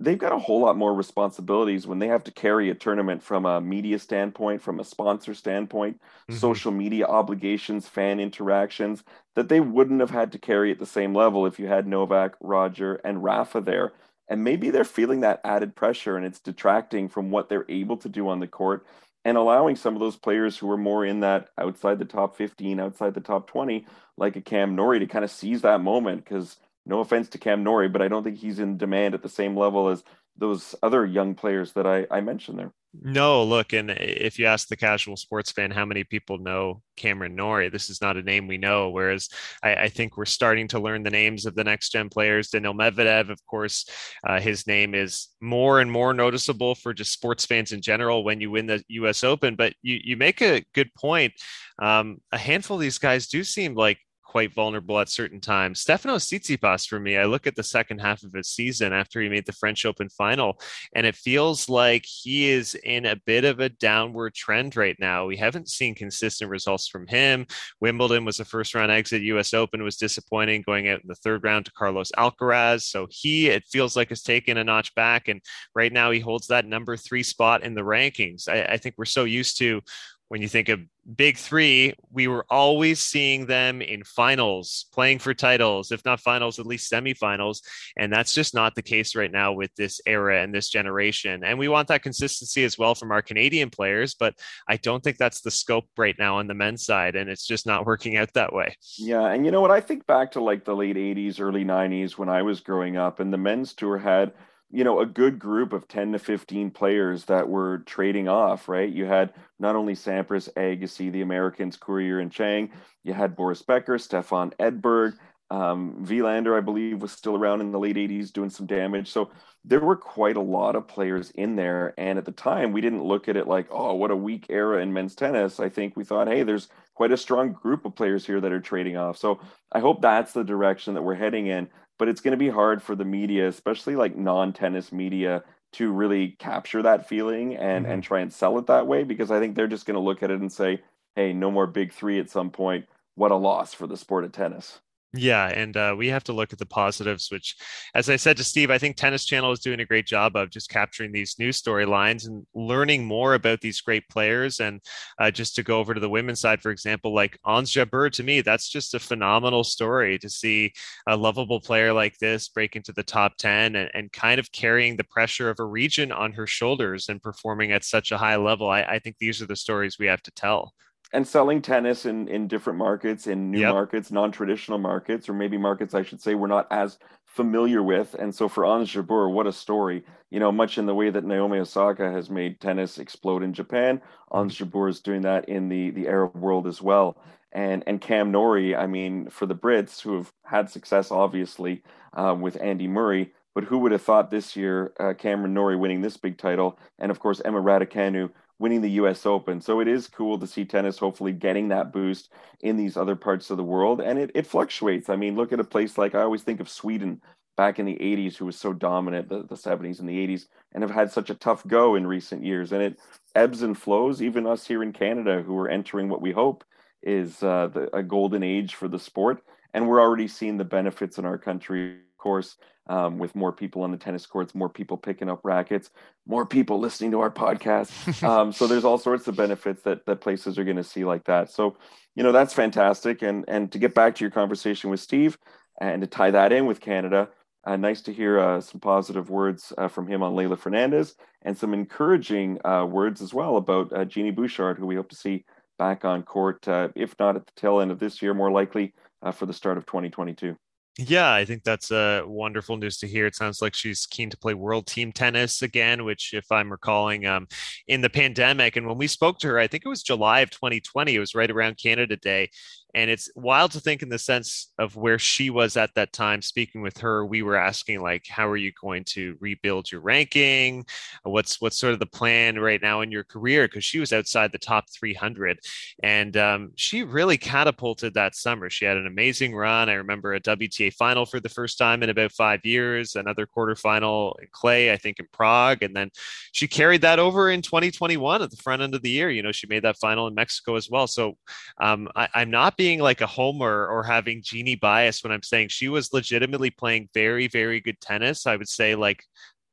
they've 0.00 0.18
got 0.18 0.32
a 0.32 0.38
whole 0.38 0.60
lot 0.60 0.76
more 0.76 0.94
responsibilities 0.94 1.86
when 1.86 1.98
they 1.98 2.08
have 2.08 2.24
to 2.24 2.32
carry 2.32 2.70
a 2.70 2.74
tournament 2.74 3.22
from 3.22 3.44
a 3.44 3.60
media 3.60 3.98
standpoint, 3.98 4.62
from 4.62 4.80
a 4.80 4.84
sponsor 4.84 5.34
standpoint, 5.34 5.96
mm-hmm. 5.96 6.34
social 6.34 6.72
media 6.72 7.06
obligations, 7.06 7.86
fan 7.86 8.18
interactions 8.18 9.04
that 9.36 9.48
they 9.48 9.60
wouldn't 9.60 10.00
have 10.00 10.10
had 10.10 10.32
to 10.32 10.38
carry 10.38 10.70
at 10.70 10.78
the 10.78 10.86
same 10.86 11.14
level 11.14 11.46
if 11.46 11.58
you 11.58 11.66
had 11.68 11.86
Novak, 11.86 12.34
Roger, 12.40 12.94
and 13.04 13.22
Rafa 13.22 13.60
there. 13.60 13.92
And 14.28 14.42
maybe 14.42 14.70
they're 14.70 14.84
feeling 14.84 15.20
that 15.20 15.40
added 15.44 15.76
pressure 15.76 16.16
and 16.16 16.24
it's 16.24 16.40
detracting 16.40 17.08
from 17.08 17.30
what 17.30 17.48
they're 17.48 17.66
able 17.68 17.98
to 17.98 18.08
do 18.08 18.28
on 18.28 18.40
the 18.40 18.46
court 18.46 18.86
and 19.24 19.36
allowing 19.36 19.76
some 19.76 19.94
of 19.94 20.00
those 20.00 20.16
players 20.16 20.56
who 20.56 20.70
are 20.70 20.78
more 20.78 21.04
in 21.04 21.20
that 21.20 21.50
outside 21.58 21.98
the 21.98 22.04
top 22.06 22.36
15, 22.36 22.80
outside 22.80 23.12
the 23.12 23.20
top 23.20 23.46
20, 23.48 23.84
like 24.16 24.36
a 24.36 24.40
Cam 24.40 24.74
Norrie 24.74 25.00
to 25.00 25.06
kind 25.06 25.24
of 25.24 25.30
seize 25.30 25.60
that 25.62 25.82
moment 25.82 26.24
because 26.24 26.56
no 26.86 27.00
offense 27.00 27.28
to 27.30 27.38
Cam 27.38 27.62
Norrie, 27.62 27.88
but 27.88 28.02
I 28.02 28.08
don't 28.08 28.24
think 28.24 28.38
he's 28.38 28.58
in 28.58 28.76
demand 28.76 29.14
at 29.14 29.22
the 29.22 29.28
same 29.28 29.56
level 29.56 29.88
as 29.88 30.02
those 30.36 30.74
other 30.82 31.04
young 31.04 31.34
players 31.34 31.72
that 31.72 31.86
I, 31.86 32.06
I 32.10 32.20
mentioned 32.20 32.58
there. 32.58 32.72
No, 32.92 33.44
look, 33.44 33.72
and 33.72 33.90
if 33.90 34.36
you 34.36 34.46
ask 34.46 34.66
the 34.66 34.76
casual 34.76 35.16
sports 35.16 35.52
fan 35.52 35.70
how 35.70 35.84
many 35.84 36.02
people 36.02 36.38
know 36.38 36.82
Cameron 36.96 37.36
Norrie, 37.36 37.68
this 37.68 37.88
is 37.88 38.00
not 38.00 38.16
a 38.16 38.22
name 38.22 38.48
we 38.48 38.58
know. 38.58 38.90
Whereas 38.90 39.28
I, 39.62 39.74
I 39.74 39.88
think 39.88 40.16
we're 40.16 40.24
starting 40.24 40.66
to 40.68 40.80
learn 40.80 41.04
the 41.04 41.10
names 41.10 41.46
of 41.46 41.54
the 41.54 41.62
next 41.62 41.90
gen 41.90 42.08
players. 42.08 42.48
Daniil 42.48 42.74
Medvedev, 42.74 43.30
of 43.30 43.38
course, 43.46 43.88
uh, 44.26 44.40
his 44.40 44.66
name 44.66 44.96
is 44.96 45.28
more 45.40 45.78
and 45.78 45.90
more 45.92 46.12
noticeable 46.12 46.74
for 46.74 46.92
just 46.92 47.12
sports 47.12 47.46
fans 47.46 47.70
in 47.70 47.80
general 47.80 48.24
when 48.24 48.40
you 48.40 48.50
win 48.50 48.66
the 48.66 48.82
U.S. 48.88 49.22
Open. 49.22 49.54
But 49.54 49.74
you 49.82 50.00
you 50.02 50.16
make 50.16 50.42
a 50.42 50.64
good 50.74 50.92
point. 50.94 51.32
Um, 51.80 52.18
a 52.32 52.38
handful 52.38 52.76
of 52.76 52.80
these 52.80 52.98
guys 52.98 53.28
do 53.28 53.44
seem 53.44 53.74
like 53.74 53.98
quite 54.30 54.54
vulnerable 54.54 55.00
at 55.00 55.08
certain 55.08 55.40
times. 55.40 55.84
Stefanos 55.84 56.24
Tsitsipas 56.24 56.86
for 56.86 57.00
me, 57.00 57.16
I 57.16 57.24
look 57.24 57.48
at 57.48 57.56
the 57.56 57.64
second 57.64 57.98
half 57.98 58.22
of 58.22 58.32
his 58.32 58.46
season 58.46 58.92
after 58.92 59.20
he 59.20 59.28
made 59.28 59.44
the 59.44 59.52
French 59.52 59.84
Open 59.84 60.08
final, 60.08 60.60
and 60.94 61.04
it 61.04 61.16
feels 61.16 61.68
like 61.68 62.04
he 62.06 62.48
is 62.48 62.76
in 62.84 63.06
a 63.06 63.16
bit 63.26 63.44
of 63.44 63.58
a 63.58 63.68
downward 63.68 64.32
trend 64.34 64.76
right 64.76 64.94
now. 65.00 65.26
We 65.26 65.36
haven't 65.36 65.68
seen 65.68 65.96
consistent 65.96 66.48
results 66.48 66.86
from 66.86 67.08
him. 67.08 67.44
Wimbledon 67.80 68.24
was 68.24 68.38
a 68.38 68.44
first 68.44 68.72
round 68.72 68.92
exit. 68.92 69.22
U.S. 69.22 69.52
Open 69.52 69.82
was 69.82 69.96
disappointing, 69.96 70.62
going 70.62 70.88
out 70.88 71.00
in 71.00 71.08
the 71.08 71.16
third 71.16 71.42
round 71.42 71.64
to 71.64 71.72
Carlos 71.72 72.12
Alcaraz. 72.16 72.82
So 72.82 73.08
he, 73.10 73.48
it 73.48 73.64
feels 73.64 73.96
like, 73.96 74.10
has 74.10 74.22
taken 74.22 74.58
a 74.58 74.64
notch 74.64 74.94
back, 74.94 75.26
and 75.26 75.40
right 75.74 75.92
now 75.92 76.12
he 76.12 76.20
holds 76.20 76.46
that 76.46 76.66
number 76.66 76.96
three 76.96 77.24
spot 77.24 77.64
in 77.64 77.74
the 77.74 77.80
rankings. 77.80 78.48
I, 78.48 78.74
I 78.74 78.76
think 78.76 78.94
we're 78.96 79.06
so 79.06 79.24
used 79.24 79.58
to 79.58 79.80
when 80.28 80.40
you 80.40 80.48
think 80.48 80.68
of 80.68 80.78
big 81.16 81.36
three, 81.36 81.94
we 82.12 82.28
were 82.28 82.44
always 82.50 83.00
seeing 83.00 83.46
them 83.46 83.82
in 83.82 84.04
finals, 84.04 84.86
playing 84.92 85.18
for 85.18 85.34
titles, 85.34 85.92
if 85.92 86.04
not 86.04 86.20
finals, 86.20 86.58
at 86.58 86.66
least 86.66 86.90
semifinals. 86.90 87.62
And 87.96 88.12
that's 88.12 88.34
just 88.34 88.54
not 88.54 88.74
the 88.74 88.82
case 88.82 89.14
right 89.14 89.30
now 89.30 89.52
with 89.52 89.74
this 89.76 90.00
era 90.06 90.42
and 90.42 90.54
this 90.54 90.68
generation. 90.68 91.44
And 91.44 91.58
we 91.58 91.68
want 91.68 91.88
that 91.88 92.02
consistency 92.02 92.64
as 92.64 92.78
well 92.78 92.94
from 92.94 93.12
our 93.12 93.22
Canadian 93.22 93.70
players, 93.70 94.14
but 94.14 94.34
I 94.68 94.76
don't 94.76 95.02
think 95.02 95.16
that's 95.16 95.40
the 95.40 95.50
scope 95.50 95.86
right 95.96 96.16
now 96.18 96.38
on 96.38 96.46
the 96.46 96.54
men's 96.54 96.84
side. 96.84 97.16
And 97.16 97.28
it's 97.28 97.46
just 97.46 97.66
not 97.66 97.86
working 97.86 98.16
out 98.16 98.32
that 98.34 98.52
way. 98.52 98.74
Yeah. 98.98 99.26
And 99.26 99.44
you 99.44 99.52
know 99.52 99.60
what? 99.60 99.70
I 99.70 99.80
think 99.80 100.06
back 100.06 100.32
to 100.32 100.40
like 100.40 100.64
the 100.64 100.76
late 100.76 100.96
80s, 100.96 101.40
early 101.40 101.64
90s 101.64 102.18
when 102.18 102.28
I 102.28 102.42
was 102.42 102.60
growing 102.60 102.96
up, 102.96 103.20
and 103.20 103.32
the 103.32 103.38
men's 103.38 103.72
tour 103.72 103.98
had 103.98 104.32
you 104.70 104.84
know 104.84 105.00
a 105.00 105.06
good 105.06 105.38
group 105.38 105.72
of 105.72 105.88
10 105.88 106.12
to 106.12 106.18
15 106.18 106.70
players 106.70 107.24
that 107.26 107.48
were 107.48 107.78
trading 107.86 108.28
off 108.28 108.68
right 108.68 108.92
you 108.92 109.04
had 109.04 109.32
not 109.58 109.76
only 109.76 109.94
sampras 109.94 110.52
agassi 110.54 111.10
the 111.10 111.22
americans 111.22 111.76
courier 111.76 112.20
and 112.20 112.32
chang 112.32 112.70
you 113.02 113.12
had 113.12 113.36
boris 113.36 113.62
becker 113.62 113.98
stefan 113.98 114.50
edberg 114.60 115.14
Um, 115.50 116.06
Wilander, 116.06 116.56
I 116.56 116.60
believe, 116.60 117.02
was 117.02 117.10
still 117.10 117.34
around 117.34 117.60
in 117.60 117.72
the 117.72 117.78
late 117.78 117.96
80s 117.96 118.32
doing 118.32 118.50
some 118.50 118.66
damage. 118.66 119.10
So 119.10 119.30
there 119.64 119.80
were 119.80 119.96
quite 119.96 120.36
a 120.36 120.40
lot 120.40 120.76
of 120.76 120.86
players 120.86 121.32
in 121.32 121.56
there. 121.56 121.92
And 121.98 122.18
at 122.18 122.24
the 122.24 122.30
time, 122.32 122.70
we 122.72 122.80
didn't 122.80 123.02
look 123.02 123.28
at 123.28 123.36
it 123.36 123.48
like, 123.48 123.66
oh, 123.70 123.94
what 123.94 124.12
a 124.12 124.16
weak 124.16 124.46
era 124.48 124.80
in 124.80 124.92
men's 124.92 125.16
tennis. 125.16 125.58
I 125.58 125.68
think 125.68 125.96
we 125.96 126.04
thought, 126.04 126.28
hey, 126.28 126.44
there's 126.44 126.68
quite 126.94 127.10
a 127.10 127.16
strong 127.16 127.52
group 127.52 127.84
of 127.84 127.96
players 127.96 128.24
here 128.24 128.40
that 128.40 128.52
are 128.52 128.60
trading 128.60 128.96
off. 128.96 129.16
So 129.18 129.40
I 129.72 129.80
hope 129.80 130.00
that's 130.00 130.32
the 130.32 130.44
direction 130.44 130.94
that 130.94 131.02
we're 131.02 131.16
heading 131.16 131.48
in. 131.48 131.68
But 132.00 132.08
it's 132.08 132.22
going 132.22 132.32
to 132.32 132.38
be 132.38 132.48
hard 132.48 132.82
for 132.82 132.96
the 132.96 133.04
media, 133.04 133.46
especially 133.46 133.94
like 133.94 134.16
non 134.16 134.54
tennis 134.54 134.90
media, 134.90 135.44
to 135.72 135.92
really 135.92 136.28
capture 136.38 136.80
that 136.80 137.06
feeling 137.06 137.54
and 137.54 137.84
mm-hmm. 137.84 137.92
and 137.92 138.02
try 138.02 138.20
and 138.20 138.32
sell 138.32 138.56
it 138.56 138.66
that 138.68 138.86
way 138.86 139.04
because 139.04 139.30
I 139.30 139.38
think 139.38 139.54
they're 139.54 139.66
just 139.66 139.84
going 139.84 139.96
to 139.96 140.00
look 140.00 140.22
at 140.22 140.30
it 140.30 140.40
and 140.40 140.50
say, 140.50 140.80
"Hey, 141.14 141.34
no 141.34 141.50
more 141.50 141.66
big 141.66 141.92
3 141.92 142.18
at 142.18 142.30
some 142.30 142.48
point. 142.48 142.86
What 143.16 143.32
a 143.32 143.36
loss 143.36 143.74
for 143.74 143.86
the 143.86 143.98
sport 143.98 144.24
of 144.24 144.32
tennis." 144.32 144.80
Yeah, 145.12 145.48
and 145.48 145.76
uh, 145.76 145.96
we 145.98 146.06
have 146.06 146.22
to 146.24 146.32
look 146.32 146.52
at 146.52 146.60
the 146.60 146.66
positives, 146.66 147.32
which, 147.32 147.56
as 147.96 148.08
I 148.08 148.14
said 148.14 148.36
to 148.36 148.44
Steve, 148.44 148.70
I 148.70 148.78
think 148.78 148.94
Tennis 148.96 149.24
Channel 149.24 149.50
is 149.50 149.58
doing 149.58 149.80
a 149.80 149.84
great 149.84 150.06
job 150.06 150.36
of 150.36 150.50
just 150.50 150.70
capturing 150.70 151.10
these 151.10 151.34
new 151.36 151.48
storylines 151.48 152.28
and 152.28 152.46
learning 152.54 153.04
more 153.04 153.34
about 153.34 153.60
these 153.60 153.80
great 153.80 154.08
players. 154.08 154.60
And 154.60 154.80
uh, 155.18 155.32
just 155.32 155.56
to 155.56 155.64
go 155.64 155.80
over 155.80 155.94
to 155.94 156.00
the 156.00 156.08
women's 156.08 156.38
side, 156.38 156.62
for 156.62 156.70
example, 156.70 157.12
like 157.12 157.36
Ons 157.44 157.72
Jabeur, 157.72 158.12
to 158.12 158.22
me, 158.22 158.40
that's 158.40 158.68
just 158.68 158.94
a 158.94 159.00
phenomenal 159.00 159.64
story 159.64 160.16
to 160.20 160.30
see 160.30 160.72
a 161.08 161.16
lovable 161.16 161.60
player 161.60 161.92
like 161.92 162.16
this 162.18 162.48
break 162.48 162.76
into 162.76 162.92
the 162.92 163.02
top 163.02 163.36
10 163.36 163.74
and, 163.74 163.90
and 163.94 164.12
kind 164.12 164.38
of 164.38 164.52
carrying 164.52 164.96
the 164.96 165.02
pressure 165.02 165.50
of 165.50 165.58
a 165.58 165.64
region 165.64 166.12
on 166.12 166.30
her 166.34 166.46
shoulders 166.46 167.08
and 167.08 167.20
performing 167.20 167.72
at 167.72 167.82
such 167.82 168.12
a 168.12 168.18
high 168.18 168.36
level. 168.36 168.70
I, 168.70 168.82
I 168.82 168.98
think 169.00 169.16
these 169.18 169.42
are 169.42 169.46
the 169.46 169.56
stories 169.56 169.98
we 169.98 170.06
have 170.06 170.22
to 170.22 170.30
tell 170.30 170.72
and 171.12 171.26
selling 171.26 171.60
tennis 171.60 172.06
in 172.06 172.28
in 172.28 172.46
different 172.46 172.78
markets 172.78 173.26
in 173.26 173.50
new 173.50 173.60
yep. 173.60 173.72
markets 173.72 174.10
non-traditional 174.10 174.78
markets 174.78 175.28
or 175.28 175.32
maybe 175.32 175.58
markets 175.58 175.94
i 175.94 176.02
should 176.02 176.20
say 176.20 176.34
we're 176.34 176.46
not 176.46 176.66
as 176.70 176.98
familiar 177.30 177.82
with. 177.82 178.14
And 178.14 178.34
so 178.34 178.48
for 178.48 178.64
Ons 178.64 178.92
Jabeur 178.92 179.32
what 179.32 179.46
a 179.46 179.52
story. 179.52 180.02
You 180.30 180.40
know 180.40 180.52
much 180.52 180.78
in 180.78 180.86
the 180.86 180.94
way 180.94 181.10
that 181.10 181.24
Naomi 181.24 181.58
Osaka 181.58 182.10
has 182.10 182.28
made 182.28 182.60
tennis 182.60 182.98
explode 182.98 183.42
in 183.42 183.52
Japan 183.52 184.00
Ons 184.30 184.56
Jabeur 184.56 184.90
is 184.90 185.00
doing 185.00 185.22
that 185.22 185.48
in 185.48 185.68
the 185.68 185.90
the 185.90 186.08
Arab 186.08 186.36
world 186.36 186.66
as 186.66 186.82
well. 186.82 187.16
And 187.52 187.84
and 187.86 188.00
Cam 188.00 188.32
Norrie 188.32 188.74
I 188.74 188.86
mean 188.86 189.30
for 189.30 189.46
the 189.46 189.54
Brits 189.54 190.00
who 190.00 190.16
have 190.16 190.32
had 190.44 190.70
success 190.70 191.12
obviously 191.12 191.82
um, 192.14 192.40
with 192.40 192.60
Andy 192.60 192.88
Murray 192.88 193.32
but 193.54 193.64
who 193.64 193.78
would 193.78 193.92
have 193.92 194.02
thought 194.02 194.30
this 194.30 194.56
year 194.56 194.92
uh, 194.98 195.14
Cameron 195.14 195.54
Norrie 195.54 195.76
winning 195.76 196.02
this 196.02 196.16
big 196.16 196.36
title? 196.36 196.78
And 196.98 197.12
of 197.12 197.20
course 197.20 197.40
Emma 197.44 197.60
Raducanu 197.60 198.30
winning 198.60 198.82
the 198.82 198.90
US 198.90 199.26
Open. 199.26 199.60
So 199.60 199.80
it 199.80 199.88
is 199.88 200.06
cool 200.06 200.38
to 200.38 200.46
see 200.46 200.64
tennis 200.64 200.98
hopefully 200.98 201.32
getting 201.32 201.68
that 201.68 201.92
boost 201.92 202.30
in 202.60 202.76
these 202.76 202.96
other 202.96 203.16
parts 203.16 203.50
of 203.50 203.56
the 203.56 203.64
world. 203.64 204.00
And 204.00 204.18
it, 204.18 204.30
it 204.34 204.46
fluctuates. 204.46 205.08
I 205.08 205.16
mean, 205.16 205.34
look 205.34 205.52
at 205.52 205.58
a 205.58 205.64
place 205.64 205.98
like 205.98 206.14
I 206.14 206.22
always 206.22 206.42
think 206.42 206.60
of 206.60 206.68
Sweden 206.68 207.22
back 207.56 207.78
in 207.78 207.86
the 207.86 207.96
80s, 207.96 208.36
who 208.36 208.46
was 208.46 208.56
so 208.56 208.72
dominant, 208.72 209.28
the, 209.28 209.42
the 209.42 209.54
70s 209.54 209.98
and 209.98 210.08
the 210.08 210.26
80s, 210.26 210.46
and 210.72 210.82
have 210.82 210.90
had 210.90 211.10
such 211.10 211.30
a 211.30 211.34
tough 211.34 211.66
go 211.66 211.94
in 211.94 212.06
recent 212.06 212.44
years. 212.44 212.72
And 212.72 212.82
it 212.82 212.98
ebbs 213.34 213.62
and 213.62 213.76
flows, 213.76 214.22
even 214.22 214.46
us 214.46 214.66
here 214.66 214.82
in 214.82 214.92
Canada, 214.92 215.42
who 215.42 215.56
are 215.58 215.68
entering 215.68 216.08
what 216.08 216.22
we 216.22 216.30
hope 216.30 216.62
is 217.02 217.42
uh, 217.42 217.68
the, 217.72 217.94
a 217.96 218.02
golden 218.02 218.42
age 218.42 218.74
for 218.74 218.88
the 218.88 218.98
sport. 218.98 219.42
And 219.72 219.88
we're 219.88 220.00
already 220.00 220.28
seeing 220.28 220.58
the 220.58 220.64
benefits 220.64 221.16
in 221.16 221.24
our 221.24 221.38
country, 221.38 221.98
course, 222.20 222.56
um, 222.90 223.18
with 223.18 223.34
more 223.36 223.52
people 223.52 223.82
on 223.82 223.92
the 223.92 223.96
tennis 223.96 224.26
courts, 224.26 224.54
more 224.54 224.68
people 224.68 224.96
picking 224.96 225.30
up 225.30 225.40
rackets, 225.44 225.90
more 226.26 226.44
people 226.44 226.78
listening 226.80 227.12
to 227.12 227.20
our 227.20 227.30
podcast. 227.30 227.90
Um, 228.30 228.52
so 228.52 228.66
there's 228.66 228.84
all 228.84 228.98
sorts 228.98 229.28
of 229.28 229.36
benefits 229.36 229.82
that 229.82 230.04
that 230.06 230.20
places 230.20 230.58
are 230.58 230.64
going 230.64 230.76
to 230.76 230.84
see 230.84 231.04
like 231.04 231.24
that. 231.24 231.50
So, 231.50 231.76
you 232.14 232.22
know, 232.22 232.32
that's 232.32 232.52
fantastic. 232.52 233.22
And 233.22 233.44
and 233.48 233.72
to 233.72 233.78
get 233.78 233.94
back 233.94 234.14
to 234.16 234.24
your 234.24 234.30
conversation 234.30 234.90
with 234.90 235.00
Steve 235.00 235.38
and 235.80 236.02
to 236.02 236.06
tie 236.06 236.30
that 236.32 236.52
in 236.52 236.66
with 236.66 236.80
Canada, 236.80 237.28
uh, 237.64 237.76
nice 237.76 238.02
to 238.02 238.12
hear 238.12 238.38
uh, 238.38 238.60
some 238.60 238.80
positive 238.80 239.30
words 239.30 239.72
uh, 239.78 239.88
from 239.88 240.06
him 240.06 240.22
on 240.22 240.34
Leylah 240.34 240.58
Fernandez 240.58 241.14
and 241.42 241.56
some 241.56 241.72
encouraging 241.72 242.58
uh, 242.64 242.84
words 242.84 243.22
as 243.22 243.32
well 243.32 243.56
about 243.56 243.92
uh, 243.92 244.04
Genie 244.04 244.30
Bouchard, 244.30 244.78
who 244.78 244.86
we 244.86 244.96
hope 244.96 245.08
to 245.08 245.16
see 245.16 245.44
back 245.78 246.04
on 246.04 246.22
court, 246.22 246.66
uh, 246.68 246.88
if 246.94 247.14
not 247.18 247.36
at 247.36 247.46
the 247.46 247.52
tail 247.56 247.80
end 247.80 247.90
of 247.90 247.98
this 247.98 248.20
year, 248.20 248.34
more 248.34 248.50
likely 248.50 248.92
for 249.32 249.46
the 249.46 249.52
start 249.52 249.78
of 249.78 249.86
2022. 249.86 250.56
Yeah, 250.98 251.32
I 251.32 251.44
think 251.46 251.62
that's 251.62 251.90
uh, 251.90 252.22
wonderful 252.26 252.76
news 252.76 252.98
to 252.98 253.06
hear. 253.08 253.24
It 253.24 253.34
sounds 253.34 253.62
like 253.62 253.74
she's 253.74 254.06
keen 254.06 254.28
to 254.30 254.36
play 254.36 254.52
world 254.54 254.86
team 254.86 255.12
tennis 255.12 255.62
again, 255.62 256.04
which, 256.04 256.34
if 256.34 256.50
I'm 256.52 256.70
recalling, 256.70 257.24
um, 257.26 257.46
in 257.88 258.02
the 258.02 258.10
pandemic, 258.10 258.76
and 258.76 258.86
when 258.86 258.98
we 258.98 259.06
spoke 259.06 259.38
to 259.38 259.48
her, 259.48 259.58
I 259.58 259.66
think 259.66 259.84
it 259.86 259.88
was 259.88 260.02
July 260.02 260.40
of 260.40 260.50
2020. 260.50 261.14
It 261.14 261.20
was 261.20 261.34
right 261.34 261.50
around 261.50 261.78
Canada 261.78 262.16
Day, 262.16 262.50
and 262.94 263.10
it's 263.10 263.30
wild 263.34 263.72
to 263.72 263.80
think 263.80 264.02
in 264.02 264.08
the 264.08 264.18
sense 264.18 264.72
of 264.78 264.96
where 264.96 265.18
she 265.18 265.50
was 265.50 265.76
at 265.76 265.94
that 265.94 266.12
time. 266.12 266.42
Speaking 266.42 266.82
with 266.82 266.98
her, 266.98 267.24
we 267.24 267.42
were 267.42 267.56
asking 267.56 268.00
like, 268.00 268.26
how 268.28 268.48
are 268.48 268.56
you 268.56 268.72
going 268.80 269.04
to 269.04 269.36
rebuild 269.40 269.90
your 269.90 270.00
ranking? 270.00 270.84
What's 271.22 271.60
what's 271.60 271.76
sort 271.76 271.92
of 271.92 272.00
the 272.00 272.06
plan 272.06 272.58
right 272.58 272.80
now 272.80 273.00
in 273.00 273.10
your 273.10 273.24
career? 273.24 273.66
Because 273.68 273.84
she 273.84 273.98
was 273.98 274.12
outside 274.12 274.52
the 274.52 274.58
top 274.58 274.90
300, 274.90 275.58
and 276.02 276.36
um, 276.36 276.72
she 276.76 277.02
really 277.02 277.38
catapulted 277.38 278.14
that 278.14 278.34
summer. 278.34 278.70
She 278.70 278.84
had 278.84 278.96
an 278.96 279.06
amazing 279.06 279.54
run. 279.54 279.88
I 279.88 279.94
remember 279.94 280.34
a 280.34 280.40
WTA 280.40 280.92
final 280.94 281.26
for 281.26 281.40
the 281.40 281.48
first 281.48 281.78
time 281.78 282.02
in 282.02 282.10
about 282.10 282.32
five 282.32 282.64
years, 282.64 283.16
another 283.16 283.46
quarterfinal 283.46 284.34
in 284.40 284.48
clay, 284.52 284.92
I 284.92 284.96
think 284.96 285.20
in 285.20 285.26
Prague, 285.32 285.82
and 285.82 285.94
then 285.94 286.10
she 286.52 286.66
carried 286.66 287.02
that 287.02 287.18
over 287.18 287.50
in 287.50 287.62
2021 287.62 288.42
at 288.42 288.50
the 288.50 288.56
front 288.56 288.82
end 288.82 288.94
of 288.94 289.02
the 289.02 289.10
year. 289.10 289.30
You 289.30 289.42
know, 289.42 289.52
she 289.52 289.66
made 289.66 289.84
that 289.84 289.98
final 289.98 290.26
in 290.26 290.34
Mexico 290.34 290.76
as 290.76 290.88
well. 290.90 291.06
So 291.06 291.36
um, 291.80 292.08
I, 292.16 292.28
I'm 292.34 292.50
not 292.50 292.76
being 292.80 292.98
like 292.98 293.20
a 293.20 293.26
homer 293.26 293.86
or 293.88 294.02
having 294.02 294.40
genie 294.42 294.74
bias 294.74 295.22
when 295.22 295.30
I'm 295.30 295.42
saying 295.42 295.68
she 295.68 295.90
was 295.90 296.14
legitimately 296.14 296.70
playing 296.70 297.10
very, 297.12 297.46
very 297.46 297.78
good 297.78 298.00
tennis. 298.00 298.46
I 298.46 298.56
would 298.56 298.70
say 298.70 298.94
like 298.94 299.22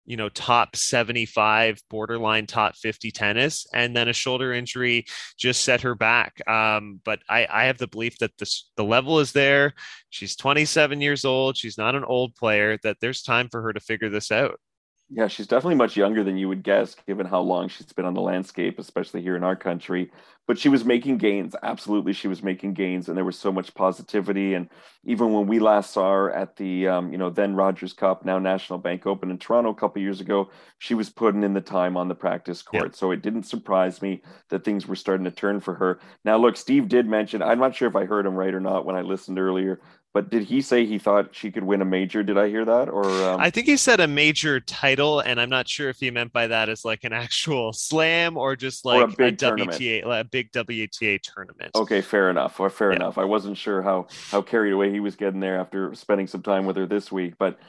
you 0.06 0.18
know 0.18 0.28
top 0.28 0.76
75 0.76 1.82
borderline 1.90 2.48
top 2.48 2.76
50 2.76 3.12
tennis 3.12 3.66
and 3.74 3.96
then 3.96 4.10
a 4.10 4.14
shoulder 4.14 4.52
injury 4.52 5.06
just 5.38 5.64
set 5.64 5.80
her 5.84 5.96
back. 5.96 6.46
Um, 6.50 7.00
but 7.06 7.20
I, 7.30 7.48
I 7.50 7.64
have 7.68 7.78
the 7.78 7.88
belief 7.88 8.18
that 8.18 8.38
this, 8.38 8.70
the 8.76 8.84
level 8.84 9.22
is 9.22 9.32
there. 9.32 9.74
She's 10.10 10.36
27 10.36 11.00
years 11.00 11.24
old. 11.24 11.56
She's 11.56 11.78
not 11.78 11.96
an 11.96 12.04
old 12.04 12.36
player 12.36 12.78
that 12.84 12.98
there's 13.00 13.22
time 13.22 13.48
for 13.48 13.62
her 13.62 13.72
to 13.72 13.80
figure 13.80 14.10
this 14.10 14.34
out 14.34 14.60
yeah, 15.10 15.28
she's 15.28 15.48
definitely 15.48 15.76
much 15.76 15.96
younger 15.96 16.22
than 16.24 16.38
you 16.38 16.50
would 16.50 16.64
guess, 16.64 16.96
given 17.08 17.26
how 17.26 17.40
long 17.40 17.70
she's 17.70 17.94
been 17.94 18.06
on 18.06 18.14
the 18.14 18.22
landscape, 18.22 18.78
especially 18.78 19.22
here 19.22 19.38
in 19.38 19.44
our 19.44 19.56
country. 19.56 20.12
But 20.48 20.58
she 20.58 20.68
was 20.68 20.84
making 20.84 21.18
gains. 21.18 21.56
Absolutely, 21.64 22.12
she 22.12 22.28
was 22.28 22.44
making 22.44 22.74
gains, 22.74 23.08
and 23.08 23.18
there 23.18 23.26
was 23.26 23.38
so 23.38 23.52
much 23.52 23.74
positivity. 23.74 24.54
And 24.54 24.70
even 25.06 25.32
when 25.32 25.48
we 25.48 25.60
last 25.60 25.92
saw 25.92 26.12
her 26.12 26.34
at 26.34 26.58
the, 26.58 26.88
um, 26.88 27.12
you 27.12 27.18
know, 27.18 27.30
then 27.30 27.56
Rogers 27.56 27.94
Cup, 27.94 28.26
now 28.26 28.38
National 28.38 28.80
Bank 28.80 29.06
Open 29.06 29.32
in 29.32 29.38
Toronto 29.38 29.70
a 29.70 29.76
couple 29.76 30.02
years 30.02 30.20
ago, 30.20 30.50
she 30.78 30.94
was 30.94 31.10
putting 31.10 31.44
in 31.44 31.54
the 31.54 31.62
time 31.62 31.96
on 31.96 32.10
the 32.10 32.16
practice 32.16 32.62
court. 32.62 32.92
Yeah. 32.94 32.98
So 32.98 33.12
it 33.12 33.22
didn't 33.22 33.44
surprise 33.44 34.02
me 34.02 34.22
that 34.50 34.66
things 34.66 34.88
were 34.88 34.96
starting 34.96 35.26
to 35.26 35.32
turn 35.32 35.62
for 35.62 35.74
her. 35.76 36.00
Now, 36.26 36.38
look, 36.38 36.58
Steve 36.58 36.90
did 36.90 37.08
mention. 37.08 37.42
I'm 37.42 37.60
not 37.60 37.76
sure 37.76 37.88
if 37.88 37.96
I 37.96 38.06
heard 38.06 38.26
him 38.26 38.36
right 38.36 38.54
or 38.54 38.62
not 38.62 38.86
when 38.86 38.96
I 38.96 39.02
listened 39.02 39.40
earlier 39.40 39.80
but 40.18 40.32
did 40.32 40.42
he 40.42 40.64
say 40.64 40.84
he 40.84 40.98
thought 40.98 41.36
she 41.36 41.52
could 41.52 41.64
win 41.64 41.80
a 41.80 41.86
major? 41.86 42.24
Did 42.24 42.40
I 42.40 42.50
hear 42.50 42.66
that? 42.66 42.90
Or 42.90 43.06
um... 43.06 43.40
I 43.40 43.52
think 43.52 43.68
he 43.68 43.78
said 43.78 44.00
a 44.00 44.08
major 44.08 44.60
title, 44.60 45.20
and 45.20 45.40
I'm 45.40 45.52
not 45.52 45.68
sure 45.68 45.90
if 45.90 46.00
he 46.00 46.10
meant 46.10 46.34
by 46.34 46.48
that 46.48 46.70
as 46.70 46.84
like 46.84 47.04
an 47.04 47.14
actual 47.14 47.72
slam 47.88 48.36
or 48.36 48.56
just 48.56 48.84
like 48.84 49.00
or 49.00 49.04
a, 49.04 49.08
big 49.10 49.44
a 49.44 49.52
WTA, 49.52 50.06
like 50.06 50.26
a 50.26 50.28
big 50.28 50.52
WTA 50.54 51.22
tournament. 51.22 51.70
Okay, 51.76 52.02
fair 52.02 52.32
enough. 52.32 52.60
Or 52.60 52.72
fair 52.72 52.94
yeah. 52.94 52.96
enough. 52.96 53.20
I 53.20 53.26
wasn't 53.26 53.60
sure 53.60 53.84
how 53.84 54.08
how 54.32 54.42
carried 54.42 54.74
away 54.74 54.90
he 54.92 55.00
was 55.00 55.16
getting 55.16 55.40
there 55.40 55.60
after 55.60 55.94
spending 55.94 56.26
some 56.26 56.42
time 56.42 56.66
with 56.66 56.78
her 56.78 56.88
this 56.88 57.12
week, 57.12 57.36
but 57.38 57.60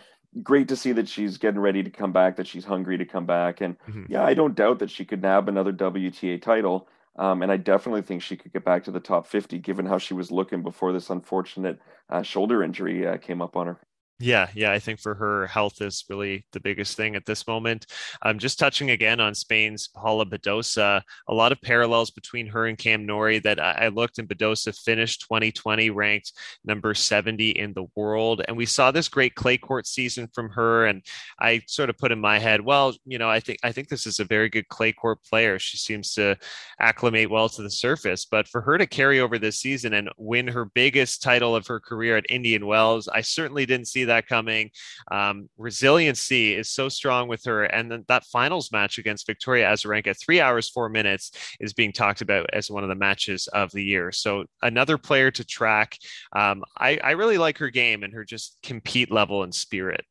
great 0.43 0.69
to 0.69 0.77
see 0.77 0.93
that 0.93 1.07
she's 1.07 1.37
getting 1.37 1.61
ready 1.61 1.83
to 1.83 1.91
come 1.91 2.15
back, 2.15 2.37
that 2.37 2.47
she's 2.47 2.65
hungry 2.65 2.97
to 2.97 3.05
come 3.05 3.27
back, 3.27 3.61
and 3.61 3.79
mm-hmm. 3.81 4.05
yeah, 4.09 4.25
I 4.25 4.33
don't 4.33 4.55
doubt 4.55 4.79
that 4.79 4.91
she 4.91 5.05
could 5.05 5.21
nab 5.21 5.51
another 5.51 5.75
WTA 5.75 6.41
title. 6.41 6.89
Um, 7.19 7.43
and 7.43 7.51
I 7.51 7.57
definitely 7.57 8.03
think 8.03 8.23
she 8.23 8.37
could 8.37 8.53
get 8.53 8.65
back 8.65 8.85
to 8.85 8.93
the 8.93 9.01
top 9.01 9.27
50 9.27 9.59
given 9.59 9.87
how 9.87 9.99
she 9.99 10.15
was 10.15 10.31
looking 10.31 10.63
before 10.63 10.93
this 10.93 11.11
unfortunate 11.11 11.81
uh, 12.09 12.23
shoulder 12.23 12.63
injury 12.63 13.07
uh, 13.07 13.17
came 13.19 13.43
up 13.43 13.57
on 13.57 13.67
her. 13.67 13.88
Yeah, 14.21 14.49
yeah, 14.53 14.73
I 14.73 14.81
think 14.81 14.99
for 14.99 15.15
her 15.15 15.47
health 15.47 15.81
is 15.81 16.05
really 16.11 16.45
the 16.53 16.59
biggest 16.59 16.97
thing 16.97 17.15
at 17.15 17.25
this 17.25 17.47
moment. 17.47 17.87
Um, 18.23 18.41
just 18.41 18.59
touching 18.59 18.91
again 18.91 19.21
on 19.21 19.33
Spain's 19.33 19.87
Paula 19.87 20.27
Badosa, 20.27 21.03
a 21.29 21.35
lot 21.35 21.53
of 21.53 21.63
parallels 21.63 22.11
between 22.11 22.49
her 22.49 22.67
and 22.67 22.77
Cam 22.77 23.07
Norrie 23.07 23.39
that 23.39 23.61
I, 23.61 23.71
I 23.83 23.89
looked 23.89 24.19
and 24.19 24.29
Badosa 24.29 24.77
finished 24.77 25.21
2020 25.29 25.91
ranked 25.91 26.33
number 26.65 26.95
70 26.95 27.51
in 27.51 27.75
the 27.75 27.87
world. 27.95 28.43
And 28.49 28.57
we 28.57 28.67
saw 28.67 28.91
this 28.91 29.09
great 29.09 29.37
clay 29.37 29.57
court 29.57 29.87
season 29.87 30.29
from 30.35 30.51
her. 30.51 30.87
And 30.87 31.05
I 31.39 31.63
sort 31.69 31.89
of 31.89 31.97
put 31.97 32.11
in 32.11 32.21
my 32.21 32.41
head, 32.41 32.61
well, 32.61 32.95
you 33.07 33.19
know, 33.19 33.31
I 33.31 33.39
think 33.39 33.61
I 33.63 33.71
think 33.71 33.87
this 33.89 34.05
is 34.05 34.19
a 34.19 34.25
very 34.25 34.49
good 34.49 34.67
clay 34.67 34.93
court 34.93 35.23
player. 35.31 35.61
She 35.61 35.77
seems 35.77 36.13
to 36.15 36.37
acclimate 36.81 37.31
well 37.31 37.49
to 37.51 37.63
the 37.63 37.71
surface. 37.71 38.25
But 38.25 38.49
for 38.49 38.63
her 38.63 38.79
to 38.79 38.87
carry 38.89 39.21
over 39.21 39.39
this 39.39 39.61
season 39.61 39.95
and 39.95 40.11
win 40.17 40.49
her 40.49 40.65
biggest 40.65 41.23
title 41.23 41.55
of 41.55 41.69
her 41.69 41.79
career 41.79 42.17
at 42.17 42.27
Indian 42.29 42.67
Wells, 42.67 43.07
I 43.07 43.21
certainly 43.21 43.65
didn't 43.65 43.87
see 43.87 44.08
that 44.09 44.27
coming. 44.27 44.71
Um, 45.11 45.49
resiliency 45.57 46.55
is 46.55 46.69
so 46.69 46.89
strong 46.89 47.29
with 47.29 47.45
her. 47.45 47.65
And 47.65 47.91
then 47.91 48.05
that 48.09 48.25
finals 48.25 48.73
match 48.73 48.99
against 48.99 49.27
Victoria 49.27 49.71
Azarenka, 49.71 50.19
three 50.19 50.41
hours, 50.41 50.69
four 50.69 50.89
minutes, 50.89 51.31
is 51.61 51.73
being 51.73 51.93
talked 51.93 52.21
about 52.21 52.51
as 52.53 52.71
one 52.71 52.83
of 52.83 52.89
the 52.89 52.95
matches 52.95 53.47
of 53.49 53.71
the 53.73 53.85
year. 53.85 54.13
So 54.13 54.45
another 54.63 54.99
player 54.99 55.31
to 55.31 55.45
track. 55.45 55.97
Um, 56.35 56.65
I, 56.77 56.99
I 57.03 57.13
really 57.13 57.39
like 57.39 57.59
her 57.59 57.71
game 57.71 58.03
and 58.03 58.13
her 58.13 58.25
just 58.25 58.59
compete 58.63 59.11
level 59.11 59.43
and 59.43 59.55
spirit. 59.55 60.05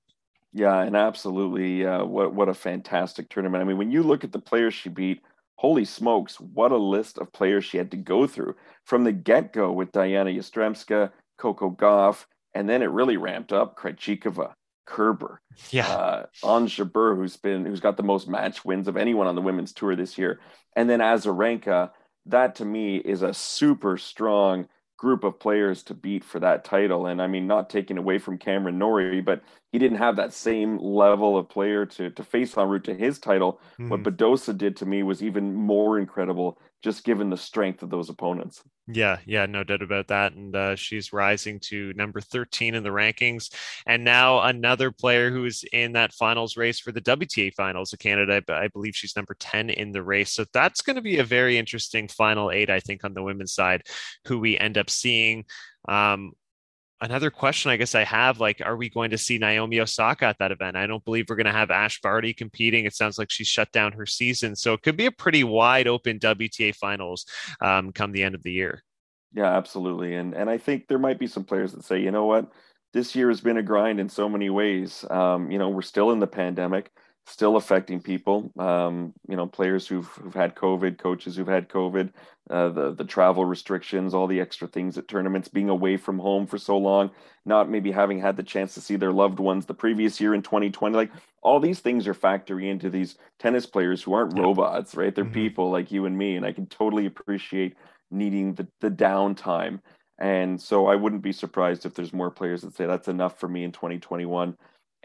Yeah, 0.54 0.82
and 0.82 0.96
absolutely. 0.96 1.86
Uh, 1.86 2.04
what 2.06 2.34
what 2.34 2.50
a 2.50 2.54
fantastic 2.54 3.30
tournament. 3.30 3.62
I 3.62 3.66
mean, 3.66 3.78
when 3.78 3.92
you 3.92 4.02
look 4.02 4.24
at 4.24 4.32
the 4.32 4.40
players 4.40 4.74
she 4.74 4.90
beat, 4.90 5.22
holy 5.56 5.86
smokes, 5.86 6.40
what 6.40 6.72
a 6.72 6.78
list 6.78 7.18
of 7.18 7.32
players 7.34 7.66
she 7.66 7.78
had 7.78 7.92
to 7.92 7.98
go 7.98 8.26
through 8.26 8.56
from 8.86 9.04
the 9.04 9.12
get 9.12 9.54
go 9.54 9.72
with 9.72 9.92
Dayana 9.92 10.36
Yastremska, 10.36 11.12
Coco 11.38 11.70
Gauff, 11.70 12.26
and 12.54 12.70
then 12.70 12.82
it 12.82 12.92
really 12.92 13.18
ramped 13.18 13.54
up. 13.54 13.78
Krejcikova, 13.78 14.54
Kerber, 14.86 15.42
yeah, 15.70 15.88
uh, 15.90 16.26
Jabeur, 16.44 17.16
who's 17.16 17.38
been 17.38 17.66
who's 17.66 17.80
got 17.80 17.98
the 17.98 18.04
most 18.04 18.28
match 18.28 18.64
wins 18.66 18.88
of 18.88 18.98
anyone 18.98 19.28
on 19.28 19.36
the 19.36 19.42
women's 19.42 19.74
tour 19.74 19.96
this 19.96 20.18
year, 20.18 20.40
and 20.76 20.90
then 20.90 21.00
Azarenka. 21.00 21.92
That 22.30 22.56
to 22.56 22.66
me 22.66 22.98
is 22.98 23.22
a 23.22 23.34
super 23.34 23.98
strong 23.98 24.68
group 24.98 25.24
of 25.24 25.40
players 25.40 25.84
to 25.84 25.94
beat 25.94 26.24
for 26.24 26.40
that 26.40 26.64
title. 26.64 27.06
And 27.06 27.22
I 27.22 27.28
mean, 27.28 27.48
not 27.48 27.70
taking 27.70 27.98
away 27.98 28.18
from 28.18 28.38
Cameron 28.38 28.80
Norrie, 28.80 29.22
but 29.22 29.44
he 29.72 29.80
didn't 29.80 30.00
have 30.00 30.16
that 30.16 30.34
same 30.34 30.78
level 30.78 31.38
of 31.38 31.48
player 31.48 31.86
to 31.86 32.10
to 32.10 32.24
face 32.24 32.58
en 32.58 32.68
route 32.68 32.84
to 32.86 32.96
his 32.96 33.20
title. 33.20 33.62
Mm-hmm. 33.74 33.90
What 33.90 34.04
Badosa 34.04 34.58
did 34.58 34.76
to 34.78 34.86
me 34.86 35.04
was 35.04 35.24
even 35.24 35.54
more 35.54 36.00
incredible, 36.00 36.60
just 36.84 37.04
given 37.04 37.30
the 37.30 37.38
strength 37.38 37.82
of 37.82 37.90
those 37.90 38.10
opponents. 38.10 38.64
Yeah, 38.88 39.18
yeah, 39.26 39.46
no 39.46 39.64
doubt 39.64 39.82
about 39.82 40.08
that. 40.08 40.34
And 40.34 40.56
uh, 40.56 40.76
she's 40.76 41.12
rising 41.12 41.60
to 41.62 41.92
number 41.94 42.22
13 42.22 42.76
in 42.76 42.84
the 42.84 42.90
rankings. 42.90 43.54
And 43.86 44.04
now 44.04 44.42
another 44.42 44.92
player 44.92 45.30
who 45.30 45.46
is 45.46 45.66
in 45.74 45.94
that 45.94 46.14
finals 46.14 46.56
race 46.56 46.80
for 46.80 46.92
the 46.92 47.02
WTA 47.02 47.54
finals 47.54 47.92
of 47.92 48.00
Canada. 48.00 48.42
But 48.46 48.58
I 48.58 48.70
believe 48.70 48.96
she's 48.96 49.16
number 49.16 49.36
10 49.40 49.72
in 49.72 49.92
the 49.92 50.04
race. 50.04 50.32
So 50.32 50.46
that's 50.54 50.82
going 50.82 50.96
to 50.96 51.02
be 51.02 51.18
a 51.18 51.24
very 51.24 51.58
interesting 51.58 52.08
final 52.08 52.52
eight, 52.52 52.70
I 52.70 52.80
think, 52.80 53.04
on 53.04 53.14
the 53.14 53.24
women's 53.24 53.54
side, 53.54 53.84
who 54.26 54.40
we 54.40 54.58
end 54.58 54.78
up 54.78 54.90
seeing. 54.90 55.46
Um, 55.90 56.32
another 57.02 57.30
question 57.30 57.72
I 57.72 57.78
guess 57.78 57.96
I 57.96 58.04
have 58.04 58.40
like, 58.40 58.62
are 58.64 58.76
we 58.76 58.90
going 58.90 59.12
to 59.12 59.18
see 59.18 59.38
Naomi 59.38 59.80
Osaka 59.80 60.26
at 60.26 60.40
that 60.40 60.52
event? 60.52 60.78
I 60.78 60.88
don't 60.88 61.04
believe 61.04 61.26
we're 61.30 61.36
going 61.36 61.46
to 61.46 61.52
have 61.52 61.72
Ash 61.72 62.00
Barty 62.02 62.34
competing. 62.34 62.86
It 62.86 62.94
sounds 62.94 63.18
like 63.18 63.30
she's 63.30 63.48
shut 63.48 63.72
down 63.72 63.92
her 63.94 64.06
season. 64.06 64.56
So 64.56 64.74
it 64.74 64.82
could 64.82 64.98
be 64.98 65.06
a 65.06 65.12
pretty 65.12 65.44
wide 65.44 65.88
open 65.88 66.20
WTA 66.20 66.76
finals 66.76 67.26
um, 67.62 67.92
come 67.92 68.12
the 68.12 68.24
end 68.24 68.36
of 68.36 68.44
the 68.44 68.52
year. 68.52 68.84
Yeah, 69.34 69.56
absolutely. 69.56 70.16
And 70.16 70.34
and 70.34 70.50
I 70.50 70.58
think 70.58 70.88
there 70.88 71.00
might 71.00 71.20
be 71.20 71.28
some 71.28 71.44
players 71.44 71.74
that 71.74 71.84
say, 71.84 72.02
you 72.02 72.12
know 72.12 72.26
what, 72.26 72.52
this 72.94 73.16
year 73.16 73.30
has 73.30 73.42
been 73.42 73.58
a 73.58 73.64
grind 73.64 74.00
in 74.00 74.10
so 74.10 74.30
many 74.30 74.50
ways. 74.50 75.06
Um, 75.10 75.52
you 75.52 75.60
know, 75.60 75.70
we're 75.70 75.82
still 75.82 76.12
in 76.12 76.20
the 76.20 76.28
pandemic 76.28 76.92
still 77.28 77.58
affecting 77.58 78.00
people. 78.00 78.50
Um, 78.58 79.14
you 79.28 79.36
know, 79.36 79.46
players 79.46 79.86
who've, 79.86 80.08
who've 80.08 80.34
had 80.34 80.56
COVID, 80.56 80.98
coaches 80.98 81.36
who've 81.36 81.48
had 81.48 81.68
COVID, 81.68 82.12
uh, 82.50 82.70
the 82.70 82.94
the 82.94 83.04
travel 83.04 83.44
restrictions, 83.44 84.14
all 84.14 84.28
the 84.28 84.40
extra 84.40 84.68
things 84.68 84.98
at 84.98 85.10
tournaments, 85.10 85.50
being 85.50 85.68
away 85.68 85.98
from 85.98 86.18
home 86.18 86.48
for 86.48 86.58
so 86.58 86.78
long, 86.78 87.12
not 87.46 87.70
maybe 87.70 87.92
having 87.92 88.20
had 88.20 88.38
the 88.38 88.44
chance 88.44 88.74
to 88.74 88.82
see 88.82 88.96
their 88.96 89.12
loved 89.12 89.40
ones 89.40 89.66
the 89.66 89.74
previous 89.74 90.22
year 90.22 90.34
in 90.34 90.42
2020. 90.42 90.96
Like 90.96 91.12
all 91.42 91.60
these 91.60 91.82
things 91.82 92.08
are 92.08 92.14
factoring 92.14 92.72
into 92.72 92.90
these 92.90 93.18
tennis 93.40 93.66
players 93.66 94.02
who 94.02 94.14
aren't 94.14 94.40
robots, 94.40 94.96
right? 94.96 95.14
They're 95.14 95.26
mm-hmm. 95.26 95.34
people 95.34 95.70
like 95.70 95.92
you 95.92 96.06
and 96.06 96.18
me, 96.18 96.38
and 96.38 96.46
I 96.46 96.54
can 96.54 96.68
totally 96.68 97.06
appreciate 97.06 97.76
needing 98.10 98.54
the 98.54 98.68
the 98.80 98.90
downtime. 98.90 99.82
And 100.20 100.60
so 100.60 100.88
I 100.88 100.96
wouldn't 100.96 101.22
be 101.22 101.34
surprised 101.34 101.86
if 101.86 101.94
there's 101.94 102.14
more 102.14 102.32
players 102.32 102.62
that 102.62 102.76
say 102.76 102.86
that's 102.86 103.10
enough 103.10 103.38
for 103.38 103.50
me 103.50 103.66
in 103.66 103.72
2021 103.72 104.58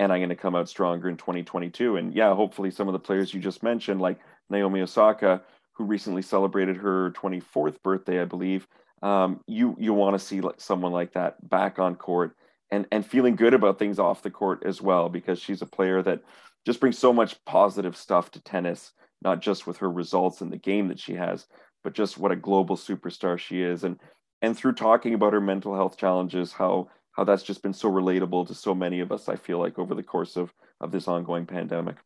and 0.02 0.12
I'm 0.12 0.18
going 0.18 0.30
to 0.30 0.36
come 0.36 0.56
out 0.56 0.68
stronger 0.68 1.08
in 1.08 1.16
2022. 1.16 1.96
And 1.96 2.12
yeah, 2.12 2.34
hopefully 2.34 2.72
some 2.72 2.88
of 2.88 2.92
the 2.92 2.98
players 2.98 3.32
you 3.32 3.40
just 3.40 3.62
mentioned, 3.62 4.00
like 4.00 4.18
Naomi 4.50 4.80
Osaka, 4.80 5.42
who 5.74 5.84
recently 5.84 6.22
celebrated 6.22 6.76
her 6.76 7.12
24th 7.12 7.80
birthday, 7.84 8.20
I 8.20 8.24
believe, 8.24 8.66
um, 9.02 9.40
you 9.46 9.76
you 9.78 9.92
want 9.94 10.14
to 10.14 10.24
see 10.24 10.40
someone 10.58 10.92
like 10.92 11.12
that 11.12 11.48
back 11.48 11.78
on 11.78 11.96
court 11.96 12.36
and 12.70 12.86
and 12.92 13.06
feeling 13.06 13.36
good 13.36 13.54
about 13.54 13.78
things 13.78 13.98
off 13.98 14.22
the 14.22 14.30
court 14.30 14.62
as 14.64 14.82
well, 14.82 15.08
because 15.08 15.40
she's 15.40 15.62
a 15.62 15.66
player 15.66 16.02
that 16.02 16.20
just 16.66 16.80
brings 16.80 16.98
so 16.98 17.12
much 17.12 17.36
positive 17.44 17.96
stuff 17.96 18.30
to 18.32 18.40
tennis, 18.40 18.92
not 19.22 19.40
just 19.40 19.66
with 19.66 19.76
her 19.78 19.90
results 19.90 20.40
in 20.40 20.50
the 20.50 20.56
game 20.56 20.88
that 20.88 21.00
she 21.00 21.14
has, 21.14 21.46
but 21.82 21.94
just 21.94 22.18
what 22.18 22.32
a 22.32 22.36
global 22.36 22.76
superstar 22.76 23.38
she 23.38 23.62
is. 23.62 23.84
And 23.84 23.98
and 24.40 24.56
through 24.56 24.74
talking 24.74 25.14
about 25.14 25.32
her 25.32 25.40
mental 25.40 25.74
health 25.74 25.96
challenges, 25.96 26.52
how 26.52 26.88
how 27.12 27.24
that's 27.24 27.42
just 27.42 27.62
been 27.62 27.72
so 27.72 27.90
relatable 27.90 28.46
to 28.46 28.54
so 28.54 28.74
many 28.74 29.00
of 29.00 29.12
us 29.12 29.28
i 29.28 29.36
feel 29.36 29.58
like 29.58 29.78
over 29.78 29.94
the 29.94 30.02
course 30.02 30.36
of 30.36 30.52
of 30.80 30.90
this 30.90 31.08
ongoing 31.08 31.46
pandemic 31.46 31.96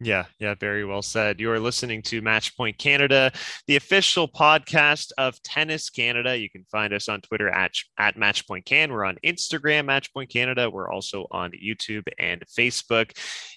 yeah, 0.00 0.26
yeah, 0.38 0.54
very 0.54 0.84
well 0.84 1.02
said. 1.02 1.40
You 1.40 1.50
are 1.50 1.58
listening 1.58 2.02
to 2.02 2.22
Matchpoint 2.22 2.78
Canada, 2.78 3.32
the 3.66 3.74
official 3.74 4.28
podcast 4.28 5.10
of 5.18 5.42
Tennis 5.42 5.90
Canada. 5.90 6.38
You 6.38 6.48
can 6.48 6.64
find 6.70 6.92
us 6.92 7.08
on 7.08 7.20
Twitter 7.20 7.48
at, 7.48 7.72
at 7.98 8.14
Matchpoint 8.14 8.64
Can. 8.64 8.92
We're 8.92 9.04
on 9.04 9.18
Instagram, 9.24 9.86
Matchpoint 9.86 10.28
Canada. 10.28 10.70
We're 10.70 10.88
also 10.88 11.26
on 11.32 11.50
YouTube 11.50 12.06
and 12.20 12.44
Facebook. 12.46 13.10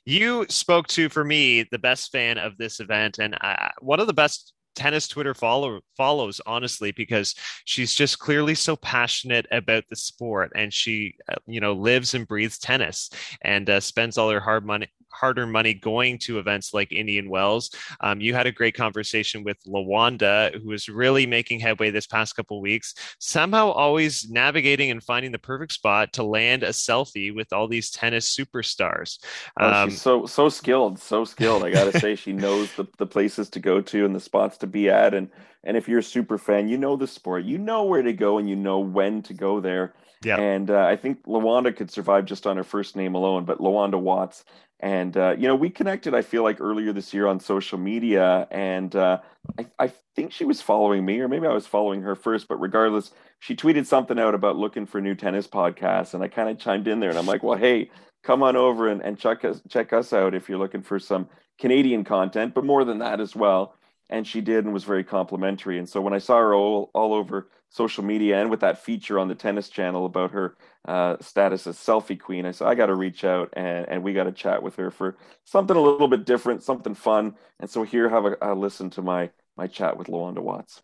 You 0.04 0.48
spoke 0.50 0.88
to, 0.88 1.10
for 1.10 1.24
me, 1.24 1.68
the 1.72 1.78
best 1.78 2.12
fan 2.12 2.40
of 2.40 2.58
this 2.58 2.80
event, 2.80 3.20
and 3.20 3.38
uh, 3.40 3.70
one 3.80 4.00
of 4.00 4.08
the 4.08 4.14
best 4.14 4.54
tennis 4.76 5.08
Twitter 5.08 5.34
follow 5.34 5.82
follows 5.98 6.42
honestly 6.46 6.92
because 6.92 7.36
she's 7.66 7.94
just 7.94 8.20
clearly 8.20 8.56
so 8.56 8.76
passionate 8.76 9.46
about 9.52 9.84
the 9.90 9.96
sport 9.96 10.52
and 10.56 10.74
she 10.74 11.16
uh, 11.30 11.36
you 11.46 11.60
know 11.60 11.74
lives 11.74 12.14
and 12.14 12.28
breathes 12.28 12.58
tennis 12.58 13.10
and 13.42 13.70
uh, 13.70 13.80
spends 13.80 14.18
all 14.18 14.30
her 14.30 14.40
hard 14.40 14.66
money 14.66 14.88
hard-earned 15.12 15.52
money 15.52 15.74
going 15.74 16.18
to 16.20 16.40
events 16.40 16.74
like 16.74 16.92
Indian 16.92 17.30
Wells. 17.30 17.72
Um, 18.00 18.22
you 18.22 18.34
had 18.34 18.48
a 18.48 18.52
great 18.52 18.76
conversation 18.76 19.44
with 19.44 19.58
Lawanda, 19.66 20.62
who 20.62 20.72
is 20.72 20.90
really 20.90 21.26
making 21.26 21.60
headway 21.60 21.92
this 21.92 22.08
past 22.08 22.36
couple 22.36 22.62
weeks, 22.62 22.94
somehow 23.20 23.70
always 23.72 24.30
navigating 24.30 24.92
and 24.92 25.04
finding 25.04 25.32
the 25.32 25.40
perfect 25.40 25.74
spot 25.74 26.14
to 26.14 26.24
land 26.24 26.64
a 26.64 26.70
selfie 26.70 27.34
with 27.34 27.54
all 27.54 27.68
these 27.68 27.92
tennis 27.92 28.36
superstars. 28.36 29.20
Oh, 29.60 29.86
she's 29.86 30.06
um, 30.08 30.26
so 30.26 30.26
so 30.26 30.50
skilled, 30.50 31.00
so 31.00 31.26
skilled. 31.26 31.64
I 31.64 31.72
gotta 31.72 31.98
say, 32.00 32.16
she 32.16 32.34
knows 32.34 32.74
the, 32.76 32.86
the 32.98 33.06
places 33.06 33.50
to 33.50 33.60
go 33.60 33.82
to 33.82 34.06
and 34.06 34.16
the 34.16 34.20
spots 34.20 34.58
to 34.60 34.68
be 34.68 34.90
at, 34.90 35.14
and 35.14 35.30
and 35.64 35.78
if 35.78 35.88
you're 35.88 36.00
a 36.00 36.04
super 36.04 36.38
fan, 36.38 36.68
you 36.68 36.78
know 36.78 36.96
the 36.96 37.08
sport, 37.08 37.44
you 37.44 37.58
know 37.58 37.84
where 37.84 38.02
to 38.02 38.14
go, 38.14 38.38
and 38.38 38.50
you 38.50 38.56
know 38.56 38.80
when 38.80 39.22
to 39.24 39.34
go 39.34 39.60
there. 39.60 39.94
Yeah. 40.24 40.38
And 40.38 40.70
uh, 40.70 40.86
I 40.86 40.96
think 40.96 41.24
Lawanda 41.26 41.76
could 41.76 41.90
survive 41.90 42.26
just 42.26 42.46
on 42.46 42.56
her 42.58 42.64
first 42.64 42.96
name 42.96 43.16
alone, 43.16 43.44
but 43.46 43.60
Lawanda 43.60 44.00
Watts 44.00 44.44
and 44.82 45.16
uh, 45.16 45.36
you 45.38 45.48
know, 45.48 45.56
we 45.56 45.70
connected. 45.70 46.16
I 46.16 46.24
feel 46.24 46.44
like 46.44 46.60
earlier 46.60 46.92
this 46.92 47.14
year 47.14 47.28
on 47.28 47.40
social 47.40 47.78
media, 47.78 48.48
and 48.50 48.96
uh, 48.96 49.20
I, 49.60 49.66
I, 49.78 49.94
think 50.16 50.34
she 50.34 50.44
was 50.44 50.60
following 50.62 51.06
me, 51.06 51.20
or 51.20 51.28
maybe 51.28 51.46
I 51.46 51.54
was 51.54 51.68
following 51.68 52.02
her 52.02 52.16
first. 52.16 52.48
But 52.48 52.60
regardless, 52.60 53.12
she 53.40 53.56
tweeted 53.56 53.86
something 53.86 54.18
out 54.18 54.34
about 54.34 54.58
looking 54.58 54.88
for 54.88 55.00
new 55.00 55.14
tennis 55.14 55.48
podcasts, 55.48 56.16
and 56.16 56.24
I 56.24 56.28
kind 56.28 56.50
of 56.50 56.58
chimed 56.58 56.88
in 56.88 57.00
there, 57.00 57.12
and 57.12 57.20
I'm 57.20 57.28
like, 57.28 57.44
"Well, 57.44 57.58
hey, 57.58 57.92
come 58.24 58.42
on 58.42 58.56
over 58.56 58.88
and, 58.88 59.02
and 59.04 59.20
check 59.20 59.46
us 59.46 59.62
check 59.70 59.94
us 59.94 60.14
out 60.14 60.34
if 60.34 60.50
you're 60.50 60.58
looking 60.58 60.82
for 60.82 60.98
some 60.98 61.30
Canadian 61.60 62.04
content, 62.04 62.56
but 62.56 62.66
more 62.66 62.84
than 62.84 62.98
that 63.00 63.22
as 63.22 63.36
well." 63.36 63.76
And 64.12 64.28
she 64.28 64.42
did, 64.42 64.66
and 64.66 64.74
was 64.74 64.84
very 64.84 65.04
complimentary. 65.04 65.80
And 65.80 65.88
so 65.88 66.02
when 66.02 66.14
I 66.14 66.20
saw 66.20 66.38
her 66.38 66.54
all 66.54 66.92
all 66.94 67.14
over 67.14 67.50
social 67.70 68.04
media 68.04 68.40
and 68.40 68.52
with 68.52 68.60
that 68.60 68.84
feature 68.84 69.18
on 69.18 69.30
the 69.30 69.36
tennis 69.36 69.70
channel 69.70 70.06
about 70.06 70.32
her 70.32 70.58
uh, 70.86 71.16
status 71.22 71.66
as 71.66 71.78
selfie 71.78 72.20
queen, 72.20 72.46
I 72.46 72.52
said, 72.52 72.68
I 72.68 72.76
got 72.76 72.88
to 72.88 72.96
reach 72.96 73.24
out 73.24 73.50
and, 73.54 73.88
and 73.88 74.04
we 74.04 74.14
got 74.14 74.26
to 74.26 74.34
chat 74.34 74.62
with 74.62 74.76
her 74.76 74.92
for 74.92 75.16
something 75.46 75.78
a 75.78 75.82
little 75.82 76.10
bit 76.10 76.26
different, 76.26 76.64
something 76.64 76.94
fun. 76.94 77.36
And 77.62 77.70
so 77.70 77.84
here, 77.84 78.10
have 78.10 78.26
a, 78.26 78.36
a 78.42 78.54
listen 78.54 78.90
to 78.92 79.02
my, 79.02 79.30
my 79.56 79.68
chat 79.68 79.96
with 79.96 80.08
Lawanda 80.08 80.40
Watts. 80.40 80.82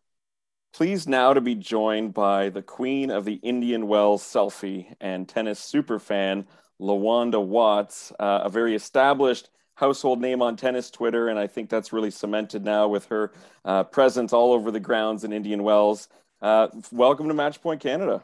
Pleased 0.74 1.10
now 1.10 1.34
to 1.34 1.42
be 1.42 1.56
joined 1.56 2.14
by 2.14 2.50
the 2.50 2.62
queen 2.62 3.12
of 3.12 3.26
the 3.26 3.40
Indian 3.44 3.88
Wells 3.88 4.24
selfie 4.24 4.94
and 5.02 5.28
tennis 5.28 5.60
superfan, 5.60 6.46
Lawanda 6.80 7.46
Watts, 7.46 8.14
uh, 8.18 8.42
a 8.44 8.50
very 8.50 8.76
established 8.76 9.50
household 9.78 10.20
name 10.20 10.42
on 10.42 10.56
tennis 10.56 10.90
Twitter, 10.90 11.30
and 11.30 11.38
I 11.38 11.46
think 11.46 11.70
that's 11.70 11.94
really 11.94 12.10
cemented 12.10 12.66
now 12.66 12.88
with 12.88 13.06
her 13.06 13.32
uh, 13.64 13.84
presence 13.84 14.34
all 14.34 14.52
over 14.52 14.72
the 14.72 14.80
grounds 14.80 15.24
in 15.24 15.32
Indian 15.32 15.62
Wells. 15.62 16.10
Uh, 16.42 16.68
welcome 16.92 17.28
to 17.28 17.34
Matchpoint 17.36 17.80
Canada. 17.80 18.24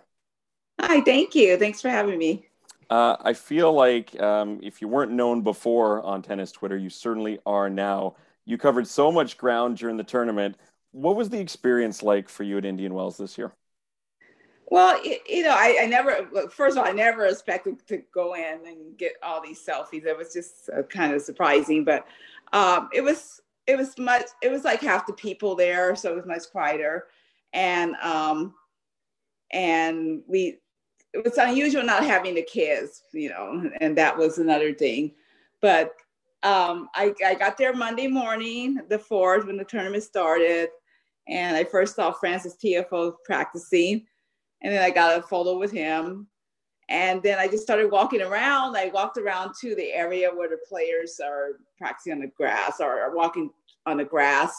Hi, 0.82 1.02
thank 1.02 1.36
you. 1.36 1.56
Thanks 1.58 1.80
for 1.80 1.90
having 1.90 2.18
me. 2.18 2.48
Uh, 2.90 3.18
I 3.22 3.34
feel 3.34 3.72
like 3.72 4.20
um, 4.20 4.60
if 4.64 4.82
you 4.82 4.88
weren't 4.88 5.12
known 5.12 5.42
before 5.42 6.02
on 6.02 6.24
tennis 6.24 6.52
Twitter, 6.52 6.76
you 6.76 6.90
certainly 6.90 7.40
are 7.46 7.70
now. 7.70 8.16
You 8.46 8.58
covered 8.58 8.88
so 8.88 9.12
much 9.12 9.38
ground 9.38 9.78
during 9.78 9.96
the 9.96 10.04
tournament. 10.04 10.58
What 10.92 11.16
was 11.16 11.30
the 11.30 11.40
experience 11.40 12.02
like 12.02 12.30
for 12.30 12.44
you 12.44 12.58
at 12.58 12.66
Indian 12.66 12.96
Wells 12.96 13.18
this 13.18 13.38
year? 13.38 13.54
Well, 14.74 15.00
you 15.06 15.44
know, 15.44 15.52
I, 15.52 15.78
I, 15.82 15.86
never, 15.86 16.28
first 16.50 16.76
of 16.76 16.84
all, 16.84 16.90
I 16.90 16.94
never 16.94 17.28
expected 17.28 17.86
to 17.90 18.02
go 18.12 18.34
in 18.34 18.66
and 18.66 18.98
get 18.98 19.12
all 19.22 19.40
these 19.40 19.64
selfies. 19.64 20.04
It 20.04 20.18
was 20.18 20.34
just 20.34 20.68
uh, 20.76 20.82
kind 20.82 21.14
of 21.14 21.22
surprising, 21.22 21.84
but 21.84 22.08
um, 22.54 22.90
it 22.92 23.02
was, 23.02 23.40
it 23.68 23.78
was 23.78 23.96
much, 24.00 24.26
it 24.42 24.50
was 24.50 24.64
like 24.64 24.82
half 24.82 25.06
the 25.06 25.14
people 25.14 25.54
there. 25.54 25.96
So 25.96 26.12
it 26.12 26.16
was 26.16 26.26
much 26.26 26.50
quieter 26.52 27.06
and 27.54 27.94
um, 27.98 28.56
and 29.52 30.24
we 30.26 30.58
it 31.14 31.24
was 31.24 31.38
unusual 31.38 31.84
not 31.84 32.04
having 32.04 32.34
the 32.34 32.42
kids, 32.42 33.04
you 33.14 33.30
know, 33.30 33.70
and 33.80 33.96
that 33.96 34.18
was 34.18 34.40
another 34.40 34.74
thing. 34.74 35.14
But 35.62 35.94
um, 36.42 36.90
I, 36.96 37.14
I 37.24 37.36
got 37.36 37.60
there 37.60 37.76
Monday 37.76 38.08
morning, 38.08 38.80
the 38.90 38.98
fourth, 38.98 39.46
when 39.46 39.58
the 39.58 39.66
tournament 39.66 40.02
started, 40.02 40.70
and 41.28 41.56
I 41.56 41.64
first 41.64 41.96
saw 41.96 42.12
Frances 42.12 42.58
Tiafoe 42.58 43.14
practicing, 43.24 44.08
and 44.64 44.74
then 44.74 44.84
I 44.84 44.90
got 44.90 45.18
a 45.18 45.22
photo 45.22 45.58
with 45.58 45.72
him. 45.72 46.28
And 46.90 47.24
then 47.24 47.40
I 47.40 47.48
just 47.48 47.64
started 47.64 47.92
walking 47.92 48.22
around. 48.22 48.76
I 48.76 48.92
walked 48.94 49.18
around 49.18 49.54
to 49.62 49.74
the 49.76 49.92
area 49.94 50.30
where 50.30 50.50
the 50.50 50.60
players 50.68 51.20
are 51.24 51.60
practicing 51.78 52.14
on 52.14 52.20
the 52.20 52.28
grass 52.28 52.80
or 52.80 53.00
are 53.00 53.16
walking 53.16 53.50
on 53.86 53.98
the 53.98 54.06
grass 54.06 54.54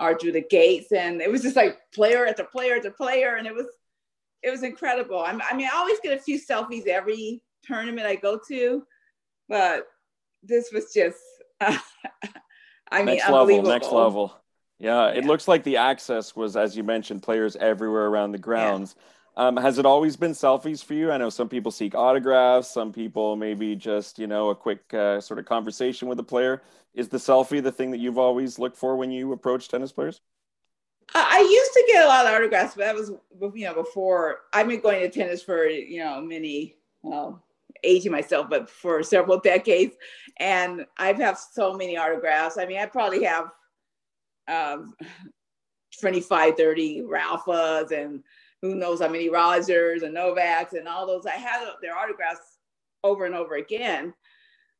or 0.00 0.18
through 0.18 0.32
the 0.32 0.46
gates. 0.48 0.92
And 0.92 1.20
it 1.20 1.30
was 1.30 1.42
just 1.42 1.56
like 1.56 1.78
player 1.94 2.26
after 2.26 2.44
player 2.44 2.76
after 2.76 2.90
player. 2.90 3.36
And 3.36 3.46
it 3.46 3.54
was 3.54 3.66
it 4.42 4.50
was 4.50 4.62
incredible. 4.62 5.20
I'm, 5.20 5.42
I 5.48 5.56
mean, 5.56 5.68
I 5.72 5.76
always 5.76 5.98
get 6.00 6.16
a 6.16 6.20
few 6.20 6.40
selfies 6.40 6.86
every 6.86 7.42
tournament 7.64 8.06
I 8.06 8.14
go 8.14 8.38
to, 8.48 8.84
but 9.48 9.86
this 10.42 10.70
was 10.72 10.92
just, 10.94 11.18
I 11.60 11.78
mean, 12.98 13.06
next 13.06 13.28
level, 13.28 13.62
next 13.62 13.92
level. 13.92 14.34
Yeah, 14.78 15.08
it 15.08 15.24
looks 15.24 15.48
like 15.48 15.64
the 15.64 15.78
access 15.78 16.36
was, 16.36 16.56
as 16.56 16.76
you 16.76 16.84
mentioned, 16.84 17.22
players 17.24 17.56
everywhere 17.56 18.06
around 18.06 18.30
the 18.30 18.38
grounds. 18.38 18.94
Yeah. 18.96 19.02
Um, 19.38 19.56
has 19.56 19.78
it 19.78 19.86
always 19.86 20.16
been 20.16 20.32
selfies 20.32 20.82
for 20.84 20.94
you? 20.94 21.12
I 21.12 21.16
know 21.16 21.30
some 21.30 21.48
people 21.48 21.70
seek 21.70 21.94
autographs, 21.94 22.72
some 22.72 22.92
people 22.92 23.36
maybe 23.36 23.76
just 23.76 24.18
you 24.18 24.26
know 24.26 24.50
a 24.50 24.54
quick 24.54 24.92
uh, 24.92 25.20
sort 25.20 25.38
of 25.38 25.46
conversation 25.46 26.08
with 26.08 26.18
a 26.18 26.24
player. 26.24 26.60
Is 26.92 27.08
the 27.08 27.18
selfie 27.18 27.62
the 27.62 27.70
thing 27.70 27.92
that 27.92 27.98
you've 27.98 28.18
always 28.18 28.58
looked 28.58 28.76
for 28.76 28.96
when 28.96 29.12
you 29.12 29.32
approach 29.32 29.68
tennis 29.68 29.92
players? 29.92 30.20
I 31.14 31.38
used 31.38 31.72
to 31.72 31.84
get 31.86 32.04
a 32.04 32.08
lot 32.08 32.26
of 32.26 32.34
autographs, 32.34 32.74
but 32.74 32.84
that 32.84 32.96
was 32.96 33.12
you 33.54 33.64
know 33.64 33.74
before 33.74 34.40
I've 34.52 34.66
been 34.66 34.80
going 34.80 35.00
to 35.02 35.08
tennis 35.08 35.40
for 35.40 35.66
you 35.66 36.00
know 36.00 36.20
many 36.20 36.74
well 37.02 37.44
aging 37.84 38.10
myself, 38.10 38.48
but 38.50 38.68
for 38.68 39.04
several 39.04 39.38
decades, 39.44 39.94
and 40.38 40.84
I've 40.96 41.18
have 41.18 41.38
so 41.38 41.74
many 41.74 41.96
autographs. 41.96 42.58
I 42.58 42.66
mean, 42.66 42.80
I 42.80 42.86
probably 42.86 43.22
have 43.22 43.52
um, 44.48 44.94
25, 46.00 46.56
30 46.56 47.02
Rafas 47.02 47.92
and 47.92 48.24
who 48.62 48.74
knows 48.74 49.00
how 49.00 49.08
many 49.08 49.28
Rogers 49.28 50.02
and 50.02 50.16
Novaks 50.16 50.72
and 50.72 50.88
all 50.88 51.06
those. 51.06 51.26
I 51.26 51.32
had 51.32 51.64
their 51.80 51.96
autographs 51.96 52.58
over 53.04 53.24
and 53.24 53.34
over 53.34 53.56
again. 53.56 54.14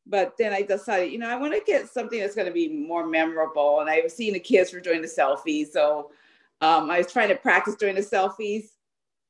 But 0.07 0.35
then 0.39 0.53
I 0.53 0.62
decided, 0.62 1.12
you 1.12 1.18
know, 1.18 1.29
I 1.29 1.37
want 1.37 1.53
to 1.53 1.61
get 1.64 1.89
something 1.89 2.18
that's 2.18 2.35
going 2.35 2.47
to 2.47 2.53
be 2.53 2.68
more 2.68 3.07
memorable. 3.07 3.81
And 3.81 3.91
I 3.91 4.01
was 4.01 4.16
seeing 4.16 4.33
the 4.33 4.41
kids 4.41 4.72
were 4.72 4.81
doing 4.81 5.03
the 5.03 5.09
selfies. 5.09 5.68
So 5.68 6.11
um, 6.61 6.91
I 6.91 6.99
was 6.99 7.12
trying 7.12 7.29
to 7.29 7.37
practice 7.37 7.76
doing 7.76 7.95
the 7.95 8.01
selfies, 8.01 8.64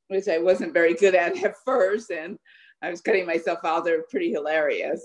which 0.06 0.28
I 0.28 0.38
wasn't 0.38 0.72
very 0.72 0.94
good 0.94 1.14
at 1.14 1.36
at 1.44 1.56
first. 1.64 2.10
And 2.10 2.38
I 2.80 2.90
was 2.90 3.00
cutting 3.00 3.26
myself 3.26 3.58
out. 3.64 3.84
They're 3.84 4.02
pretty 4.02 4.30
hilarious. 4.30 5.04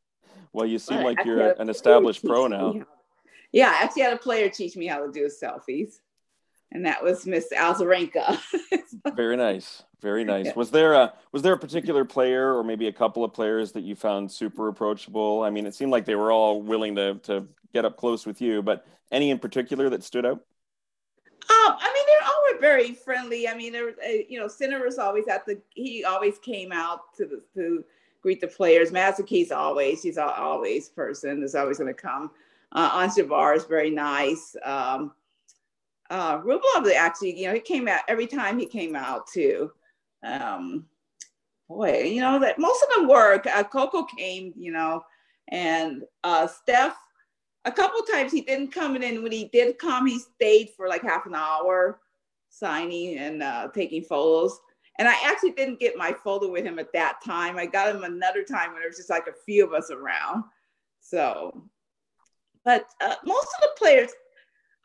well, 0.52 0.66
you 0.66 0.78
seem 0.78 0.98
but 0.98 1.04
like 1.04 1.24
you're 1.24 1.52
an 1.52 1.68
established 1.68 2.24
pro 2.24 2.46
now. 2.46 2.74
Yeah, 3.52 3.68
I 3.68 3.84
actually 3.84 4.02
had 4.02 4.14
a 4.14 4.18
player 4.18 4.48
teach 4.48 4.76
me 4.76 4.86
how 4.86 5.04
to 5.04 5.12
do 5.12 5.28
selfies 5.28 5.98
and 6.72 6.86
that 6.86 7.02
was 7.02 7.26
Miss 7.26 7.48
Azarenka. 7.52 8.38
Very 9.14 9.36
nice. 9.36 9.82
Very 10.00 10.24
nice. 10.24 10.54
Was 10.56 10.70
there 10.70 10.94
a 10.94 11.12
was 11.32 11.42
there 11.42 11.52
a 11.52 11.58
particular 11.58 12.04
player 12.04 12.56
or 12.56 12.64
maybe 12.64 12.86
a 12.88 12.92
couple 12.92 13.22
of 13.22 13.32
players 13.32 13.72
that 13.72 13.82
you 13.82 13.94
found 13.94 14.30
super 14.30 14.68
approachable? 14.68 15.42
I 15.42 15.50
mean, 15.50 15.66
it 15.66 15.74
seemed 15.74 15.90
like 15.90 16.06
they 16.06 16.14
were 16.14 16.32
all 16.32 16.62
willing 16.62 16.94
to 16.96 17.14
to 17.24 17.46
get 17.72 17.84
up 17.84 17.96
close 17.96 18.24
with 18.24 18.40
you, 18.40 18.62
but 18.62 18.86
any 19.10 19.30
in 19.30 19.38
particular 19.38 19.90
that 19.90 20.02
stood 20.02 20.24
out? 20.24 20.40
Um, 21.50 21.76
I 21.78 21.92
mean, 21.92 22.04
they're 22.06 22.28
all 22.28 22.54
were 22.54 22.60
very 22.60 22.94
friendly. 22.94 23.48
I 23.48 23.54
mean, 23.54 23.72
there, 23.72 23.88
uh, 23.88 24.22
you 24.28 24.38
know, 24.38 24.46
Sinner 24.48 24.84
was 24.84 24.98
always 24.98 25.26
at 25.28 25.44
the. 25.46 25.60
He 25.74 26.04
always 26.04 26.38
came 26.38 26.72
out 26.72 27.14
to 27.16 27.26
the 27.26 27.42
to 27.54 27.84
greet 28.22 28.40
the 28.40 28.46
players. 28.46 28.90
Mazuki's 28.90 29.50
always. 29.50 30.02
He's 30.02 30.18
always 30.18 30.88
person. 30.88 31.42
Is 31.42 31.54
always 31.54 31.78
going 31.78 31.92
to 31.92 32.00
come. 32.00 32.30
Uh, 32.72 33.08
is 33.08 33.64
very 33.64 33.90
nice. 33.90 34.54
Um, 34.64 35.12
uh, 36.10 36.40
Rublev 36.40 36.92
actually, 36.94 37.38
you 37.38 37.46
know, 37.46 37.54
he 37.54 37.60
came 37.60 37.88
out 37.88 38.00
every 38.08 38.26
time 38.26 38.58
he 38.58 38.66
came 38.66 38.96
out 38.96 39.28
too. 39.28 39.70
Um, 40.24 40.86
boy, 41.68 42.02
you 42.02 42.20
know 42.20 42.38
that 42.40 42.58
most 42.58 42.82
of 42.82 42.88
them 42.94 43.08
work. 43.08 43.46
Uh, 43.46 43.62
Coco 43.62 44.04
came, 44.04 44.52
you 44.56 44.72
know, 44.72 45.02
and 45.48 46.02
uh, 46.24 46.46
Steph. 46.46 46.96
A 47.64 47.72
couple 47.72 48.00
times 48.02 48.32
he 48.32 48.40
didn't 48.40 48.72
come 48.72 48.96
in, 48.96 49.04
and 49.04 49.22
when 49.22 49.32
he 49.32 49.44
did 49.52 49.78
come, 49.78 50.06
he 50.06 50.18
stayed 50.18 50.70
for 50.76 50.88
like 50.88 51.02
half 51.02 51.26
an 51.26 51.34
hour, 51.34 52.00
signing 52.48 53.18
and 53.18 53.42
uh, 53.42 53.68
taking 53.72 54.02
photos. 54.02 54.58
And 54.98 55.06
I 55.06 55.14
actually 55.24 55.52
didn't 55.52 55.80
get 55.80 55.96
my 55.96 56.12
photo 56.12 56.50
with 56.50 56.64
him 56.64 56.78
at 56.78 56.92
that 56.92 57.20
time. 57.24 57.56
I 57.56 57.66
got 57.66 57.94
him 57.94 58.02
another 58.02 58.42
time 58.42 58.72
when 58.72 58.80
there 58.80 58.88
was 58.88 58.96
just 58.96 59.10
like 59.10 59.28
a 59.28 59.44
few 59.46 59.64
of 59.64 59.72
us 59.72 59.90
around. 59.90 60.44
So, 61.00 61.62
but 62.64 62.86
uh, 63.00 63.14
most 63.24 63.48
of 63.56 63.62
the 63.62 63.70
players, 63.78 64.10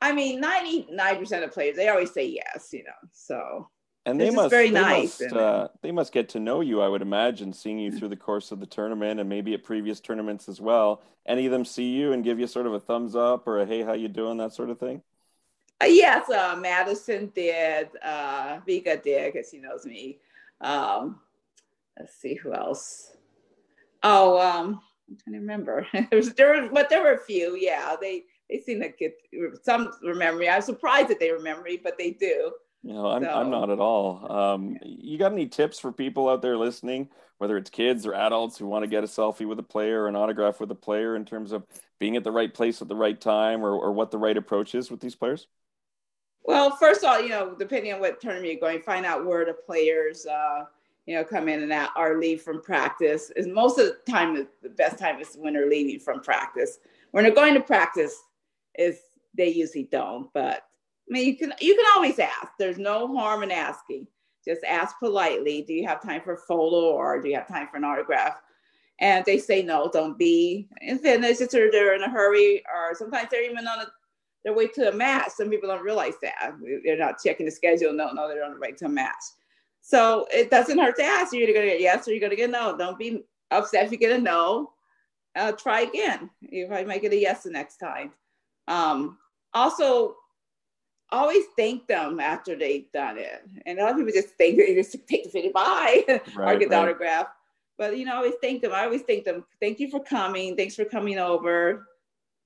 I 0.02 0.12
mean, 0.12 0.42
99% 0.42 1.44
of 1.44 1.52
players, 1.52 1.76
they 1.76 1.90
always 1.90 2.14
say 2.14 2.28
yes, 2.28 2.70
you 2.72 2.84
know, 2.84 3.10
so. 3.12 3.70
And 4.06 4.22
they 4.22 4.30
must, 4.30 4.52
very 4.52 4.70
they 4.70 4.80
nice. 4.80 5.20
Must, 5.20 5.34
uh, 5.34 5.68
they 5.82 5.92
must 5.92 6.12
get 6.12 6.30
to 6.30 6.40
know 6.40 6.62
you, 6.62 6.82
I 6.82 6.88
would 6.88 7.02
imagine, 7.02 7.52
seeing 7.54 7.80
you 7.80 7.92
through 7.92 8.10
the 8.10 8.16
course 8.16 8.52
of 8.52 8.60
the 8.60 8.68
tournament 8.68 9.20
and 9.20 9.28
maybe 9.28 9.56
at 9.56 9.64
previous 9.64 10.00
tournaments 10.00 10.48
as 10.48 10.62
well. 10.62 11.02
Any 11.26 11.48
of 11.48 11.52
them 11.52 11.66
see 11.66 11.90
you 11.90 12.14
and 12.14 12.24
give 12.24 12.40
you 12.40 12.46
sort 12.46 12.68
of 12.68 12.74
a 12.74 12.80
thumbs 12.80 13.16
up 13.16 13.48
or 13.48 13.62
a 13.62 13.66
hey, 13.66 13.82
how 13.82 13.94
you 13.94 14.08
doing, 14.08 14.38
that 14.38 14.54
sort 14.54 14.70
of 14.70 14.80
thing? 14.80 15.02
Uh, 15.82 15.88
yes, 15.88 16.30
uh, 16.30 16.56
Madison 16.60 17.32
did. 17.36 17.90
Uh, 18.04 18.60
Vika 18.68 19.02
did 19.02 19.34
because 19.34 19.50
he 19.50 19.58
knows 19.58 19.86
me. 19.86 20.20
Um, 20.62 21.20
let's 21.98 22.16
see 22.16 22.36
who 22.36 22.54
else. 22.54 23.12
Oh, 24.04 24.40
um, 24.40 24.82
I'm 25.10 25.18
trying 25.18 25.34
to 25.34 25.40
remember. 25.40 25.88
there 25.94 26.08
was, 26.12 26.34
there 26.34 26.62
was, 26.62 26.70
but 26.72 26.90
there 26.90 27.02
were 27.02 27.14
a 27.14 27.20
few. 27.20 27.58
Yeah, 27.58 27.96
they 28.00 28.26
they 28.50 28.60
seem 28.60 28.82
to 28.82 28.90
get 28.90 29.16
some 29.64 29.92
remember 30.04 30.40
me. 30.40 30.50
I'm 30.50 30.62
surprised 30.62 31.10
that 31.10 31.20
they 31.20 31.32
remember 31.32 31.64
me, 31.64 31.80
but 31.82 31.98
they 31.98 32.12
do. 32.12 32.52
No, 32.84 33.08
I'm, 33.08 33.24
so. 33.24 33.30
I'm 33.30 33.50
not 33.50 33.72
at 33.72 33.80
all. 33.80 34.32
Um, 34.32 34.78
you 34.84 35.18
got 35.18 35.32
any 35.32 35.48
tips 35.48 35.80
for 35.80 35.92
people 35.92 36.30
out 36.30 36.44
there 36.44 36.56
listening, 36.56 37.10
whether 37.40 37.58
it's 37.58 37.72
kids 37.72 38.06
or 38.06 38.14
adults 38.14 38.60
who 38.60 38.68
want 38.68 38.84
to 38.84 38.88
get 38.88 39.04
a 39.04 39.08
selfie 39.08 39.48
with 39.48 39.58
a 39.58 39.64
player 39.64 40.04
or 40.04 40.08
an 40.08 40.16
autograph 40.16 40.60
with 40.60 40.70
a 40.70 40.76
player 40.76 41.16
in 41.16 41.26
terms 41.26 41.52
of 41.52 41.66
being 42.00 42.16
at 42.16 42.24
the 42.24 42.32
right 42.32 42.54
place 42.54 42.84
at 42.84 42.88
the 42.88 42.96
right 42.96 43.20
time 43.20 43.66
or, 43.66 43.72
or 43.72 43.92
what 43.92 44.12
the 44.12 44.20
right 44.20 44.38
approach 44.38 44.76
is 44.76 44.92
with 44.92 45.00
these 45.00 45.16
players? 45.16 45.48
Well, 46.44 46.76
first 46.76 47.04
of 47.04 47.10
all, 47.10 47.20
you 47.20 47.30
know, 47.30 47.56
depending 47.58 47.92
on 47.92 48.00
what 48.00 48.22
tournament 48.22 48.52
you're 48.52 48.60
going, 48.60 48.84
find 48.84 49.04
out 49.04 49.26
where 49.26 49.46
the 49.46 49.54
players, 49.54 50.28
uh, 50.28 50.66
you 51.08 51.16
know, 51.16 51.24
come 51.24 51.50
in 51.50 51.64
and 51.64 51.72
out 51.72 51.90
or 51.96 52.20
leave 52.20 52.44
from 52.44 52.62
practice. 52.62 53.32
Is 53.36 53.48
most 53.48 53.80
of 53.80 53.88
the 53.88 54.12
time 54.12 54.48
the 54.62 54.70
best 54.70 55.00
time 55.00 55.20
is 55.20 55.36
when 55.40 55.54
they're 55.54 55.70
leaving 55.70 56.00
from 56.00 56.22
practice. 56.22 56.78
When 57.12 57.24
they're 57.24 57.34
going 57.34 57.56
to 57.56 57.62
practice, 57.62 58.16
is 58.78 59.00
they 59.36 59.50
usually 59.50 59.90
don't. 59.92 60.32
But 60.34 60.64
I 61.10 61.14
mean, 61.14 61.26
you 61.28 61.38
can 61.38 61.54
you 61.60 61.76
can 61.76 61.86
always 61.96 62.20
ask. 62.20 62.54
There's 62.58 62.78
no 62.78 63.16
harm 63.16 63.44
in 63.44 63.52
asking. 63.52 64.08
Just 64.46 64.64
ask 64.64 64.98
politely. 65.00 65.64
Do 65.64 65.74
you 65.74 65.88
have 65.88 66.02
time 66.02 66.22
for 66.22 66.34
a 66.34 66.38
photo 66.38 66.92
or 66.92 67.22
do 67.22 67.30
you 67.30 67.36
have 67.36 67.48
time 67.48 67.68
for 67.70 67.78
an 67.78 67.84
autograph? 67.84 68.38
And 69.00 69.26
they 69.26 69.40
say 69.40 69.62
no. 69.62 69.90
Don't 69.92 70.18
be. 70.18 70.70
And 70.82 71.02
then 71.02 71.24
it's 71.24 71.40
just 71.40 71.52
they're 71.52 71.96
in 71.96 72.04
a 72.04 72.10
hurry, 72.10 72.64
or 72.74 72.96
sometimes 72.96 73.28
they're 73.30 73.50
even 73.50 73.68
on 73.68 73.80
a, 73.80 73.88
their 74.44 74.54
way 74.54 74.68
to 74.68 74.90
a 74.90 74.96
match. 74.96 75.32
Some 75.32 75.50
people 75.50 75.68
don't 75.68 75.84
realize 75.84 76.14
that 76.22 76.54
they're 76.84 76.98
not 76.98 77.18
checking 77.24 77.46
the 77.46 77.52
schedule. 77.52 77.92
No, 77.92 78.12
no, 78.12 78.28
they're 78.28 78.46
on 78.46 78.54
the 78.54 78.60
way 78.60 78.72
to 78.72 78.86
a 78.86 78.90
match. 78.90 79.24
So 79.82 80.28
it 80.34 80.50
doesn't 80.50 80.80
hurt 80.80 80.96
to 80.98 81.04
ask. 81.04 81.34
You're 81.34 81.44
either 81.44 81.54
gonna 81.54 81.66
get 81.66 81.82
yes 81.82 82.08
or 82.08 82.12
you're 82.12 82.22
gonna 82.22 82.36
get 82.36 82.50
no. 82.50 82.78
Don't 82.78 82.98
be 82.98 83.24
upset 83.52 83.86
if 83.86 83.92
you 83.92 83.98
get 83.98 84.18
a 84.18 84.22
no. 84.22 84.72
Uh, 85.36 85.52
try 85.52 85.82
again. 85.82 86.30
You 86.40 86.68
probably 86.68 86.86
might 86.86 87.02
get 87.02 87.12
a 87.12 87.18
yes 87.18 87.44
the 87.44 87.52
next 87.52 87.78
time. 87.78 88.14
Um, 88.68 89.18
also, 89.54 90.16
always 91.12 91.46
thank 91.58 91.88
them 91.88 92.20
after 92.20 92.56
they've 92.56 92.92
done 92.94 93.18
it. 93.18 93.48
And 93.66 93.80
a 93.80 93.84
lot 93.84 93.92
of 93.92 93.98
people 93.98 94.14
just 94.14 94.36
think 94.36 94.58
they 94.58 94.76
just 94.76 94.96
take 95.08 95.24
the 95.26 95.30
video, 95.32 95.52
bye, 95.52 96.04
right, 96.36 96.56
or 96.56 96.60
get 96.60 96.70
the 96.70 96.76
right. 96.76 96.84
autograph. 96.84 97.28
But 97.78 97.98
you 97.98 98.06
know, 98.06 98.14
I 98.14 98.18
always 98.18 98.36
thank 98.42 98.62
them. 98.62 98.72
I 98.74 98.86
always 98.86 99.02
thank 99.02 99.26
them. 99.26 99.46
Thank 99.60 99.80
you 99.80 99.90
for 99.90 100.00
coming. 100.02 100.56
Thanks 100.56 100.76
for 100.76 100.86
coming 100.86 101.18
over. 101.18 101.88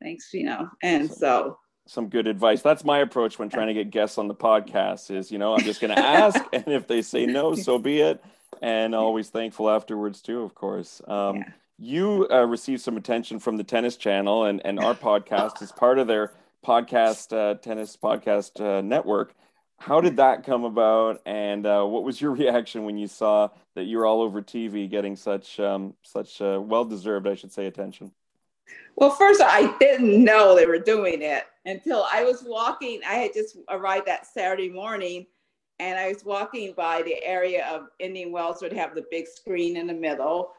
Thanks, 0.02 0.34
you 0.34 0.46
know. 0.46 0.70
And 0.82 1.12
so 1.12 1.60
some 1.86 2.08
good 2.08 2.28
advice. 2.28 2.62
That's 2.62 2.84
my 2.84 3.00
approach 3.00 3.40
when 3.40 3.50
trying 3.50 3.68
to 3.68 3.74
get 3.74 3.90
guests 3.90 4.18
on 4.18 4.28
the 4.28 4.36
podcast 4.36 5.16
is, 5.16 5.32
you 5.32 5.40
know, 5.40 5.54
I'm 5.56 5.64
just 5.64 5.82
going 5.82 5.96
to 5.96 6.02
ask 6.02 6.40
and 6.54 6.68
if 6.68 6.88
they 6.88 7.02
say 7.02 7.26
no, 7.26 7.56
so 7.56 7.80
be 7.80 8.02
it. 8.02 8.24
And 8.62 8.94
always 8.94 9.30
thankful 9.30 9.70
afterwards 9.70 10.22
too, 10.22 10.42
of 10.42 10.54
course. 10.54 11.02
Um, 11.08 11.38
yeah 11.38 11.44
you 11.80 12.28
uh, 12.30 12.46
received 12.46 12.82
some 12.82 12.98
attention 12.98 13.40
from 13.40 13.58
the 13.58 13.64
Tennis 13.64 13.96
Channel 13.96 14.46
and, 14.46 14.62
and 14.66 14.80
our 14.80 14.94
podcast 14.94 15.62
is 15.62 15.72
part 15.72 15.98
of 15.98 16.08
their 16.08 16.34
podcast, 16.66 17.34
uh, 17.34 17.56
Tennis 17.56 17.96
Podcast 17.96 18.60
uh, 18.60 18.82
Network. 18.82 19.34
How 19.78 20.02
did 20.02 20.18
that 20.18 20.46
come 20.46 20.66
about, 20.66 21.22
and 21.26 21.66
uh, 21.66 21.86
what 21.86 22.04
was 22.04 22.20
your 22.20 22.32
reaction 22.36 22.84
when 22.84 22.98
you 22.98 23.08
saw 23.08 23.50
that 23.76 23.86
you 23.86 23.98
were 23.98 24.06
all 24.06 24.22
over 24.22 24.42
TV 24.42 24.90
getting 24.90 25.16
such 25.16 25.58
um, 25.60 25.94
such 26.04 26.42
uh, 26.42 26.60
well 26.62 26.84
deserved, 26.84 27.28
I 27.28 27.36
should 27.36 27.54
say, 27.54 27.66
attention? 27.66 28.12
Well, 28.98 29.12
first 29.12 29.42
I 29.42 29.74
didn't 29.80 30.22
know 30.24 30.56
they 30.56 30.66
were 30.66 30.80
doing 30.80 31.22
it 31.22 31.46
until 31.66 32.06
I 32.12 32.26
was 32.26 32.44
walking. 32.46 33.00
I 33.08 33.14
had 33.14 33.34
just 33.34 33.58
arrived 33.70 34.06
that 34.08 34.28
Saturday 34.28 34.70
morning, 34.70 35.28
and 35.80 35.98
I 35.98 36.10
was 36.10 36.26
walking 36.26 36.74
by 36.76 37.02
the 37.04 37.24
area 37.24 37.66
of 37.68 37.88
Indian 38.00 38.34
Wells 38.34 38.60
where 38.60 38.70
they 38.70 38.76
have 38.76 38.96
the 38.96 39.06
big 39.10 39.28
screen 39.28 39.78
in 39.78 39.88
the 39.88 39.94
middle, 39.94 40.52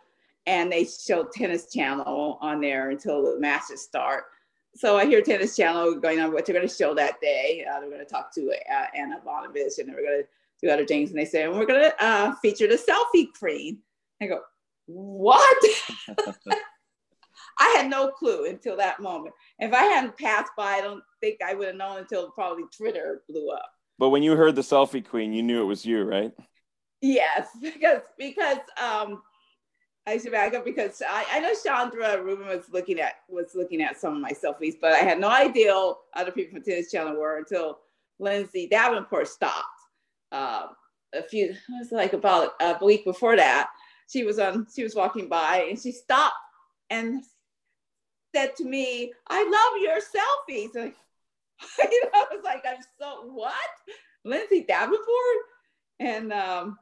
and 0.47 0.70
they 0.70 0.84
show 0.84 1.24
Tennis 1.24 1.72
Channel 1.72 2.38
on 2.41 2.61
there 2.61 2.91
until 2.91 3.22
the 3.22 3.41
matches 3.41 3.82
start. 3.82 4.24
So 4.74 4.97
I 4.97 5.07
hear 5.07 5.20
Tennis 5.20 5.57
Channel 5.57 5.97
going 5.97 6.20
on 6.20 6.32
what 6.32 6.47
they're 6.47 6.55
going 6.55 6.68
to 6.68 6.74
show 6.74 6.95
that 6.95 7.20
day. 7.20 7.64
Uh, 7.68 7.80
they're 7.80 7.91
going 7.91 8.05
to 8.05 8.11
talk 8.11 8.32
to 8.34 8.53
uh, 8.72 8.86
Ana 8.95 9.20
Ivanovic, 9.24 9.78
and 9.78 9.88
we're 9.88 10.03
going 10.03 10.22
to 10.22 10.28
do 10.62 10.70
other 10.70 10.86
things. 10.86 11.11
And 11.11 11.18
they 11.18 11.24
say, 11.24 11.45
and 11.45 11.53
we're 11.53 11.66
going 11.66 11.82
to 11.82 12.05
uh, 12.05 12.34
feature 12.36 12.68
the 12.68 12.76
selfie 12.76 13.28
queen. 13.38 13.78
I 14.22 14.26
go, 14.26 14.41
what? 14.86 15.64
I 17.59 17.74
had 17.76 17.91
no 17.91 18.09
clue 18.09 18.47
until 18.47 18.76
that 18.76 19.01
moment. 19.01 19.34
If 19.59 19.72
I 19.72 19.82
hadn't 19.82 20.16
passed 20.16 20.53
by, 20.57 20.74
I 20.74 20.80
don't 20.80 21.03
think 21.20 21.41
I 21.45 21.55
would 21.55 21.68
have 21.68 21.76
known 21.76 21.99
until 21.99 22.30
probably 22.30 22.64
Twitter 22.74 23.22
blew 23.28 23.51
up. 23.51 23.70
But 23.99 24.11
when 24.11 24.22
you 24.22 24.34
heard 24.34 24.57
the 24.57 24.62
selfie 24.62 25.07
queen, 25.07 25.32
you 25.32 25.43
knew 25.43 25.62
it 25.62 25.66
was 25.66 25.84
you, 25.84 26.03
right? 26.03 26.32
Yes, 27.03 27.49
because 27.62 28.01
because 28.18 28.59
um, 28.82 29.22
I 30.11 30.18
should 30.18 30.32
back 30.32 30.54
up 30.54 30.64
because 30.64 31.02
I, 31.08 31.24
I 31.32 31.40
know 31.40 31.52
Chanda 31.62 32.20
Rubin 32.22 32.48
was 32.48 32.68
looking 32.72 32.98
at 32.98 33.20
was 33.28 33.54
looking 33.54 33.80
at 33.80 34.00
some 34.00 34.14
of 34.14 34.20
my 34.20 34.32
selfies, 34.32 34.74
but 34.80 34.92
I 34.92 34.98
had 34.98 35.20
no 35.20 35.28
idea 35.28 35.72
other 36.14 36.32
people 36.32 36.54
from 36.54 36.64
Tennis 36.64 36.90
Channel 36.90 37.16
were 37.16 37.38
until 37.38 37.78
Lindsay 38.18 38.66
Davenport 38.66 39.28
stopped. 39.28 39.66
Uh, 40.32 40.66
a 41.14 41.22
few, 41.22 41.50
it 41.50 41.58
was 41.68 41.92
like 41.92 42.12
about 42.12 42.52
a 42.61 42.78
week 42.84 43.04
before 43.04 43.36
that. 43.36 43.70
She 44.08 44.24
was 44.24 44.38
on, 44.38 44.66
she 44.74 44.82
was 44.82 44.94
walking 44.94 45.28
by 45.28 45.66
and 45.68 45.78
she 45.78 45.92
stopped 45.92 46.34
and 46.90 47.22
said 48.34 48.56
to 48.56 48.64
me, 48.64 49.12
I 49.28 49.42
love 49.42 49.82
your 49.82 49.98
selfies. 50.00 50.92
And 51.78 51.92
you 51.92 52.04
know, 52.04 52.11
I 52.14 52.34
was 52.34 52.42
like, 52.42 52.64
I'm 52.66 52.82
so 52.98 53.30
what? 53.34 53.52
Lindsay 54.24 54.64
Davenport? 54.66 55.36
And 55.98 56.32
um, 56.32 56.78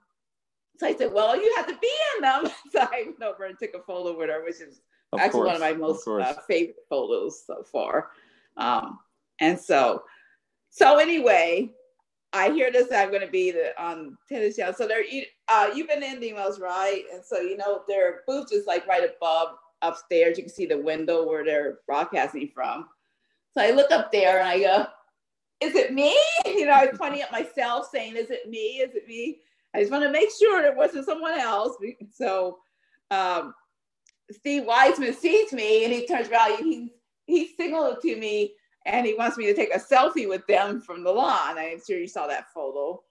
so 0.79 0.87
I 0.87 0.95
said, 0.95 1.13
Well, 1.13 1.37
you 1.37 1.53
have 1.57 1.67
to 1.67 1.77
be 1.77 1.91
in 2.17 2.23
them. 2.23 2.45
So 2.73 2.81
I 2.81 3.05
went 3.07 3.23
over 3.23 3.45
and 3.45 3.59
took 3.59 3.75
a 3.75 3.83
photo 3.83 4.17
with 4.17 4.31
her, 4.31 4.45
which 4.45 4.61
is 4.61 4.81
of 5.13 5.21
actually 5.21 5.41
course, 5.41 5.47
one 5.47 5.57
of 5.57 5.61
my 5.61 5.73
most 5.73 6.07
of 6.07 6.21
uh, 6.21 6.35
favorite 6.47 6.77
photos 6.89 7.45
so 7.47 7.63
far. 7.63 8.11
Um, 8.57 8.99
and 9.41 9.59
so, 9.59 10.03
so 10.71 10.99
anyway, 10.99 11.73
I 12.33 12.51
hear 12.51 12.71
this. 12.71 12.93
I'm 12.93 13.09
going 13.09 13.23
to 13.23 13.31
be 13.31 13.51
the, 13.51 13.73
on 13.83 14.17
tennis 14.29 14.57
channel. 14.57 14.75
So 14.75 14.87
there, 14.87 15.03
uh, 15.49 15.71
you've 15.75 15.89
been 15.89 16.03
in 16.03 16.21
Demos, 16.21 16.61
right? 16.61 17.03
And 17.13 17.25
so 17.25 17.41
you 17.41 17.57
know 17.57 17.83
their 17.89 18.21
booth 18.27 18.53
is 18.53 18.67
like 18.67 18.87
right 18.87 19.09
above 19.09 19.57
upstairs. 19.83 20.37
You 20.37 20.45
can 20.45 20.53
see 20.53 20.67
the 20.67 20.79
window 20.79 21.27
where 21.27 21.45
they're 21.45 21.79
broadcasting 21.87 22.51
from. 22.55 22.89
So 23.57 23.65
I 23.65 23.71
look 23.71 23.91
up 23.91 24.13
there 24.13 24.41
and 24.41 24.49
I 24.49 24.59
go, 24.61 24.87
"Is 25.61 25.75
it 25.75 25.93
me?" 25.93 26.17
You 26.47 26.67
know, 26.67 26.73
I'm 26.73 26.97
pointing 26.97 27.23
at 27.23 27.33
myself, 27.33 27.89
saying, 27.91 28.17
"Is 28.17 28.31
it 28.31 28.49
me? 28.49 28.81
Is 28.81 28.95
it 28.95 29.09
me?" 29.09 29.39
I 29.75 29.81
just 29.81 29.93
want 29.93 30.05
to 30.05 30.11
make 30.11 30.31
sure 30.39 30.65
it 30.65 30.77
wasn't 30.77 31.05
someone 31.05 31.39
else. 31.39 31.77
So 32.13 32.59
um, 33.11 33.55
Steve 34.31 34.65
Weissman 34.65 35.15
sees 35.15 35.53
me 35.53 35.85
and 35.85 35.93
he 35.93 36.07
turns 36.07 36.29
around 36.29 36.59
he 36.59 36.93
he 37.27 37.49
signaled 37.57 38.01
to 38.03 38.17
me 38.17 38.55
and 38.87 39.07
he 39.07 39.15
wants 39.15 39.37
me 39.37 39.47
to 39.47 39.55
take 39.55 39.75
a 39.75 39.79
selfie 39.79 40.29
with 40.29 40.47
them 40.47 40.81
from 40.81 41.05
the 41.05 41.11
lawn. 41.11 41.59
I'm 41.59 41.81
sure 41.87 41.99
you 41.99 42.09
saw 42.09 42.27
that 42.27 42.53
photo. 42.53 43.03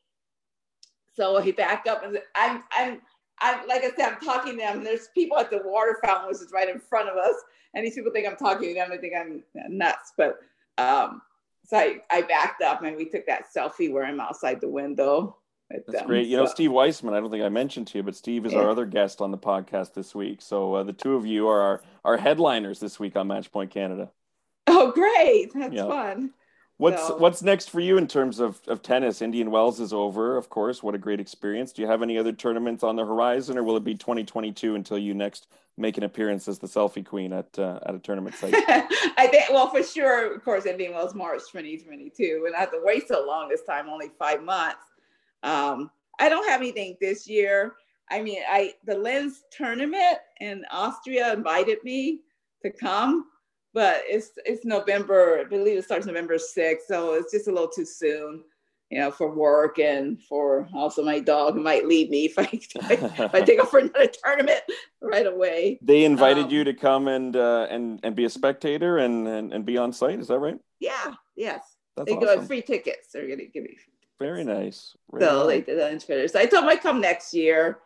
So 1.14 1.40
he 1.40 1.52
backed 1.52 1.88
up 1.88 2.04
and 2.04 2.20
I'm 2.36 2.64
I'm 2.72 3.02
I'm 3.40 3.68
like 3.68 3.84
I 3.84 3.92
said, 3.96 4.14
I'm 4.14 4.20
talking 4.20 4.54
to 4.54 4.58
them. 4.58 4.84
There's 4.84 5.10
people 5.14 5.38
at 5.38 5.52
the 5.52 5.62
water 5.64 6.00
fountain, 6.04 6.28
which 6.28 6.38
is 6.38 6.52
right 6.52 6.70
in 6.70 6.80
front 6.80 7.10
of 7.10 7.18
us, 7.18 7.36
and 7.74 7.86
these 7.86 7.94
people 7.94 8.12
think 8.12 8.28
I'm 8.28 8.36
talking 8.36 8.70
to 8.70 8.74
them. 8.74 8.90
They 8.90 8.98
think 8.98 9.14
I'm 9.16 9.44
nuts. 9.70 10.14
But 10.18 10.40
um, 10.80 11.22
so 11.66 11.78
I, 11.78 11.98
I 12.10 12.22
backed 12.22 12.62
up 12.62 12.82
and 12.84 12.96
we 12.96 13.06
took 13.06 13.26
that 13.28 13.46
selfie 13.56 13.92
where 13.92 14.06
I'm 14.06 14.20
outside 14.20 14.62
the 14.62 14.70
window. 14.70 15.38
That's 15.70 15.92
them, 15.92 16.08
great. 16.08 16.28
You 16.28 16.38
know, 16.38 16.46
Steve 16.46 16.72
Weissman, 16.72 17.14
I 17.14 17.20
don't 17.20 17.30
think 17.30 17.44
I 17.44 17.50
mentioned 17.50 17.88
to 17.88 17.98
you, 17.98 18.04
but 18.04 18.16
Steve 18.16 18.46
is 18.46 18.54
yeah. 18.54 18.60
our 18.60 18.70
other 18.70 18.86
guest 18.86 19.20
on 19.20 19.32
the 19.32 19.38
podcast 19.38 19.94
this 19.94 20.16
week. 20.16 20.42
So 20.42 20.76
uh, 20.76 20.84
the 20.84 20.94
two 20.94 21.16
of 21.16 21.26
you 21.26 21.50
are 21.50 21.62
our, 21.62 21.82
our 22.06 22.18
headliners 22.18 22.80
this 22.80 23.00
week 23.00 23.16
on 23.16 23.28
Match 23.28 23.52
Point 23.52 23.72
Canada. 23.72 24.12
Oh, 24.68 24.92
great. 24.92 25.52
That's 25.54 25.74
yeah. 25.74 25.88
fun. 25.88 26.32
What's 26.78 27.08
so. 27.08 27.18
what's 27.18 27.42
next 27.42 27.72
for 27.72 27.80
you 27.80 27.98
in 27.98 28.08
terms 28.08 28.40
of, 28.40 28.62
of 28.68 28.84
tennis? 28.84 29.24
Indian 29.24 29.50
Wells 29.50 29.80
is 29.80 29.94
over, 29.94 30.38
of 30.38 30.50
course. 30.50 30.84
What 30.84 30.94
a 30.94 31.00
great 31.00 31.20
experience. 31.20 31.72
Do 31.72 31.82
you 31.82 31.88
have 31.88 32.04
any 32.04 32.20
other 32.20 32.32
tournaments 32.32 32.84
on 32.84 32.96
the 32.96 33.04
horizon, 33.04 33.58
or 33.58 33.64
will 33.64 33.78
it 33.78 33.84
be 33.84 33.96
2022 33.96 34.76
until 34.76 34.98
you 35.00 35.16
next 35.16 35.48
make 35.76 35.98
an 35.98 36.04
appearance 36.04 36.48
as 36.48 36.60
the 36.60 36.68
selfie 36.68 37.04
queen 37.04 37.34
at 37.34 37.58
uh, 37.58 37.80
at 37.84 37.96
a 37.96 38.00
tournament 38.00 38.36
site? 38.36 38.54
I 39.18 39.28
think, 39.32 39.46
well, 39.50 39.72
for 39.72 39.82
sure, 39.82 40.36
of 40.36 40.44
course, 40.44 40.68
Indian 40.68 40.94
Wells 40.94 41.16
March 41.16 41.42
2022, 41.52 42.44
and 42.46 42.56
I 42.56 42.60
have 42.60 42.72
to 42.72 42.82
wait 42.84 43.08
so 43.08 43.26
long 43.26 43.50
this 43.50 43.64
time, 43.64 43.90
only 43.90 44.12
five 44.20 44.44
months. 44.44 44.78
Um, 45.48 45.90
I 46.20 46.30
don't 46.30 46.48
have 46.50 46.62
anything 46.62 46.98
this 47.00 47.28
year. 47.28 47.76
I 48.10 48.22
mean, 48.22 48.40
I 48.50 48.74
the 48.86 48.98
Linz 48.98 49.44
tournament 49.52 50.18
in 50.42 50.66
Austria 50.72 51.34
invited 51.34 51.84
me 51.84 52.22
to 52.64 52.72
come, 52.72 53.26
but 53.74 54.02
it's 54.06 54.32
it's 54.46 54.66
November. 54.66 55.40
I 55.40 55.44
believe 55.46 55.78
it 55.78 55.86
starts 55.86 56.06
November 56.06 56.36
6th, 56.36 56.82
so 56.88 57.14
it's 57.14 57.32
just 57.32 57.48
a 57.48 57.52
little 57.52 57.70
too 57.70 57.86
soon, 57.86 58.44
you 58.90 59.00
know, 59.00 59.12
for 59.12 59.34
work 59.34 59.80
and 59.80 60.22
for 60.22 60.68
also 60.74 61.04
my 61.04 61.20
dog 61.20 61.54
who 61.54 61.62
might 61.62 61.86
leave 61.86 62.10
me 62.10 62.26
if 62.38 62.40
I 62.40 62.50
if 62.52 63.36
I 63.36 63.42
take 63.42 63.62
off 63.62 63.72
for 63.72 63.80
another 63.80 64.10
tournament 64.24 64.62
right 65.02 65.28
away. 65.28 65.80
They 65.82 66.04
invited 66.04 66.46
um, 66.46 66.52
you 66.52 66.64
to 66.66 66.74
come 66.74 67.08
and 67.08 67.36
uh, 67.36 67.68
and 67.70 68.02
and 68.04 68.16
be 68.16 68.26
a 68.26 68.30
spectator 68.30 68.98
and, 68.98 69.28
and 69.28 69.54
and 69.54 69.66
be 69.66 69.78
on 69.78 69.94
site. 69.94 70.20
Is 70.20 70.28
that 70.28 70.40
right? 70.40 70.60
Yeah. 70.80 71.14
Yes. 71.36 71.62
That's 71.96 72.10
they 72.10 72.16
awesome. 72.18 72.42
go 72.42 72.46
free 72.46 72.62
tickets. 72.62 73.10
They're 73.14 73.28
gonna 73.28 73.46
give 73.46 73.64
me 73.64 73.78
very 74.20 74.44
nice. 74.44 74.96
Very 75.12 75.24
so 75.24 75.40
nice. 75.40 75.48
they 75.48 75.62
did 75.62 75.80
that 75.80 75.92
in 75.92 76.00
Twitter. 76.00 76.28
So 76.28 76.40
I 76.40 76.46
told 76.46 76.64
them 76.64 76.70
I'd 76.70 76.82
come 76.82 77.02
next 77.02 77.34
year. 77.34 77.80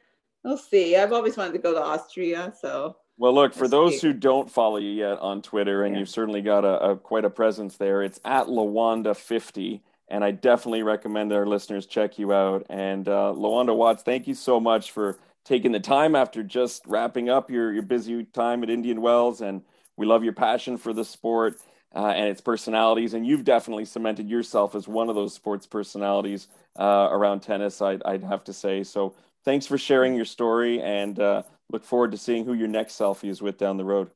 We'll 0.44 0.58
see. 0.58 0.96
I've 0.96 1.14
always 1.14 1.38
wanted 1.38 1.54
to 1.54 1.60
go 1.60 1.74
to 1.74 1.82
Austria. 1.82 2.54
So 2.60 2.96
well, 3.18 3.36
look 3.36 3.54
for 3.54 3.68
those 3.68 4.02
who 4.02 4.14
don't 4.14 4.50
follow 4.50 4.78
you 4.78 4.90
yet 4.90 5.20
on 5.20 5.44
Twitter, 5.44 5.84
and 5.84 5.94
yeah. 5.94 6.00
you've 6.00 6.10
certainly 6.10 6.42
got 6.42 6.66
a, 6.66 6.92
a, 6.92 6.98
quite 6.98 7.24
a 7.24 7.30
presence 7.30 7.78
there. 7.78 8.02
It's 8.02 8.20
at 8.26 8.48
Lawanda50, 8.48 9.82
and 10.08 10.24
I 10.24 10.32
definitely 10.32 10.82
recommend 10.82 11.32
our 11.32 11.46
listeners 11.46 11.86
check 11.86 12.18
you 12.18 12.34
out. 12.34 12.66
And 12.70 13.08
uh, 13.08 13.32
Lawanda 13.36 13.76
Watts, 13.76 14.02
thank 14.02 14.28
you 14.28 14.34
so 14.34 14.60
much 14.60 14.92
for 14.92 15.20
taking 15.46 15.72
the 15.72 15.80
time 15.80 16.16
after 16.16 16.42
just 16.42 16.82
wrapping 16.88 17.30
up 17.30 17.52
your 17.52 17.72
your 17.72 17.84
busy 17.84 18.24
time 18.24 18.64
at 18.64 18.72
Indian 18.72 19.02
Wells, 19.02 19.42
and 19.42 19.62
we 19.98 20.08
love 20.08 20.24
your 20.24 20.34
passion 20.34 20.78
for 20.78 20.92
the 20.92 21.06
sport 21.06 21.62
uh, 21.96 22.08
and 22.08 22.28
its 22.28 22.42
personalities. 22.42 23.14
And 23.14 23.26
you've 23.26 23.44
definitely 23.44 23.86
cemented 23.86 24.30
yourself 24.30 24.76
as 24.76 24.88
one 24.88 25.10
of 25.10 25.16
those 25.16 25.34
sports 25.34 25.66
personalities 25.66 26.48
uh, 26.80 27.10
around 27.12 27.42
tennis, 27.42 27.82
I'd, 27.82 28.02
I'd, 28.04 28.24
have 28.24 28.44
to 28.46 28.54
say. 28.54 28.84
So 28.84 29.16
thanks 29.44 29.66
for 29.66 29.78
sharing 29.78 30.16
your 30.16 30.26
story 30.26 30.82
and 30.82 31.20
uh, 31.20 31.44
look 31.72 31.84
forward 31.84 32.12
to 32.12 32.18
seeing 32.18 32.46
who 32.46 32.54
your 32.54 32.68
next 32.68 32.98
selfie 32.98 33.30
is 33.30 33.42
with 33.42 33.58
down 33.58 33.78
the 33.78 33.86
road. 33.86 34.10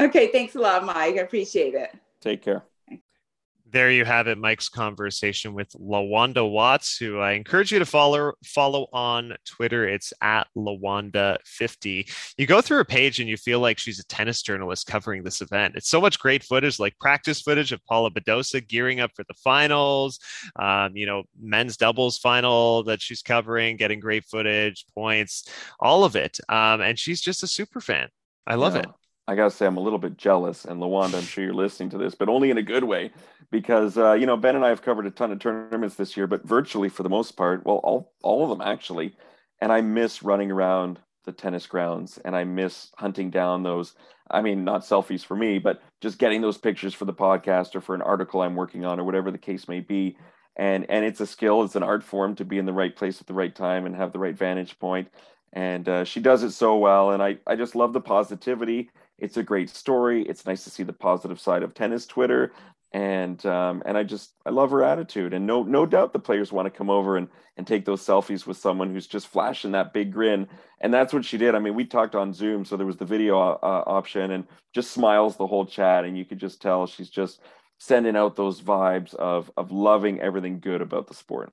Okay. 0.00 0.28
Thanks 0.28 0.54
a 0.54 0.60
lot, 0.60 0.84
Mike. 0.84 1.16
I 1.16 1.20
appreciate 1.20 1.74
it. 1.74 1.94
Take 2.20 2.42
care 2.42 2.64
there 3.70 3.90
you 3.90 4.04
have 4.04 4.28
it, 4.28 4.38
Mike's 4.38 4.68
conversation 4.68 5.52
with 5.52 5.70
Lawanda 5.72 6.48
Watts, 6.48 6.96
who 6.96 7.18
I 7.18 7.32
encourage 7.32 7.72
you 7.72 7.78
to 7.78 7.86
follow 7.86 8.32
follow 8.44 8.86
on 8.92 9.34
Twitter. 9.44 9.86
It's 9.86 10.12
at 10.22 10.46
Lawanda50. 10.56 12.34
You 12.38 12.46
go 12.46 12.60
through 12.60 12.78
her 12.78 12.84
page 12.84 13.20
and 13.20 13.28
you 13.28 13.36
feel 13.36 13.60
like 13.60 13.78
she's 13.78 13.98
a 13.98 14.06
tennis 14.06 14.42
journalist 14.42 14.86
covering 14.86 15.22
this 15.22 15.40
event. 15.40 15.74
It's 15.76 15.88
so 15.88 16.00
much 16.00 16.18
great 16.18 16.42
footage, 16.42 16.78
like 16.78 16.98
practice 16.98 17.42
footage 17.42 17.72
of 17.72 17.84
Paula 17.84 18.10
Badosa 18.10 18.66
gearing 18.66 19.00
up 19.00 19.10
for 19.14 19.24
the 19.24 19.34
finals, 19.34 20.18
um, 20.56 20.96
you 20.96 21.06
know, 21.06 21.24
men's 21.40 21.76
doubles 21.76 22.18
final 22.18 22.82
that 22.84 23.02
she's 23.02 23.22
covering, 23.22 23.76
getting 23.76 24.00
great 24.00 24.24
footage, 24.24 24.86
points, 24.94 25.48
all 25.80 26.04
of 26.04 26.16
it. 26.16 26.38
Um, 26.48 26.80
and 26.80 26.98
she's 26.98 27.20
just 27.20 27.42
a 27.42 27.46
super 27.46 27.80
fan. 27.80 28.08
I 28.46 28.54
love 28.54 28.74
yeah. 28.74 28.80
it. 28.80 28.88
I 29.28 29.34
gotta 29.34 29.50
say, 29.50 29.66
I'm 29.66 29.76
a 29.76 29.80
little 29.80 29.98
bit 29.98 30.16
jealous, 30.16 30.64
and 30.64 30.80
Lawanda, 30.80 31.16
I'm 31.16 31.22
sure 31.22 31.44
you're 31.44 31.52
listening 31.52 31.90
to 31.90 31.98
this, 31.98 32.14
but 32.14 32.30
only 32.30 32.48
in 32.48 32.56
a 32.56 32.62
good 32.62 32.84
way, 32.84 33.10
because 33.50 33.98
uh, 33.98 34.14
you 34.14 34.24
know 34.24 34.38
Ben 34.38 34.56
and 34.56 34.64
I 34.64 34.70
have 34.70 34.80
covered 34.80 35.04
a 35.04 35.10
ton 35.10 35.30
of 35.30 35.38
tournaments 35.38 35.96
this 35.96 36.16
year, 36.16 36.26
but 36.26 36.46
virtually 36.46 36.88
for 36.88 37.02
the 37.02 37.10
most 37.10 37.32
part, 37.32 37.66
well, 37.66 37.76
all 37.84 38.14
all 38.22 38.42
of 38.42 38.48
them 38.48 38.66
actually, 38.66 39.14
and 39.60 39.70
I 39.70 39.82
miss 39.82 40.22
running 40.22 40.50
around 40.50 40.98
the 41.26 41.32
tennis 41.32 41.66
grounds, 41.66 42.16
and 42.24 42.34
I 42.34 42.44
miss 42.44 42.90
hunting 42.96 43.28
down 43.28 43.62
those. 43.62 43.94
I 44.30 44.40
mean, 44.40 44.64
not 44.64 44.80
selfies 44.80 45.24
for 45.26 45.36
me, 45.36 45.58
but 45.58 45.82
just 46.00 46.18
getting 46.18 46.40
those 46.40 46.56
pictures 46.56 46.94
for 46.94 47.04
the 47.04 47.12
podcast 47.12 47.74
or 47.74 47.82
for 47.82 47.94
an 47.94 48.02
article 48.02 48.40
I'm 48.40 48.56
working 48.56 48.86
on 48.86 48.98
or 48.98 49.04
whatever 49.04 49.30
the 49.30 49.36
case 49.36 49.68
may 49.68 49.80
be. 49.80 50.16
And 50.56 50.86
and 50.88 51.04
it's 51.04 51.20
a 51.20 51.26
skill, 51.26 51.64
it's 51.64 51.76
an 51.76 51.82
art 51.82 52.02
form 52.02 52.34
to 52.36 52.46
be 52.46 52.56
in 52.56 52.64
the 52.64 52.72
right 52.72 52.96
place 52.96 53.20
at 53.20 53.26
the 53.26 53.34
right 53.34 53.54
time 53.54 53.84
and 53.84 53.94
have 53.94 54.12
the 54.12 54.18
right 54.18 54.34
vantage 54.34 54.78
point. 54.78 55.08
And 55.52 55.86
uh, 55.86 56.04
she 56.04 56.20
does 56.20 56.42
it 56.42 56.52
so 56.52 56.78
well, 56.78 57.10
and 57.10 57.22
I 57.22 57.36
I 57.46 57.56
just 57.56 57.74
love 57.74 57.92
the 57.92 58.00
positivity 58.00 58.88
it's 59.18 59.36
a 59.36 59.42
great 59.42 59.70
story. 59.70 60.22
It's 60.22 60.46
nice 60.46 60.64
to 60.64 60.70
see 60.70 60.82
the 60.82 60.92
positive 60.92 61.40
side 61.40 61.62
of 61.62 61.74
tennis 61.74 62.06
Twitter, 62.06 62.52
and 62.92 63.44
um, 63.46 63.82
and 63.84 63.98
I 63.98 64.04
just 64.04 64.34
I 64.46 64.50
love 64.50 64.70
her 64.70 64.82
attitude. 64.82 65.34
And 65.34 65.46
no 65.46 65.62
no 65.62 65.86
doubt 65.86 66.12
the 66.12 66.18
players 66.18 66.52
want 66.52 66.66
to 66.66 66.70
come 66.70 66.90
over 66.90 67.16
and 67.16 67.28
and 67.56 67.66
take 67.66 67.84
those 67.84 68.04
selfies 68.04 68.46
with 68.46 68.56
someone 68.56 68.92
who's 68.92 69.06
just 69.06 69.26
flashing 69.26 69.72
that 69.72 69.92
big 69.92 70.12
grin. 70.12 70.48
And 70.80 70.94
that's 70.94 71.12
what 71.12 71.24
she 71.24 71.38
did. 71.38 71.54
I 71.54 71.58
mean, 71.58 71.74
we 71.74 71.84
talked 71.84 72.14
on 72.14 72.32
Zoom, 72.32 72.64
so 72.64 72.76
there 72.76 72.86
was 72.86 72.96
the 72.96 73.04
video 73.04 73.38
uh, 73.38 73.82
option, 73.86 74.30
and 74.30 74.46
just 74.72 74.92
smiles 74.92 75.36
the 75.36 75.46
whole 75.46 75.66
chat, 75.66 76.04
and 76.04 76.16
you 76.16 76.24
could 76.24 76.38
just 76.38 76.62
tell 76.62 76.86
she's 76.86 77.10
just 77.10 77.40
sending 77.78 78.16
out 78.16 78.36
those 78.36 78.60
vibes 78.60 79.14
of 79.14 79.50
of 79.56 79.72
loving 79.72 80.20
everything 80.20 80.60
good 80.60 80.80
about 80.80 81.08
the 81.08 81.14
sport. 81.14 81.52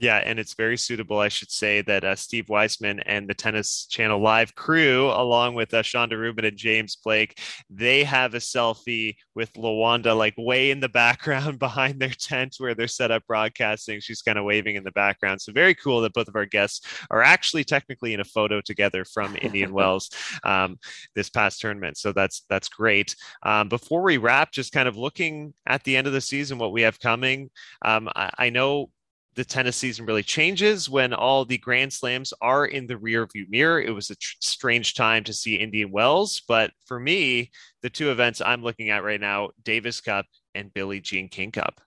Yeah, 0.00 0.16
and 0.16 0.40
it's 0.40 0.54
very 0.54 0.76
suitable, 0.76 1.20
I 1.20 1.28
should 1.28 1.52
say, 1.52 1.80
that 1.82 2.02
uh, 2.02 2.16
Steve 2.16 2.48
Weissman 2.48 2.98
and 3.00 3.28
the 3.28 3.34
Tennis 3.34 3.86
Channel 3.86 4.20
Live 4.20 4.52
crew, 4.56 5.06
along 5.06 5.54
with 5.54 5.72
uh, 5.72 5.84
Chanda 5.84 6.18
Rubin 6.18 6.44
and 6.44 6.56
James 6.56 6.96
Blake, 6.96 7.38
they 7.70 8.02
have 8.02 8.34
a 8.34 8.38
selfie 8.38 9.14
with 9.36 9.52
Lawanda 9.52 10.16
like 10.16 10.34
way 10.36 10.72
in 10.72 10.80
the 10.80 10.88
background 10.88 11.58
behind 11.60 12.00
their 12.00 12.08
tent 12.08 12.56
where 12.58 12.74
they're 12.74 12.88
set 12.88 13.12
up 13.12 13.22
broadcasting. 13.28 14.00
She's 14.00 14.20
kind 14.20 14.36
of 14.36 14.44
waving 14.44 14.74
in 14.74 14.82
the 14.82 14.90
background. 14.90 15.40
So 15.40 15.52
very 15.52 15.76
cool 15.76 16.00
that 16.00 16.12
both 16.12 16.26
of 16.26 16.34
our 16.34 16.46
guests 16.46 16.84
are 17.10 17.22
actually 17.22 17.62
technically 17.62 18.14
in 18.14 18.20
a 18.20 18.24
photo 18.24 18.60
together 18.60 19.04
from 19.04 19.36
Indian 19.42 19.72
Wells 19.72 20.10
um, 20.42 20.76
this 21.14 21.30
past 21.30 21.60
tournament. 21.60 21.98
So 21.98 22.10
that's 22.10 22.42
that's 22.50 22.68
great. 22.68 23.14
Um, 23.44 23.68
before 23.68 24.02
we 24.02 24.16
wrap, 24.16 24.50
just 24.50 24.72
kind 24.72 24.88
of 24.88 24.96
looking 24.96 25.54
at 25.66 25.84
the 25.84 25.96
end 25.96 26.08
of 26.08 26.12
the 26.12 26.20
season, 26.20 26.58
what 26.58 26.72
we 26.72 26.82
have 26.82 26.98
coming. 26.98 27.50
Um, 27.84 28.08
I, 28.16 28.30
I 28.38 28.50
know 28.50 28.90
the 29.34 29.44
tennis 29.44 29.76
season 29.76 30.06
really 30.06 30.22
changes 30.22 30.88
when 30.88 31.12
all 31.12 31.44
the 31.44 31.58
Grand 31.58 31.92
Slams 31.92 32.32
are 32.40 32.66
in 32.66 32.86
the 32.86 32.96
rear 32.96 33.26
view 33.26 33.46
mirror. 33.48 33.80
It 33.80 33.90
was 33.90 34.10
a 34.10 34.16
tr- 34.16 34.36
strange 34.40 34.94
time 34.94 35.24
to 35.24 35.32
see 35.32 35.56
Indian 35.56 35.90
Wells, 35.90 36.42
but 36.46 36.70
for 36.86 37.00
me, 37.00 37.50
the 37.82 37.90
two 37.90 38.10
events 38.10 38.40
I'm 38.40 38.62
looking 38.62 38.90
at 38.90 39.04
right 39.04 39.20
now, 39.20 39.50
Davis 39.62 40.00
Cup 40.00 40.26
and 40.54 40.72
Billie 40.72 41.00
Jean 41.00 41.28
King 41.28 41.50
Cup. 41.50 41.80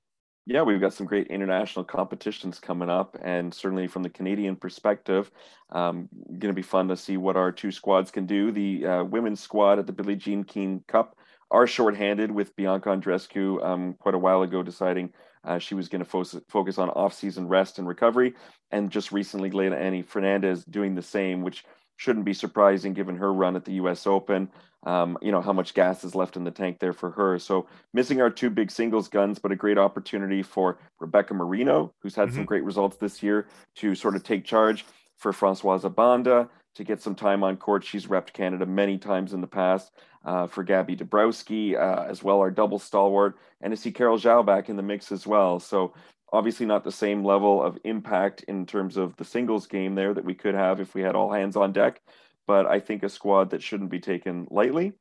Yeah, 0.50 0.62
we've 0.62 0.80
got 0.80 0.93
some 0.93 1.06
great 1.06 1.28
international 1.28 1.84
competitions 1.84 2.58
coming 2.58 2.89
up, 2.89 3.18
and 3.22 3.54
certainly 3.54 3.86
from 3.86 4.02
the 4.02 4.10
Canadian 4.10 4.56
perspective, 4.56 5.30
um, 5.72 6.08
going 6.30 6.39
to 6.39 6.54
be 6.54 6.62
fun 6.62 6.88
to 6.88 6.95
see 6.95 7.18
what 7.18 7.36
our 7.36 7.52
two 7.52 7.70
squads 7.70 8.12
can 8.12 8.26
do. 8.26 8.52
The 8.52 8.86
uh, 8.86 9.04
women's 9.04 9.41
squad 9.41 9.78
at 9.78 9.88
the 9.88 9.91
Billie 9.91 10.16
Jean 10.16 10.45
King 10.45 10.86
Cup 10.88 11.18
are 11.52 11.68
shorthanded 11.68 12.32
with 12.32 12.56
Bianca 12.56 12.89
Andreescu 12.89 13.62
um, 13.62 13.93
quite 14.00 14.16
a 14.16 14.20
while 14.20 14.41
ago 14.41 14.64
deciding 14.64 15.12
uh, 15.44 15.60
she 15.60 15.76
was 15.76 15.88
going 15.90 16.04
to 16.04 16.10
fo- 16.10 16.42
focus 16.48 16.78
on 16.78 16.90
off-season 16.90 17.48
rest 17.48 17.80
and 17.80 17.88
recovery, 17.88 18.34
and 18.72 18.90
just 18.90 19.12
recently, 19.12 19.50
Leylah 19.50 19.80
Annie 19.80 20.02
Fernandez 20.02 20.64
doing 20.66 20.96
the 20.96 21.02
same, 21.02 21.42
which 21.42 21.64
shouldn't 21.98 22.26
be 22.26 22.34
surprising 22.34 22.94
given 22.94 23.18
her 23.18 23.34
run 23.34 23.56
at 23.56 23.66
the 23.66 23.74
U.S. 23.74 24.06
Open. 24.06 24.50
Um, 24.84 25.18
you 25.22 25.32
know 25.32 25.42
how 25.42 25.54
much 25.54 25.74
gas 25.74 26.04
is 26.04 26.16
left 26.16 26.38
in 26.38 26.44
the 26.44 26.52
tank 26.52 26.78
there 26.80 26.94
for 26.94 27.12
her. 27.12 27.40
So 27.40 27.68
missing 27.94 28.22
our 28.22 28.30
two 28.30 28.50
big 28.50 28.70
singles 28.72 29.08
guns, 29.08 29.40
but 29.40 29.52
a 29.52 29.56
great 29.56 29.78
opportunity 29.78 30.44
for 30.44 30.78
Rebecca 31.00 31.34
Marino, 31.34 31.94
who's 32.00 32.16
had 32.16 32.28
mm-hmm. 32.28 32.38
some 32.38 32.46
great 32.46 32.64
results 32.64 32.98
this 32.98 33.24
year, 33.24 33.48
to 33.78 33.96
sort 33.96 34.16
of 34.16 34.24
take 34.24 34.46
charge. 34.46 34.86
For 35.18 35.32
Françoise 35.32 35.82
Abanda 35.82 36.48
to 36.78 36.84
get 36.84 37.02
some 37.02 37.16
time 37.16 37.44
on 37.44 37.58
court. 37.58 37.84
She's 37.84 38.06
repped 38.06 38.34
Canada 38.34 38.66
many 38.66 39.00
times 39.00 39.34
in 39.34 39.42
the 39.42 39.48
past 39.48 39.92
uh, 40.24 40.46
for 40.46 40.64
Gabby 40.64 40.96
Dabrowski 40.96 41.76
uh, 41.76 42.06
as 42.08 42.22
well, 42.24 42.40
our 42.40 42.52
double 42.52 42.78
stalwart, 42.78 43.38
and 43.62 43.72
to 43.72 43.78
see 43.78 43.92
Carol 43.92 44.20
Zhao 44.20 44.46
back 44.46 44.70
in 44.70 44.76
the 44.76 44.84
mix 44.84 45.12
as 45.12 45.26
well. 45.26 45.60
So 45.60 45.96
obviously 46.32 46.68
not 46.68 46.84
the 46.84 46.92
same 46.92 47.26
level 47.26 47.64
of 47.64 47.80
impact 47.84 48.44
in 48.44 48.66
terms 48.68 48.96
of 48.96 49.16
the 49.18 49.26
singles 49.26 49.66
game 49.66 49.96
there 49.96 50.14
that 50.14 50.24
we 50.24 50.36
could 50.36 50.54
have 50.54 50.80
if 50.80 50.94
we 50.94 51.02
had 51.02 51.16
all 51.16 51.32
hands 51.32 51.56
on 51.56 51.74
deck, 51.74 52.00
but 52.46 52.68
I 52.68 52.80
think 52.80 53.02
a 53.02 53.10
squad 53.10 53.50
that 53.50 53.64
shouldn't 53.64 53.90
be 53.90 54.00
taken 54.00 54.46
lightly. 54.52 54.94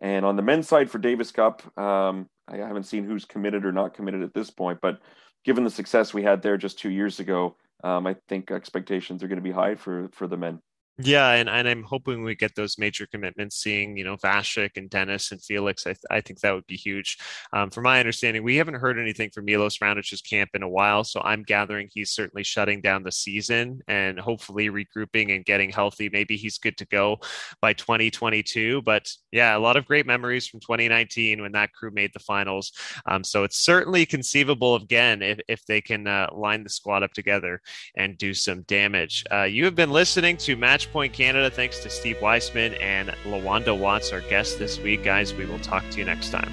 And 0.00 0.24
on 0.24 0.36
the 0.36 0.42
men's 0.42 0.68
side 0.68 0.90
for 0.90 0.98
Davis 0.98 1.32
Cup, 1.32 1.62
um, 1.76 2.28
I 2.46 2.58
haven't 2.58 2.84
seen 2.84 3.02
who's 3.02 3.24
committed 3.24 3.64
or 3.64 3.72
not 3.72 3.94
committed 3.94 4.22
at 4.22 4.32
this 4.32 4.50
point, 4.50 4.78
but 4.80 5.00
given 5.44 5.64
the 5.64 5.70
success 5.70 6.14
we 6.14 6.22
had 6.22 6.40
there 6.42 6.56
just 6.56 6.78
two 6.78 6.90
years 6.90 7.18
ago, 7.18 7.56
um, 7.82 8.06
I 8.06 8.14
think 8.28 8.52
expectations 8.52 9.24
are 9.24 9.28
going 9.28 9.38
to 9.38 9.42
be 9.42 9.50
high 9.50 9.74
for 9.74 10.08
for 10.12 10.28
the 10.28 10.36
men. 10.36 10.60
Yeah, 10.98 11.32
and, 11.32 11.46
and 11.46 11.68
I'm 11.68 11.82
hoping 11.82 12.24
we 12.24 12.34
get 12.34 12.54
those 12.54 12.78
major 12.78 13.06
commitments, 13.06 13.56
seeing, 13.56 13.98
you 13.98 14.04
know, 14.04 14.16
Vasek 14.16 14.78
and 14.78 14.88
Denis 14.88 15.30
and 15.30 15.42
Felix. 15.42 15.86
I, 15.86 15.90
th- 15.90 16.04
I 16.10 16.22
think 16.22 16.40
that 16.40 16.54
would 16.54 16.66
be 16.66 16.76
huge. 16.76 17.18
Um, 17.52 17.68
from 17.68 17.84
my 17.84 17.98
understanding, 17.98 18.42
we 18.42 18.56
haven't 18.56 18.76
heard 18.76 18.98
anything 18.98 19.28
from 19.28 19.44
Milos 19.44 19.78
Raonic's 19.78 20.22
camp 20.22 20.50
in 20.54 20.62
a 20.62 20.68
while, 20.68 21.04
so 21.04 21.20
I'm 21.20 21.42
gathering 21.42 21.90
he's 21.92 22.12
certainly 22.12 22.44
shutting 22.44 22.80
down 22.80 23.02
the 23.02 23.12
season 23.12 23.82
and 23.88 24.18
hopefully 24.18 24.70
regrouping 24.70 25.36
and 25.36 25.44
getting 25.44 25.68
healthy. 25.68 26.08
Maybe 26.10 26.38
he's 26.38 26.56
good 26.56 26.78
to 26.78 26.86
go 26.86 27.18
by 27.60 27.74
2022. 27.74 28.80
But 28.80 29.12
yeah, 29.32 29.54
a 29.54 29.60
lot 29.60 29.76
of 29.76 29.84
great 29.84 30.06
memories 30.06 30.46
from 30.46 30.60
2019 30.60 31.42
when 31.42 31.52
that 31.52 31.74
crew 31.74 31.90
made 31.90 32.12
the 32.14 32.20
finals. 32.20 32.72
Um, 33.04 33.22
so 33.22 33.44
it's 33.44 33.58
certainly 33.58 34.06
conceivable 34.06 34.76
again 34.76 35.20
if, 35.20 35.40
if 35.46 35.66
they 35.66 35.82
can 35.82 36.06
uh, 36.06 36.28
line 36.32 36.62
the 36.64 36.70
squad 36.70 37.02
up 37.02 37.12
together 37.12 37.60
and 37.98 38.16
do 38.16 38.32
some 38.32 38.62
damage. 38.62 39.24
Uh, 39.30 39.42
you 39.42 39.66
have 39.66 39.74
been 39.74 39.90
listening 39.90 40.38
to 40.38 40.56
Match 40.56 40.85
Point 40.92 41.12
Canada. 41.12 41.50
Thanks 41.50 41.80
to 41.80 41.90
Steve 41.90 42.20
Weissman 42.20 42.74
and 42.74 43.10
Lawanda 43.24 43.76
Watts, 43.78 44.12
our 44.12 44.20
guest 44.22 44.58
this 44.58 44.78
week. 44.78 45.04
Guys, 45.04 45.34
we 45.34 45.46
will 45.46 45.58
talk 45.58 45.88
to 45.90 45.98
you 45.98 46.04
next 46.04 46.30
time. 46.30 46.52